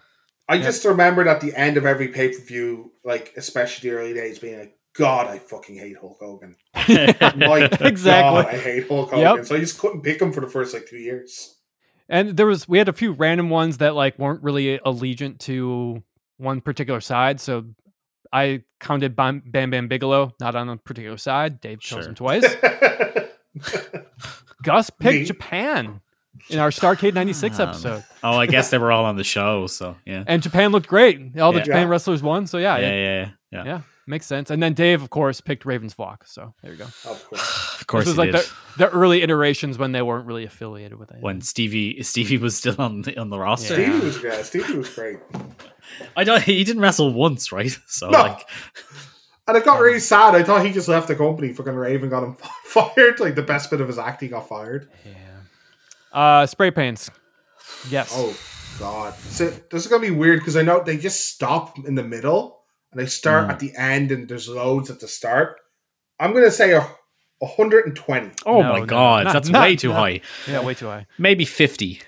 [0.50, 0.64] I Yeah.
[0.64, 4.40] just remembered at the end of every pay per view, like especially the early days,
[4.40, 8.44] being like, "God, I fucking hate Hulk Hogan." My Exactly.
[8.44, 9.26] God, I hate Hulk Yep.
[9.28, 9.46] Hogan.
[9.46, 11.56] So I just couldn't pick him for the first like two years.
[12.10, 16.02] And there was we had a few random ones that like weren't really allegiant to
[16.40, 17.40] one particular side.
[17.40, 17.66] So
[18.34, 21.62] I counted Bam Bam, Bam Bigelow not on a particular side.
[21.62, 22.10] Dave chose Sure.
[22.10, 22.56] him twice.
[24.64, 25.24] Gus picked Me?
[25.26, 26.02] Japan
[26.50, 29.68] in our Starcade '96 Um, episode, oh, I guess they were all on the show,
[29.68, 30.24] so yeah.
[30.28, 31.38] and Japan looked great.
[31.40, 31.66] All the Yeah.
[31.66, 31.90] Japan Yeah.
[31.92, 32.48] wrestlers won.
[32.48, 33.30] So yeah, Yeah, it- yeah, yeah.
[33.52, 33.64] yeah.
[33.66, 34.50] yeah, makes sense.
[34.50, 36.26] And then Dave, of course, picked Raven's Flock.
[36.28, 36.86] So there you go.
[36.86, 37.66] of course.
[37.80, 38.42] Of course, this was like did.
[38.78, 41.22] the, the early iterations when they weren't really affiliated with it.
[41.22, 43.80] when Stevie Stevie was still on the on the roster.
[43.82, 43.90] Yeah.
[43.90, 45.18] Stevie was yeah, Stevie was great.
[46.16, 46.42] I don't.
[46.44, 47.78] He didn't wrestle once, right?
[47.88, 48.20] So No.
[48.20, 48.48] like,
[49.48, 50.36] And it got really sad.
[50.36, 51.54] I thought he just left the company.
[51.54, 52.36] Fucking Raven got him
[52.66, 53.20] fired.
[53.20, 54.90] Like the best bit of his act, he got fired.
[55.06, 55.14] Yeah.
[56.12, 57.10] Uh, spray paints.
[57.90, 58.12] Yes.
[58.14, 58.36] Oh
[58.80, 59.14] god.
[59.16, 62.60] So this is gonna be weird because I know they just stop in the middle
[62.92, 63.52] and they start Mm.
[63.52, 65.58] at the end and there's loads at the start.
[66.20, 66.88] I'm gonna say a
[67.40, 68.32] 120.
[68.46, 70.22] oh No, my no, god, not- that's not- way too not- high.
[70.48, 71.08] Yeah, way too high.
[71.18, 72.02] Maybe fifty.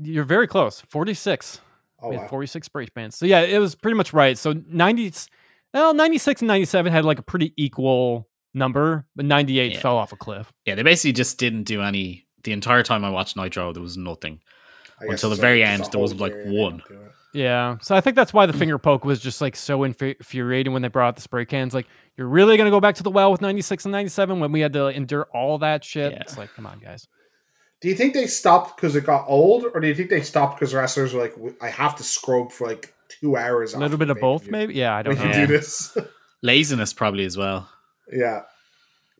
[0.00, 0.80] You're very close.
[0.88, 1.60] 46.
[2.04, 2.28] Oh we had wow.
[2.28, 3.16] 46 spray paints.
[3.16, 4.36] So yeah, it was pretty much right.
[4.36, 5.12] So 90,
[5.72, 9.80] well, 96 and 97 had like a pretty equal number, but 98 Yeah.
[9.80, 10.52] fell off a cliff.
[10.64, 12.26] Yeah, they basically just didn't do any.
[12.44, 14.40] The entire time I watched Nitro, there was nothing.
[15.00, 16.82] I until the it's very end, there was, like, one.
[16.86, 17.12] don't do it.
[17.32, 17.78] Yeah.
[17.80, 18.58] So I think that's why the mm.
[18.58, 21.74] finger poke was just like so infu- infuriating when they brought out the spray cans.
[21.74, 21.86] Like,
[22.16, 24.60] you're really going to go back to the well with 96 and 97 when we
[24.60, 26.12] had to endure all that shit?
[26.12, 26.20] Yeah.
[26.20, 27.08] It's like, come on, guys.
[27.84, 30.58] Do you think they stopped because it got old, or do you think they stopped
[30.58, 33.74] because wrestlers were like, I have to scrub for like two hours?
[33.74, 34.72] A little bit of both, maybe?
[34.72, 35.36] Yeah, I don't can know.
[35.36, 35.46] Yeah.
[35.46, 35.94] do this.
[36.42, 37.68] Laziness probably as well.
[38.10, 38.44] yeah,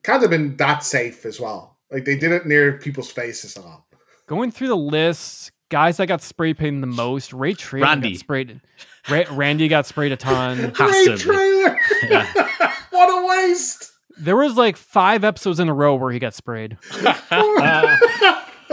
[0.02, 1.76] can't have been that safe as well.
[1.92, 3.82] Like they did it near people's faces a lot.
[4.26, 8.12] Going through the list, guys that got spray painted the most, Ray Traylor Randy.
[8.12, 8.62] got sprayed.
[9.10, 10.56] Ra- Randy got sprayed a ton.
[10.74, 11.78] Has Great trailer.
[12.08, 12.32] Yeah.
[12.92, 13.92] what a waste.
[14.16, 16.78] There was like five episodes in a row where he got sprayed.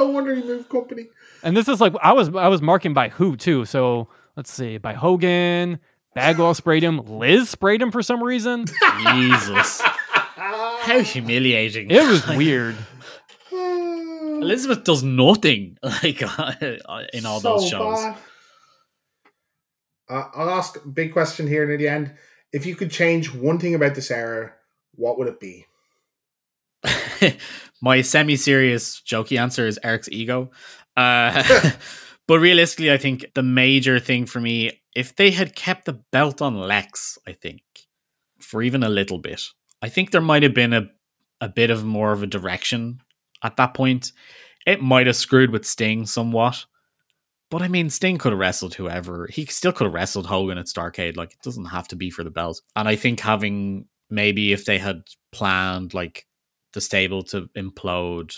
[0.02, 1.08] That no wonder he moved company.
[1.44, 3.66] And this is like I was I was marking by who too.
[3.66, 5.80] So let's see, by Hogan,
[6.16, 8.66] Bagwell sprayed him, Liz sprayed him for some reason.
[9.14, 9.82] Jesus.
[10.36, 11.92] How humiliating.
[11.92, 12.76] It was weird.
[13.52, 16.22] Elizabeth does nothing like
[17.14, 18.00] in all So those shows.
[18.00, 18.18] bad.
[20.10, 22.14] Uh, I'll ask a big question here near the end.
[22.52, 24.54] If you could change one thing about this era,
[24.96, 25.66] what would it be?
[27.82, 30.52] My semi-serious, jokey answer is Eric's ego.
[30.96, 31.72] Uh,
[32.28, 36.42] but realistically, I think the major thing for me, if they had kept the belt
[36.42, 37.62] on Lex, I think
[38.40, 39.42] for even a little bit,
[39.82, 40.88] I think there might have been a
[41.42, 43.02] a bit of more of a direction
[43.44, 44.12] at that point.
[44.66, 46.66] It might have screwed with Sting somewhat.
[47.50, 49.28] But I mean, Sting could have wrestled whoever.
[49.28, 51.18] He still could have wrestled Hogan at Starcade.
[51.18, 52.62] Like, it doesn't have to be for the belt.
[52.76, 55.02] And I think having maybe if they had
[55.32, 56.28] planned like
[56.74, 58.36] the stable to implode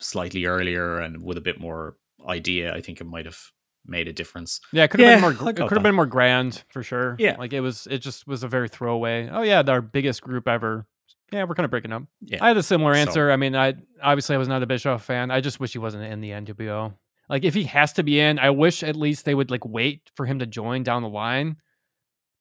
[0.00, 1.96] slightly earlier and with a bit more
[2.28, 3.38] idea, I think it might have
[3.86, 4.60] made a difference.
[4.72, 5.32] Yeah, it could have Yeah, been more.
[5.50, 5.82] It could have that.
[5.82, 7.16] been more grand for sure.
[7.18, 7.36] Yeah.
[7.38, 7.86] like it was.
[7.90, 9.28] It just was a very throwaway.
[9.32, 10.86] Oh yeah, our biggest group ever.
[11.32, 12.02] Yeah, we're kind of breaking up.
[12.22, 12.38] Yeah.
[12.44, 13.30] I had a similar So- answer.
[13.30, 15.30] I mean, I obviously I was not a Bischoff fan.
[15.30, 16.94] I just wish he wasn't in the NWO.
[17.28, 20.10] Like if he has to be in, I wish at least they would like wait
[20.16, 21.56] for him to join down the line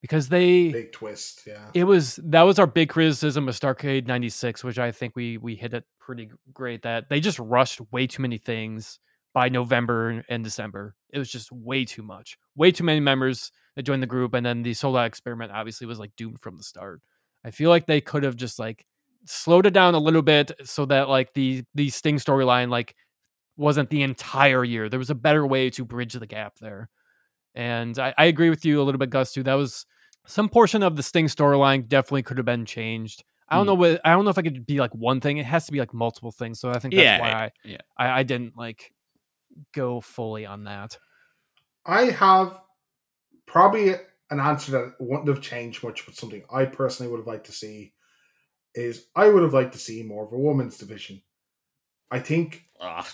[0.01, 1.69] because they Big twist, yeah.
[1.73, 5.55] it was that was our big criticism of Starcade 96 which I think we we
[5.55, 8.99] hit it pretty great that they just rushed way too many things
[9.33, 10.95] by November and December.
[11.11, 12.37] It was just way too much.
[12.55, 15.99] Way too many members that joined the group and then the out experiment obviously was
[15.99, 17.01] like doomed from the start.
[17.45, 18.85] I feel like they could have just like
[19.25, 22.95] slowed it down a little bit so that like the the Sting storyline like
[23.57, 24.89] wasn't the entire year.
[24.89, 26.89] There was a better way to bridge the gap there.
[27.55, 29.43] And I, I agree with you a little bit, Gus, too.
[29.43, 29.85] That was
[30.25, 33.23] some portion of the Sting storyline definitely could have been changed.
[33.49, 33.69] I don't Hmm.
[33.69, 35.37] know what I don't know if I could be like one thing.
[35.37, 36.59] It has to be like multiple things.
[36.59, 37.77] So I think that's Yeah, why I, yeah.
[37.97, 38.93] I I didn't like
[39.73, 40.97] go fully on that.
[41.85, 42.61] I have
[43.47, 43.95] probably
[44.29, 47.51] an answer that wouldn't have changed much, but something I personally would have liked to
[47.51, 47.93] see
[48.75, 51.23] is I would have liked to see more of a women's division.
[52.11, 53.07] I think Ah,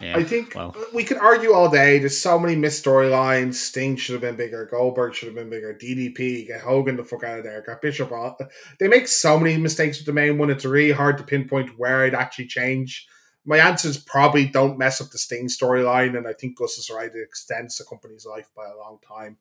[0.00, 0.16] yeah.
[0.16, 0.76] I think well.
[0.92, 1.98] we could argue all day.
[1.98, 3.54] There's so many missed storylines.
[3.54, 4.66] Sting should have been bigger.
[4.66, 5.72] Goldberg should have been bigger.
[5.72, 7.62] DDP, get Hogan the fuck out of there.
[7.62, 8.34] Got Bischoff on.
[8.78, 10.50] They make so many mistakes with the main one.
[10.50, 13.08] It's really hard to pinpoint where I'd actually changed.
[13.46, 16.18] My answer is probably don't mess up the Sting storyline.
[16.18, 17.10] And I think Gus is right.
[17.14, 19.38] It extends the company's life by a long time.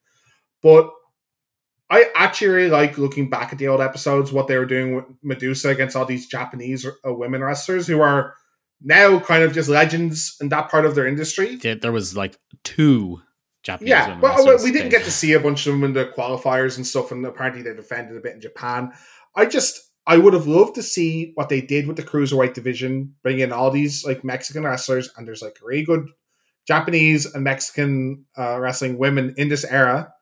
[0.61, 0.90] But
[1.90, 5.06] I actually really like looking back at the old episodes, what they were doing with
[5.22, 8.36] Medusa against all these Japanese uh, women wrestlers who are
[8.81, 11.56] now kind of just legends in that part of their industry.
[11.56, 13.22] There, there was like two
[13.64, 15.93] Japanese Yeah, women well, wrestlers we didn't get to see a bunch of them in
[15.93, 18.91] the qualifiers and stuff, and apparently they defended a bit in Japan.
[19.35, 23.15] I just, I would have loved to see what they did with the cruiserweight division,
[23.23, 26.07] bring in all these like Mexican wrestlers, and there's like really good
[26.68, 30.14] Japanese and Mexican uh, wrestling women in this era,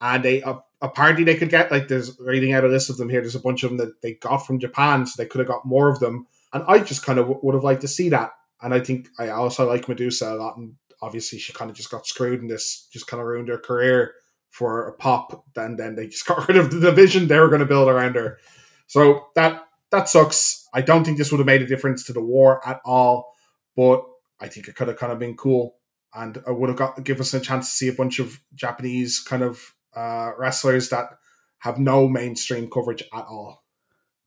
[0.00, 3.08] and they uh, apparently they could get like there's reading out a list of them
[3.08, 3.20] here.
[3.20, 5.66] There's a bunch of them that they got from Japan, so they could have got
[5.66, 8.32] more of them, and I just kind of w- would have liked to see that.
[8.62, 11.90] And I think I also like Medusa a lot, and obviously she kind of just
[11.90, 14.14] got screwed in this, just kind of ruined her career
[14.50, 15.44] for a pop.
[15.54, 18.16] Then then they just got rid of the division they were going to build around
[18.16, 18.38] her.
[18.86, 20.68] So that that sucks.
[20.72, 23.32] I don't think this would have made a difference to the war at all,
[23.76, 24.04] but
[24.40, 25.76] I think it could have kind of been cool,
[26.14, 29.20] and I would have got give us a chance to see a bunch of Japanese
[29.20, 31.10] kind of uh, wrestlers that
[31.58, 33.59] have no mainstream coverage at all.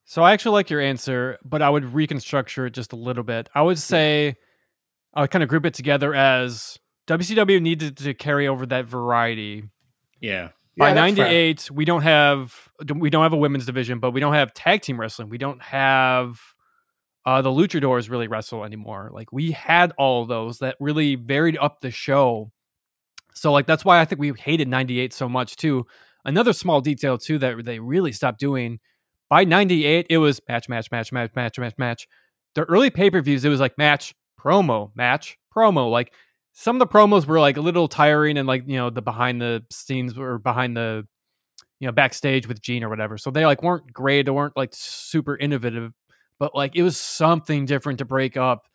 [0.06, 3.50] So I actually like your answer, but I would reconstructure it just a little bit.
[3.56, 4.36] I would say
[5.14, 6.78] I would kind of group it together as
[7.08, 9.64] WCW needed to carry over that variety.
[10.20, 10.50] Yeah.
[10.78, 11.26] By Yeah, that's fair.
[11.26, 14.82] '98, we don't have we don't have a women's division, but we don't have tag
[14.82, 15.30] team wrestling.
[15.30, 16.40] We don't have
[17.26, 19.10] uh, the luchadors really wrestle anymore.
[19.14, 22.52] Like we had all of those that really varied up the show.
[23.36, 25.86] So like that's why I think we hated '98 so much too.
[26.26, 28.80] Another small detail too that they really stopped doing
[29.34, 32.08] by 98 it was match match match match match match match.
[32.54, 35.90] The early pay-per-views it was like match promo match promo.
[35.90, 36.14] Like
[36.52, 39.42] some of the promos were like a little tiring and like you know the behind
[39.42, 41.08] the scenes or behind the
[41.80, 43.18] you know backstage with Gene or whatever.
[43.18, 44.28] So they like weren't great.
[44.28, 45.94] They weren't like super innovative
[46.38, 48.68] but like it was something different to break up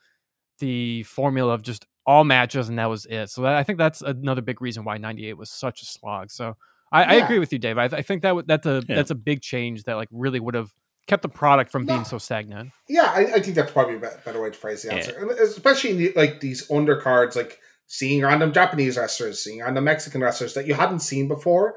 [0.58, 3.30] the formula of just all matches and that was it.
[3.30, 6.32] So that, I think that's another big reason why 98 was such a slog.
[6.32, 6.56] So
[6.90, 7.76] I, I agree with you, Dave.
[7.78, 8.96] I, I think that would- that's a Yeah.
[8.96, 10.70] that's a big change that like really would have
[11.06, 12.70] kept the product from being so stagnant.
[12.88, 15.90] Yeah, I, I think that's probably a better way to phrase the answer, and especially
[15.90, 20.66] in the, like these undercards, like seeing random Japanese wrestlers, seeing random Mexican wrestlers that
[20.66, 21.76] you hadn't seen before,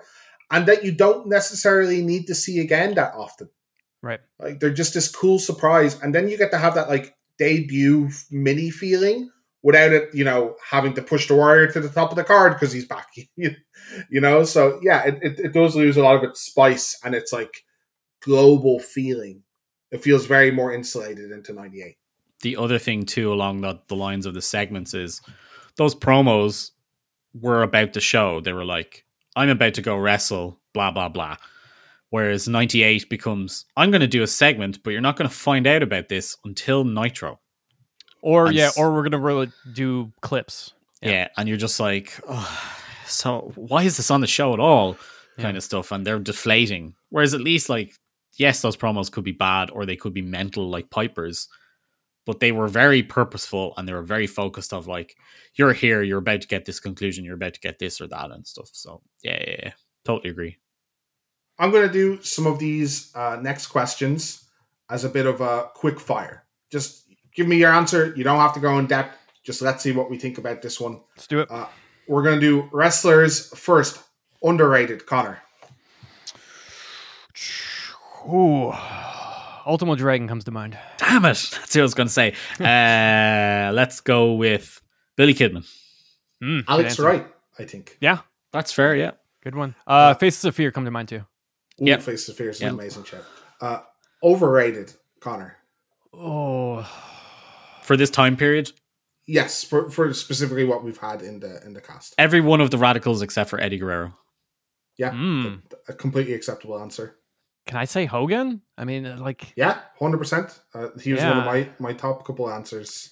[0.51, 3.49] and that you don't necessarily need to see again that often.
[4.01, 4.19] Right.
[4.39, 8.09] Like they're just this cool surprise, and then you get to have that like debut
[8.29, 9.29] mini feeling
[9.63, 12.53] without it, you know, having to push the warrior to the top of the card
[12.53, 13.07] because he's back.
[13.35, 17.13] you know, so yeah, it, it, it does lose a lot of its spice and
[17.13, 17.63] its like
[18.21, 19.43] global feeling.
[19.91, 21.97] It feels very more insulated into '98.
[22.41, 25.21] The other thing too, along the, the lines of the segments, is
[25.75, 26.71] those promos
[27.39, 28.41] were about the show.
[28.41, 29.05] They were like,
[29.35, 31.37] "I'm about to go wrestle," blah blah blah.
[32.09, 35.65] Whereas 98 becomes, I'm going to do a segment, but you're not going to find
[35.65, 37.39] out about this until Nitro.
[38.21, 40.73] Or And yeah, s- or we're gonna really do clips.
[41.01, 41.09] Yeah.
[41.11, 41.27] Yeah.
[41.37, 42.71] And you're just like, oh,
[43.07, 44.93] so why is this on the show at all?
[45.37, 45.57] Kind Yeah.
[45.57, 45.91] of stuff.
[45.91, 46.93] And they're deflating.
[47.09, 47.93] Whereas at least, like,
[48.37, 51.47] yes, those promos could be bad or they could be mental, like Piper's,
[52.25, 55.15] but they were very purposeful and they were very focused of like,
[55.55, 58.29] you're here, you're about to get this conclusion, you're about to get this or that
[58.31, 58.69] and stuff.
[58.71, 59.71] So yeah, yeah, yeah.
[60.05, 60.57] totally agree.
[61.57, 64.47] I'm going to do some of these uh, next questions
[64.89, 66.45] as a bit of a quick fire.
[66.71, 67.00] Just
[67.35, 68.13] give me your answer.
[68.15, 69.17] You don't have to go in depth.
[69.43, 70.99] Just let's see what we think about this one.
[71.15, 71.49] Let's do it.
[71.49, 71.65] Uh,
[72.07, 73.99] we're going to do wrestlers first.
[74.43, 75.39] Underrated, Conor.
[78.27, 78.71] Ooh.
[79.65, 80.77] Ultimo Dragon comes to mind.
[80.97, 81.49] Damn it.
[81.51, 82.33] That's what I was going to say.
[82.59, 84.81] Uh, let's go with
[85.15, 85.67] Billy Kidman.
[86.43, 87.03] Mm, Alex answer.
[87.03, 87.27] Wright,
[87.59, 87.97] I think.
[88.01, 88.19] Yeah,
[88.51, 89.11] That's fair, yeah.
[89.43, 89.75] good one.
[89.85, 91.23] Uh, Faces of Fear come to mind too.
[91.77, 91.97] Yeah.
[91.97, 93.19] Faces of Fear is an amazing show.
[93.59, 93.81] Uh,
[94.23, 95.57] overrated, Conor.
[96.13, 96.87] Oh,
[97.83, 98.71] For this time period,
[99.27, 102.13] Yes, for, for specifically what we've had in the in the cast.
[102.17, 104.13] every one of the radicals except for Eddie Guerrero.
[104.97, 105.61] Yeah, Mm.
[105.87, 107.17] a completely acceptable answer.
[107.67, 108.61] can I say Hogan?
[108.77, 110.59] I mean, uh, like Yeah, hundred percent.
[110.73, 113.09] Uh, he was one of my my top couple answers.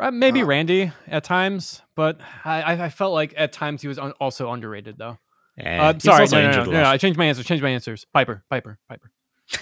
[0.00, 3.88] uh, maybe Uh, Randy at times, but I, I- I felt like at times he
[3.88, 5.18] was un- also underrated though.
[5.56, 6.84] Yeah, Uh, sorry, no, no, no, no, no.
[6.84, 7.44] I changed my answers.
[7.46, 8.06] Changed my answers.
[8.14, 9.10] Piper, Piper, Piper.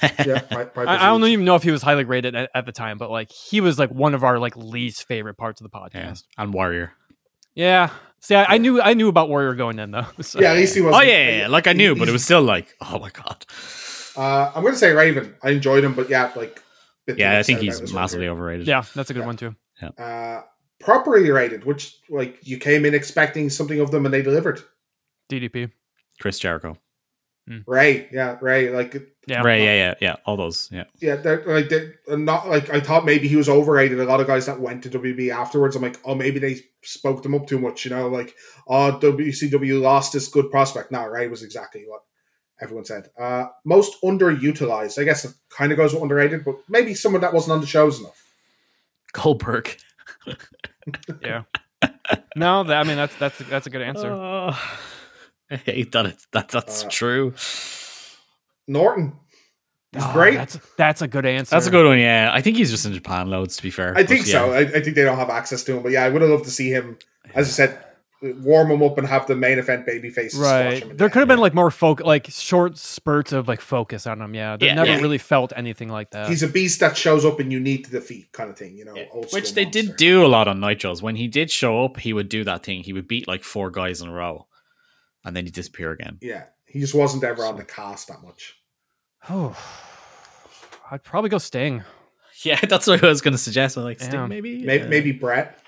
[0.02, 2.66] Yeah, Pi- Piper's I, I don't even know if he was highly rated at, at
[2.66, 5.70] the time, but like he was like one of our like least favorite parts of
[5.70, 6.24] the Yeah, podcast.
[6.38, 6.92] and Warrior.
[7.54, 7.90] Yeah.
[8.20, 10.06] See, I, I knew I knew about Warrior going in though.
[10.20, 10.94] so- Yeah, at least he was.
[10.94, 13.44] Oh yeah, yeah, yeah, like I knew, but it was still like, oh my god.
[14.16, 15.34] Uh, I'm going to say Raven.
[15.42, 16.62] I enjoyed him, but yeah, like.
[17.06, 18.66] Yeah, I think he's massively one overrated.
[18.66, 19.54] Yeah, that's a good one too.
[19.78, 19.92] here.
[19.96, 20.40] Uh,
[20.80, 24.60] properly rated, which like you came in expecting something of them and they delivered.
[25.30, 25.70] DDP.
[26.20, 26.76] Chris Jericho.
[27.66, 28.72] Ray, yeah, Right.
[28.72, 28.94] like
[29.26, 29.42] Yeah.
[29.42, 30.16] Right, yeah, yeah, yeah.
[30.24, 30.84] All those, yeah.
[31.00, 34.00] yeah, they're like they're not like I thought maybe he was overrated.
[34.00, 37.22] A lot of guys that went to WB afterwards, I'm like, oh, maybe they spoke
[37.22, 38.34] them up too much, you know, like
[38.68, 40.90] oh, WCW lost this good prospect.
[40.90, 42.02] No, Ray was exactly what
[42.60, 43.10] everyone said.
[43.18, 47.32] Uh, most underutilized, I guess it kind of goes with underrated, but maybe someone that
[47.34, 48.22] wasn't on the shows enough.
[49.12, 49.76] Goldberg.
[51.20, 51.42] Yeah.
[52.36, 54.08] no, that, I mean that's that's that's a good answer.
[54.08, 54.50] Oh,
[55.50, 56.06] I hate that.
[56.06, 57.34] It's, that that's Uh, true.
[58.68, 59.12] Norton,
[59.92, 60.34] he's Oh, great.
[60.34, 61.50] That's that's a good answer.
[61.54, 61.98] That's a good one.
[61.98, 63.56] Yeah, I think he's just in Japan loads.
[63.56, 64.46] To be fair, I think But, so.
[64.52, 64.58] yeah.
[64.58, 66.44] I, I think they don't have access to him, but yeah, I would have loved
[66.44, 66.98] to see him.
[67.34, 67.78] As I said,
[68.42, 70.32] warm him up and have the main event baby face.
[70.32, 70.82] squash Right.
[70.82, 74.20] him There could have been like more folk like short spurts of like focus on
[74.20, 74.34] him.
[74.34, 74.56] Yeah.
[74.56, 75.00] They Yeah, never yeah.
[75.00, 76.28] really felt anything like that.
[76.28, 78.76] He's a beast that shows up and you need to defeat, kind of thing.
[78.76, 79.04] You know, Yeah.
[79.32, 79.82] Which they monster.
[79.82, 81.02] did do a lot on Nitros.
[81.02, 82.82] When he did show up, he would do that thing.
[82.82, 84.46] He would beat like four guys in a row,
[85.26, 86.16] and then he'd disappear again.
[86.22, 88.54] Yeah, he just wasn't ever on the cast that much.
[89.28, 89.54] Oh.
[90.90, 91.82] I'd probably go Sting.
[92.42, 93.76] Yeah, that's what I was going to suggest.
[93.76, 94.26] I'm like, Sting, Yeah.
[94.26, 94.88] maybe, Maybe, Yeah.
[94.88, 95.58] maybe Bret.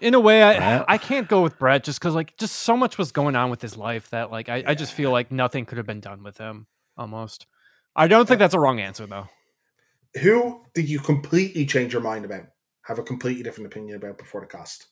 [0.00, 0.84] In a way, I Bret?
[0.88, 3.62] I can't go with Bret just because like just so much was going on with
[3.62, 6.36] his life that like I, I just feel like nothing could have been done with
[6.38, 6.66] him
[6.98, 7.46] almost.
[7.94, 9.28] I don't think that's a wrong answer though.
[10.20, 12.44] Who did you completely change your mind about?
[12.82, 14.86] Have a completely different opinion about before the cast?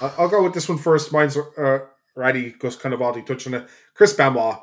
[0.00, 1.12] I- I'll go with this one first.
[1.12, 1.78] Mine's uh,
[2.16, 3.68] Raddy goes kind of oddly touched on it.
[3.94, 4.56] Chris Benoit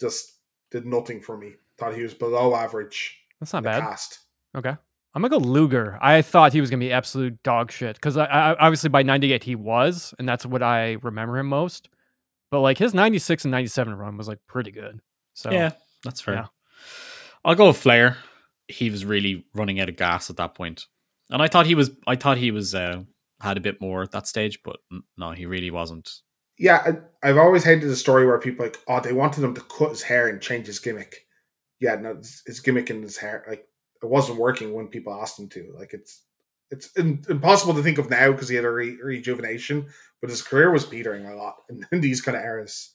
[0.00, 0.32] just
[0.70, 1.54] did nothing for me.
[1.78, 3.18] Thought he was below average.
[3.40, 3.82] That's not in the bad.
[3.82, 4.20] cast.
[4.56, 4.74] Okay.
[5.14, 5.98] I'm gonna go Luger.
[6.02, 9.42] I thought he was gonna be absolute dog shit because I, I obviously by '98
[9.44, 11.88] he was, and that's what I remember him most.
[12.50, 15.00] But like his '96 and '97 run was like pretty good.
[15.32, 15.72] So Yeah,
[16.04, 16.34] that's fair.
[16.34, 16.46] Yeah.
[17.44, 18.18] I'll go with Flair.
[18.68, 20.86] He was really running out of gas at that point,
[21.30, 21.90] and I thought he was.
[22.06, 23.02] I thought he was uh,
[23.40, 24.76] had a bit more at that stage, but
[25.16, 26.10] no, he really wasn't.
[26.58, 29.60] Yeah, I, I've always hated the story where people like, oh, they wanted him to
[29.62, 31.26] cut his hair and change his gimmick.
[31.80, 33.66] Yeah, no, his, gimmick and his hair, like,
[34.02, 35.74] it wasn't working when people asked him to.
[35.78, 36.22] Like, it's
[36.70, 39.86] it's in, impossible to think of now because he had a re- rejuvenation,
[40.20, 42.94] but his career was petering a lot in, in these kind of eras.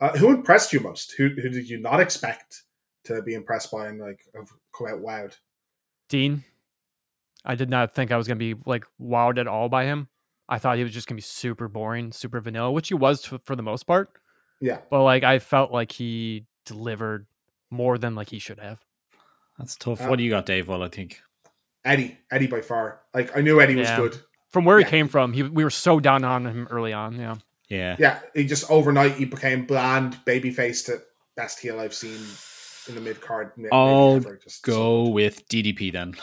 [0.00, 1.14] Uh, who impressed you most?
[1.16, 2.62] Who who did you not expect
[3.04, 5.36] to be impressed by and like have come out wowed?
[6.08, 6.42] Dean,
[7.44, 10.08] I did not think I was gonna be like wowed at all by him.
[10.52, 13.40] I thought he was just gonna be super boring, super vanilla, which he was f-
[13.44, 14.10] for the most part.
[14.60, 17.26] Yeah, But like I felt like he delivered
[17.70, 18.80] more than like he should have.
[19.58, 20.00] That's tough.
[20.02, 20.68] Uh, what do you got, Dave?
[20.68, 21.20] Well, I think
[21.84, 23.00] Eddie, Eddie by far.
[23.14, 24.16] Like I knew Eddie was good.
[24.50, 24.84] from where Yeah.
[24.86, 27.18] he came from, he we were so down on him early on.
[27.18, 27.36] Yeah,
[27.68, 27.96] Yeah.
[27.98, 29.16] Yeah, he just overnight on him early on.
[29.16, 29.16] Yeah, Yeah.
[29.16, 31.02] Yeah, he just overnight he became bland babyface to
[31.34, 32.20] best heel I've seen
[32.88, 33.52] in the mid card.
[33.72, 34.20] I'll
[34.62, 36.14] Go with DDP then.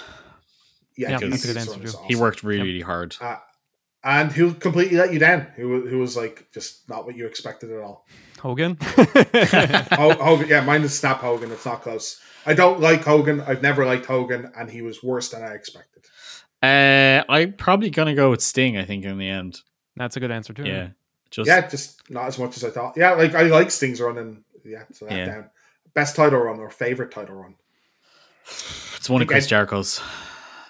[0.96, 2.00] Yeah, Yeah, that's a good answer, was too.
[2.08, 3.16] He worked really, really hard.
[4.04, 5.48] And who completely let you down.
[5.56, 8.06] Who who was like just not what you expected at all.
[8.40, 8.78] Hogan.
[8.82, 11.52] Ho- Hogan, yeah, mine is Snap Hogan.
[11.52, 12.22] It's not close.
[12.46, 13.42] I don't like Hogan.
[13.42, 16.06] I've never liked Hogan, and he was worse than I expected.
[16.64, 18.78] Uh, I'm probably gonna go with Sting.
[18.78, 19.60] I think in the end.
[19.96, 20.64] That's a good answer too.
[20.66, 20.90] Yeah.
[21.32, 22.96] Just yeah, just not as much as I thought.
[22.98, 25.26] Yeah, like I like Sting's run, and yeah, so that Yeah.
[25.26, 25.50] down.
[25.94, 27.56] Best title run or favorite title run?
[28.96, 30.02] it's one of Chris Ed- Jericho's.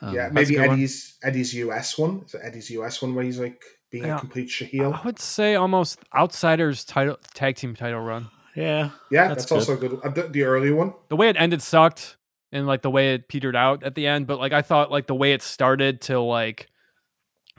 [0.01, 0.77] Um, yeah, maybe a good one.
[0.77, 2.23] Eddie's Eddie's US one.
[2.25, 3.61] Is it Eddie's US one where he's like
[3.91, 4.15] being Yeah.
[4.17, 4.93] a complete shaheel?
[4.99, 8.27] I would say almost outsiders title tag team title run.
[8.55, 8.91] yeah.
[9.11, 9.99] Yeah, That's that's, also good.
[10.03, 10.93] Uh, the, the early one.
[11.09, 12.17] The way it ended sucked,
[12.51, 14.25] and like the way it petered out at the end.
[14.27, 16.67] But like I thought, like the way it started till like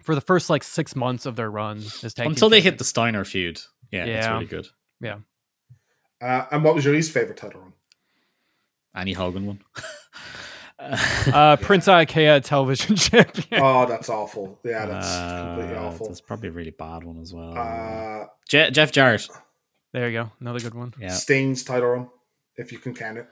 [0.02, 2.78] for the first like six months of their run as tag team Until they hit
[2.78, 2.84] the.
[2.84, 3.60] Steiner feud.
[3.90, 4.32] Yeah, it's Yeah.
[4.34, 4.66] really good.
[5.00, 5.18] Yeah.
[6.22, 7.72] Uh, and what was your least favorite title run?
[8.94, 9.60] Annie Hogan one.
[11.34, 13.62] uh, Prince Iaukea television champion.
[13.62, 14.58] Oh, that's awful.
[14.64, 16.06] Yeah, that's completely Uh, awful.
[16.08, 17.56] That's probably a really bad one as well.
[17.56, 19.28] Uh, Je- Jeff Jarrett.
[19.92, 20.94] there you go, another good one.
[20.98, 21.08] Yeah.
[21.10, 22.08] Sting's title run,
[22.56, 23.28] if you can count it.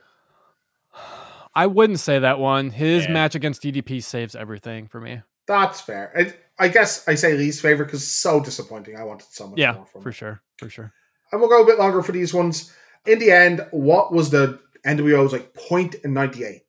[1.55, 2.69] I wouldn't say that one.
[2.69, 3.11] His Yeah.
[3.13, 5.21] match against DDP saves everything for me.
[5.47, 6.11] That's fair.
[6.15, 8.95] I, I guess I say least favorite because so disappointing.
[8.95, 10.13] I wanted so much Yeah, more from for it.
[10.13, 10.93] sure, for sure.
[11.31, 12.71] And we'll go a bit longer for these ones.
[13.07, 16.61] In the end, what was the NWO's like point in '98?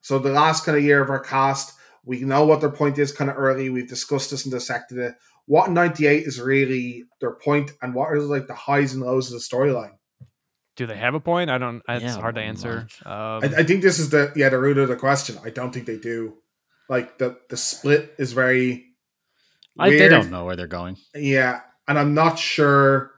[0.00, 1.74] So the last kind of year of our cast,
[2.04, 3.70] we know what their point is kind of early.
[3.70, 5.14] We've discussed this and dissected it.
[5.46, 9.34] What '98 is really their point, and what are like the highs and lows of
[9.34, 9.96] the storyline?
[10.76, 11.50] Do they have a point?
[11.50, 11.82] I don't.
[11.88, 12.86] It's Yeah, hard to answer.
[13.04, 13.12] Um,
[13.42, 15.38] I, I think this is the yeah the root of the question.
[15.44, 16.38] I don't think they do.
[16.88, 18.86] Like the the split is very.
[19.78, 20.96] I, they don't know where they're going.
[21.14, 23.12] Yeah, and I'm not sure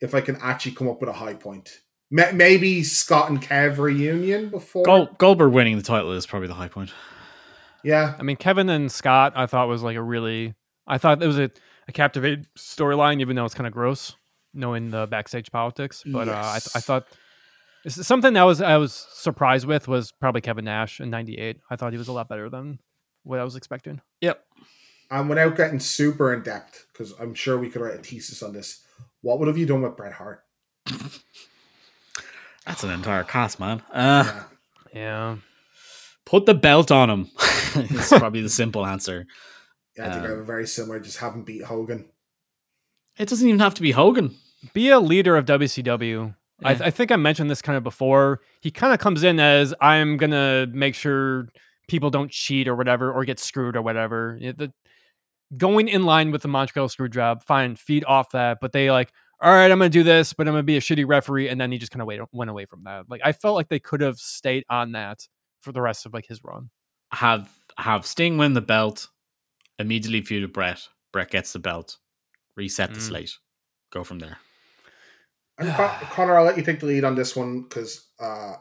[0.00, 1.70] if I can actually come up with a high point.
[2.10, 4.84] Ma- Maybe Scott and Kev reunion before.
[4.84, 6.90] Gol- Goldberg winning the title is probably the high point.
[7.84, 10.54] Yeah, I mean, Kevin and Scott, I thought was like a really.
[10.86, 11.50] I thought it was a,
[11.86, 14.16] a captivating storyline, even though it's kind of gross
[14.54, 16.02] knowing the backstage politics.
[16.06, 16.74] But uh, I, Yes.
[16.74, 17.06] I thought
[17.84, 21.58] it's something that was I was surprised with was probably Kevin Nash in '98.
[21.70, 22.78] I thought he was a lot better than
[23.22, 24.00] what I was expecting.
[24.22, 24.42] Yep.
[25.10, 28.52] and without getting super in depth, because I'm sure we could write a thesis on
[28.54, 28.82] this.
[29.20, 30.42] What would have you done with Bret Hart?
[32.68, 33.82] That's an entire cast, man.
[33.92, 34.42] Uh, Yeah.
[34.94, 35.36] Yeah,
[36.24, 37.30] Put the belt on him.
[37.74, 39.26] it's probably the simple answer.
[39.96, 41.00] Yeah, I think I Um, have a very similar.
[41.00, 42.06] Just haven't beat Hogan.
[43.18, 44.34] It doesn't even have to be Hogan.
[44.74, 46.34] be a leader of WCW.
[46.62, 46.78] I, Yeah.
[46.84, 48.40] I think I mentioned this kind of before.
[48.60, 51.48] He kind of comes in as I'm gonna make sure
[51.88, 54.38] people don't cheat or whatever or get screwed or whatever.
[54.40, 54.72] It- the,
[55.56, 58.58] going in line with the Montreal screw job, fine, feed off that.
[58.60, 61.06] But they like, all right, I'm gonna do this, but I'm gonna be a shitty
[61.06, 63.08] referee, and then he just kind of went away from that.
[63.08, 65.26] Like I felt like they could have stayed on that
[65.60, 66.70] for the rest of like his run.
[67.12, 67.48] Have
[67.78, 69.08] have Sting win the belt,
[69.78, 70.88] immediately feud with Bret.
[71.12, 71.98] Bret gets the belt,
[72.56, 73.08] reset the Mm.
[73.08, 73.36] slate,
[73.90, 74.38] go from there.
[75.58, 75.72] And
[76.10, 78.54] Conor, I'll let you take the lead on this one because uh,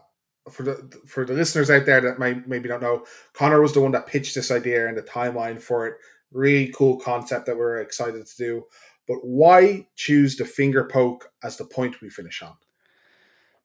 [0.52, 3.82] for the for the listeners out there that might maybe don't know, Conor was the
[3.82, 5.96] one that pitched this idea and the timeline for it.
[6.32, 8.64] Really cool concept that we're excited to do.
[9.08, 12.56] But why choose the finger poke as the point we finish on?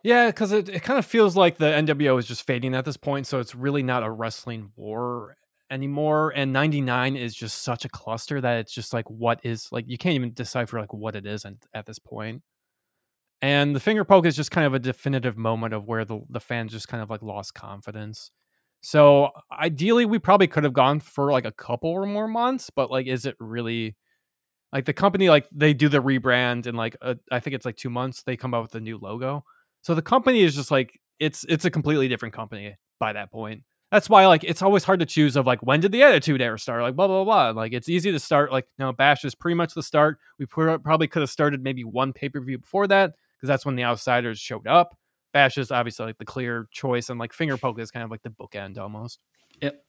[0.04, 2.96] Yeah, because it, it kind of feels like the NWO is just fading at this
[2.96, 5.36] point, so it's really not a wrestling war
[5.70, 6.32] anymore.
[6.34, 9.98] And 99 is just such a cluster that it's just like, what is like, you
[9.98, 11.44] can't even decipher like what it is
[11.74, 12.42] at, this point.
[13.40, 16.40] And the finger poke is just kind of a definitive moment of where the, the
[16.40, 18.30] fans just kind of like lost confidence.
[18.82, 22.90] So ideally, we probably could have gone for like a couple or more months, but
[22.90, 23.96] like, is it really
[24.72, 25.28] like the company?
[25.28, 28.22] Like they do the rebrand and like a, I think it's like two months.
[28.22, 29.44] They come out with a new logo.
[29.82, 33.64] So the company is just like it's it's a completely different company by that point.
[33.90, 36.58] That's why like it's always hard to choose of like when did the Attitude Era
[36.58, 36.82] start?
[36.82, 37.50] Like blah blah blah.
[37.50, 40.18] Like it's easy to start like no Bash is pretty much the start.
[40.38, 43.76] We probably could have started maybe one pay per view before that because that's when
[43.76, 44.96] the Outsiders showed up.
[45.32, 48.22] Bash is obviously like the clear choice, and like Finger Poke is kind of like
[48.22, 49.18] the bookend almost.
[49.60, 49.82] Yep.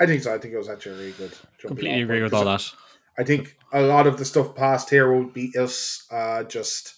[0.00, 0.34] I think so.
[0.34, 1.32] I think it was actually a really good.
[1.58, 2.78] Completely agree point, with all 'cause that.
[3.18, 6.94] I think a lot of the stuff past here will be us uh, just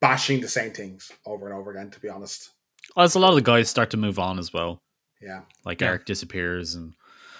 [0.00, 1.90] bashing the same things over and over again.
[1.90, 2.50] To be honest,
[2.96, 4.80] Well, as a lot of the guys start to move on as well.
[5.20, 5.42] yeah.
[5.64, 5.88] Like Yeah.
[5.88, 6.94] Eric disappears and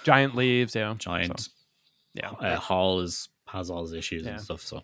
[0.05, 0.95] Giant leaves, yeah.
[0.99, 1.51] Giant So,
[2.15, 2.31] yeah.
[2.31, 4.33] uh, Hall is has all his issues Yeah.
[4.33, 4.61] and stuff.
[4.63, 4.83] So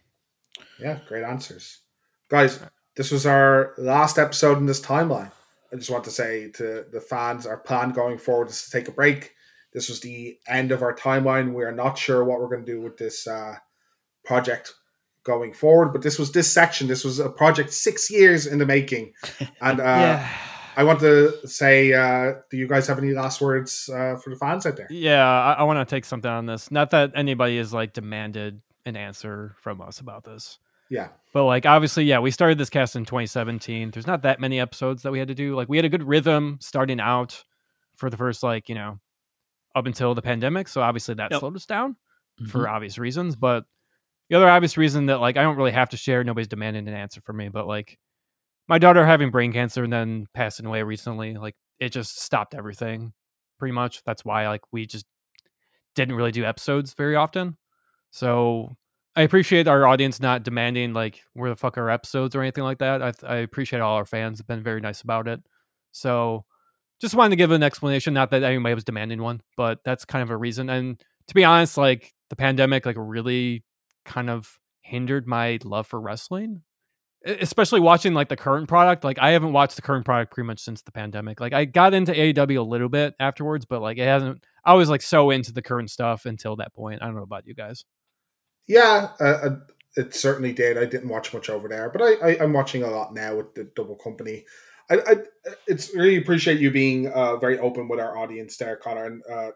[0.78, 1.80] Yeah, great answers.
[2.28, 2.60] Guys,
[2.96, 5.30] this was our last episode in this timeline.
[5.72, 8.88] I just want to say to the fans, our plan going forward is to take
[8.88, 9.34] a break,
[9.74, 11.52] This was the end of our timeline.
[11.52, 13.56] We are not sure what we're going to do with this uh,
[14.24, 14.72] project
[15.24, 16.86] going forward, but this was this section.
[16.86, 19.12] This was a project six years in the making,
[19.60, 20.28] and uh, yeah.
[20.76, 24.36] I want to say, uh, do you guys have any last words uh, for the
[24.36, 24.88] fans out there?
[24.90, 26.70] Yeah, I, I want to take something on this.
[26.70, 30.58] Not that anybody has like demanded an answer from us about this.
[30.90, 31.08] Yeah.
[31.32, 33.90] But like obviously, yeah, we started this cast in 2017.
[33.90, 35.54] There's not that many episodes that we had to do.
[35.54, 37.44] Like we had a good rhythm starting out
[37.96, 38.98] for the first like, you know,
[39.74, 40.68] up until the pandemic.
[40.68, 41.40] So obviously that Yep.
[41.40, 41.96] slowed us down
[42.40, 42.50] Mm-hmm.
[42.50, 43.36] for obvious reasons.
[43.36, 43.64] But
[44.28, 46.94] the other obvious reason that like I don't really have to share, nobody's demanding an
[46.94, 47.98] answer from me, but like
[48.66, 53.12] my daughter having brain cancer and then passing away recently, like it just stopped everything
[53.58, 54.02] pretty much.
[54.04, 55.06] That's why like we just
[55.94, 57.56] didn't really do episodes very often.
[58.10, 58.74] So
[59.14, 62.78] I appreciate our audience not demanding like where the fuck are episodes or anything like
[62.78, 63.00] that.
[63.00, 65.40] I, I appreciate all our fans have been very nice about it.
[65.92, 66.44] So
[67.00, 68.14] just wanted to give an explanation.
[68.14, 70.70] Not that anybody was demanding one, but that's kind of a reason.
[70.70, 73.64] And to be honest, like the pandemic, like really
[74.04, 76.62] kind of hindered my love for wrestling.
[77.26, 79.02] Especially watching like the current product.
[79.02, 81.40] Like I haven't watched the current product pretty much since the pandemic.
[81.40, 84.44] Like I got into AEW a little bit afterwards, but like it hasn't.
[84.62, 87.02] I was like so into the current stuff until that point.
[87.02, 87.86] I don't know about you guys.
[88.66, 89.56] Yeah, uh, uh,
[89.96, 90.76] it certainly did.
[90.76, 93.54] I didn't watch much over there, but I, I I'm watching a lot now with
[93.54, 94.44] the double company.
[94.90, 95.16] I, I
[95.66, 99.06] it's really appreciate you being uh, very open with our audience there, Conor.
[99.06, 99.50] And uh,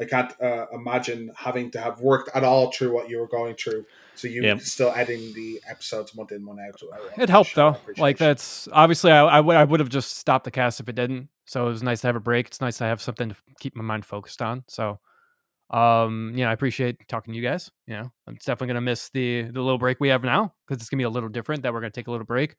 [0.00, 3.54] I can't uh, imagine having to have worked at all through what you were going
[3.56, 3.84] through.
[4.14, 4.60] So you Yep.
[4.60, 6.80] still adding the episodes month in, month out.
[7.18, 7.76] It helped though.
[7.96, 10.94] Like that's obviously I, I would I would have just stopped the cast if it
[10.94, 11.28] didn't.
[11.46, 12.46] So it was nice to have a break.
[12.46, 14.64] It's nice to have something to keep my mind focused on.
[14.68, 14.98] So
[15.70, 17.70] um you know, I appreciate talking to you guys.
[17.86, 20.90] You know, I'm definitely gonna miss the the little break we have now because it's
[20.90, 21.62] gonna be a little different.
[21.62, 22.56] That we're gonna take a little break,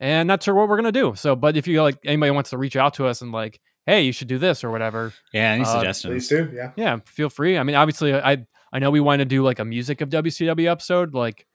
[0.00, 1.12] and not sure what we're gonna do.
[1.14, 4.02] So, but if you like anybody wants to reach out to us and like, hey,
[4.02, 6.12] you should do this or whatever, Yeah, any Uh, suggestions?
[6.12, 6.50] Please do.
[6.54, 6.72] Yeah.
[6.76, 7.56] yeah, feel free.
[7.58, 10.70] I mean, obviously, I I know we want to do like a music of WCW
[10.70, 11.14] episode.
[11.14, 11.46] Like,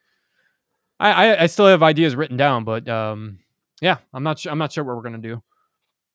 [0.99, 3.39] I I, I still have ideas written down, but um,
[3.81, 4.51] yeah, I'm not sure.
[4.51, 5.41] I'm not sure what we're gonna do.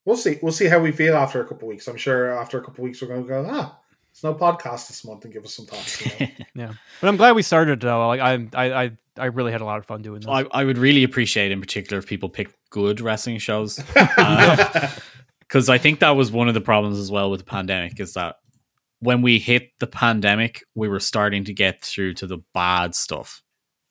[0.07, 0.39] We'll see.
[0.43, 1.87] We'll see how we feel after a couple of weeks.
[1.87, 3.47] I'm sure after a couple of weeks we're going to go.
[3.49, 3.90] Ah, there's
[4.25, 6.03] no podcast this month, and give us some thoughts.
[6.55, 6.73] yeah.
[7.01, 8.07] But I'm glad we started though.
[8.09, 10.29] Like I I I, I really had a lot of fun doing this.
[10.29, 13.77] I, I would really appreciate, in particular, if people pick good wrestling shows,
[15.41, 18.01] because I think that was one of the problems as well with the pandemic.
[18.01, 18.37] Is that
[19.01, 23.43] when we hit the pandemic, we were starting to get through to the bad stuff,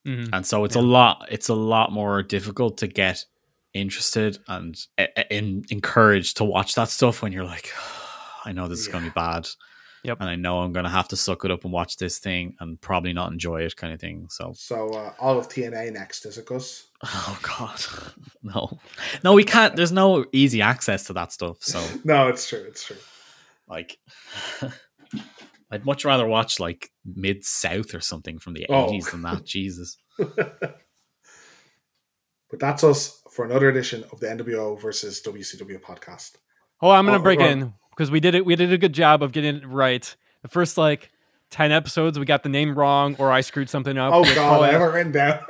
[0.07, 0.29] Mhm.
[0.33, 0.81] and so it's Yeah.
[0.81, 1.27] a lot.
[1.31, 3.25] It's a lot more difficult to get
[3.73, 7.71] interested and uh, in, encouraged to watch that stuff when you're like,
[8.45, 9.47] I know this is going to be bad.
[10.03, 10.17] Yep.
[10.21, 12.55] And I know I'm going to have to suck it up and watch this thing
[12.59, 14.27] and probably not enjoy it, kind of thing.
[14.29, 16.87] So, so uh, all of TNA next, is it, Gus?
[17.03, 17.79] Oh God,
[18.43, 18.79] no,
[19.23, 19.75] no, we can't.
[19.75, 21.57] There's no easy access to that stuff.
[21.61, 22.63] So, No, it's true.
[22.67, 22.97] It's true.
[23.67, 23.97] like,
[25.71, 28.87] I'd much rather watch like Mid South or something from the Oh.
[28.91, 29.45] '80s than that.
[29.45, 29.97] Jesus.
[30.17, 30.75] But
[32.59, 36.31] that's us for another edition of the NWO versus WCW podcast.
[36.81, 37.45] Oh, I'm gonna Oh, break oh.
[37.45, 38.45] in because we did it.
[38.45, 40.15] We did a good job of getting it right.
[40.41, 41.11] The first like
[41.49, 44.13] ten episodes, we got the name wrong, or I screwed something up.
[44.13, 45.43] Oh God, I have it written down.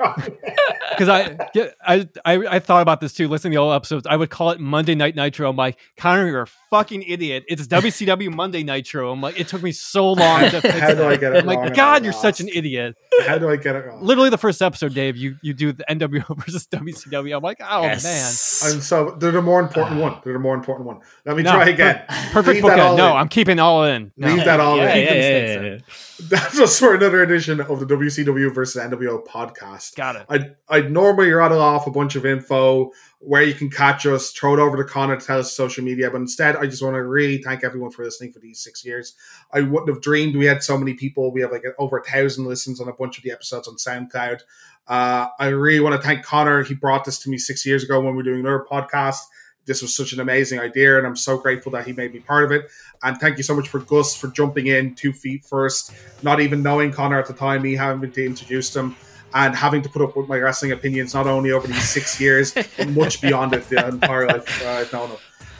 [1.00, 3.26] because I, I I I thought about this too.
[3.26, 5.48] Listening to the old episodes, I would call it Monday Night Nitro.
[5.48, 7.44] I'm like, Conor, you're a fucking idiot.
[7.48, 9.10] It's WCW Monday Nitro.
[9.10, 11.46] I'm like, it took me so long to fix How do I get it I'm
[11.46, 12.96] like, and God, you're such an idiot.
[13.26, 14.02] How do I get it wrong?
[14.02, 17.34] Literally the first episode, Dave, you you do the NWO versus WCW.
[17.34, 18.62] I'm like, oh Yes.
[18.62, 20.20] I'm so they're the more important one.
[20.22, 21.00] They're the more important one.
[21.24, 22.04] Let me No, try again.
[22.10, 22.98] man, perfect Leave bookend.
[22.98, 23.16] No, in.
[23.16, 24.12] I'm keeping all in.
[24.18, 24.28] No.
[24.34, 25.06] Leave that all yeah, in.
[25.06, 25.78] yeah, yeah,
[26.20, 26.60] Keep the yeah, mistakes yeah.
[26.60, 29.96] That's us for another edition of the WCW versus NWO podcast.
[29.96, 30.26] Got it.
[30.28, 34.54] I'd, I'd normally rattle off a bunch of info where you can catch us, throw
[34.54, 37.04] it over to Conor to tell us social media, but instead, I just want to
[37.04, 39.14] really thank everyone for listening for these six years.
[39.52, 41.32] I wouldn't have dreamed we had so many people.
[41.32, 44.40] We have like over a thousand listens on a bunch of the episodes on SoundCloud.
[44.88, 46.64] Uh, I really want to thank Conor.
[46.64, 49.20] He brought this to me six years ago when we were doing another podcast.
[49.66, 52.44] This was such an amazing idea, and I'm so grateful that he made me part
[52.44, 52.70] of it.
[53.02, 55.92] And thank you so much for Gus for jumping in two feet first,
[56.22, 58.96] not even knowing Conor at the time, me having been to introduce him,
[59.34, 62.52] and having to put up with my wrestling opinions not only over these six years,
[62.76, 65.18] but much beyond it, the entire life uh, I've known him.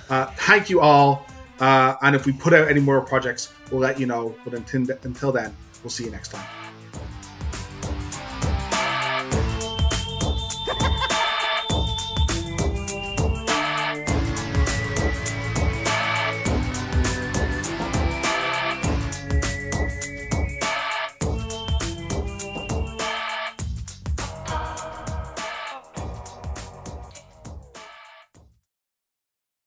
[0.08, 1.26] Uh, thank you all.
[1.60, 4.34] Uh, and if we put out any more projects, we'll let you know.
[4.44, 6.59] But until, until then, we'll see you next time.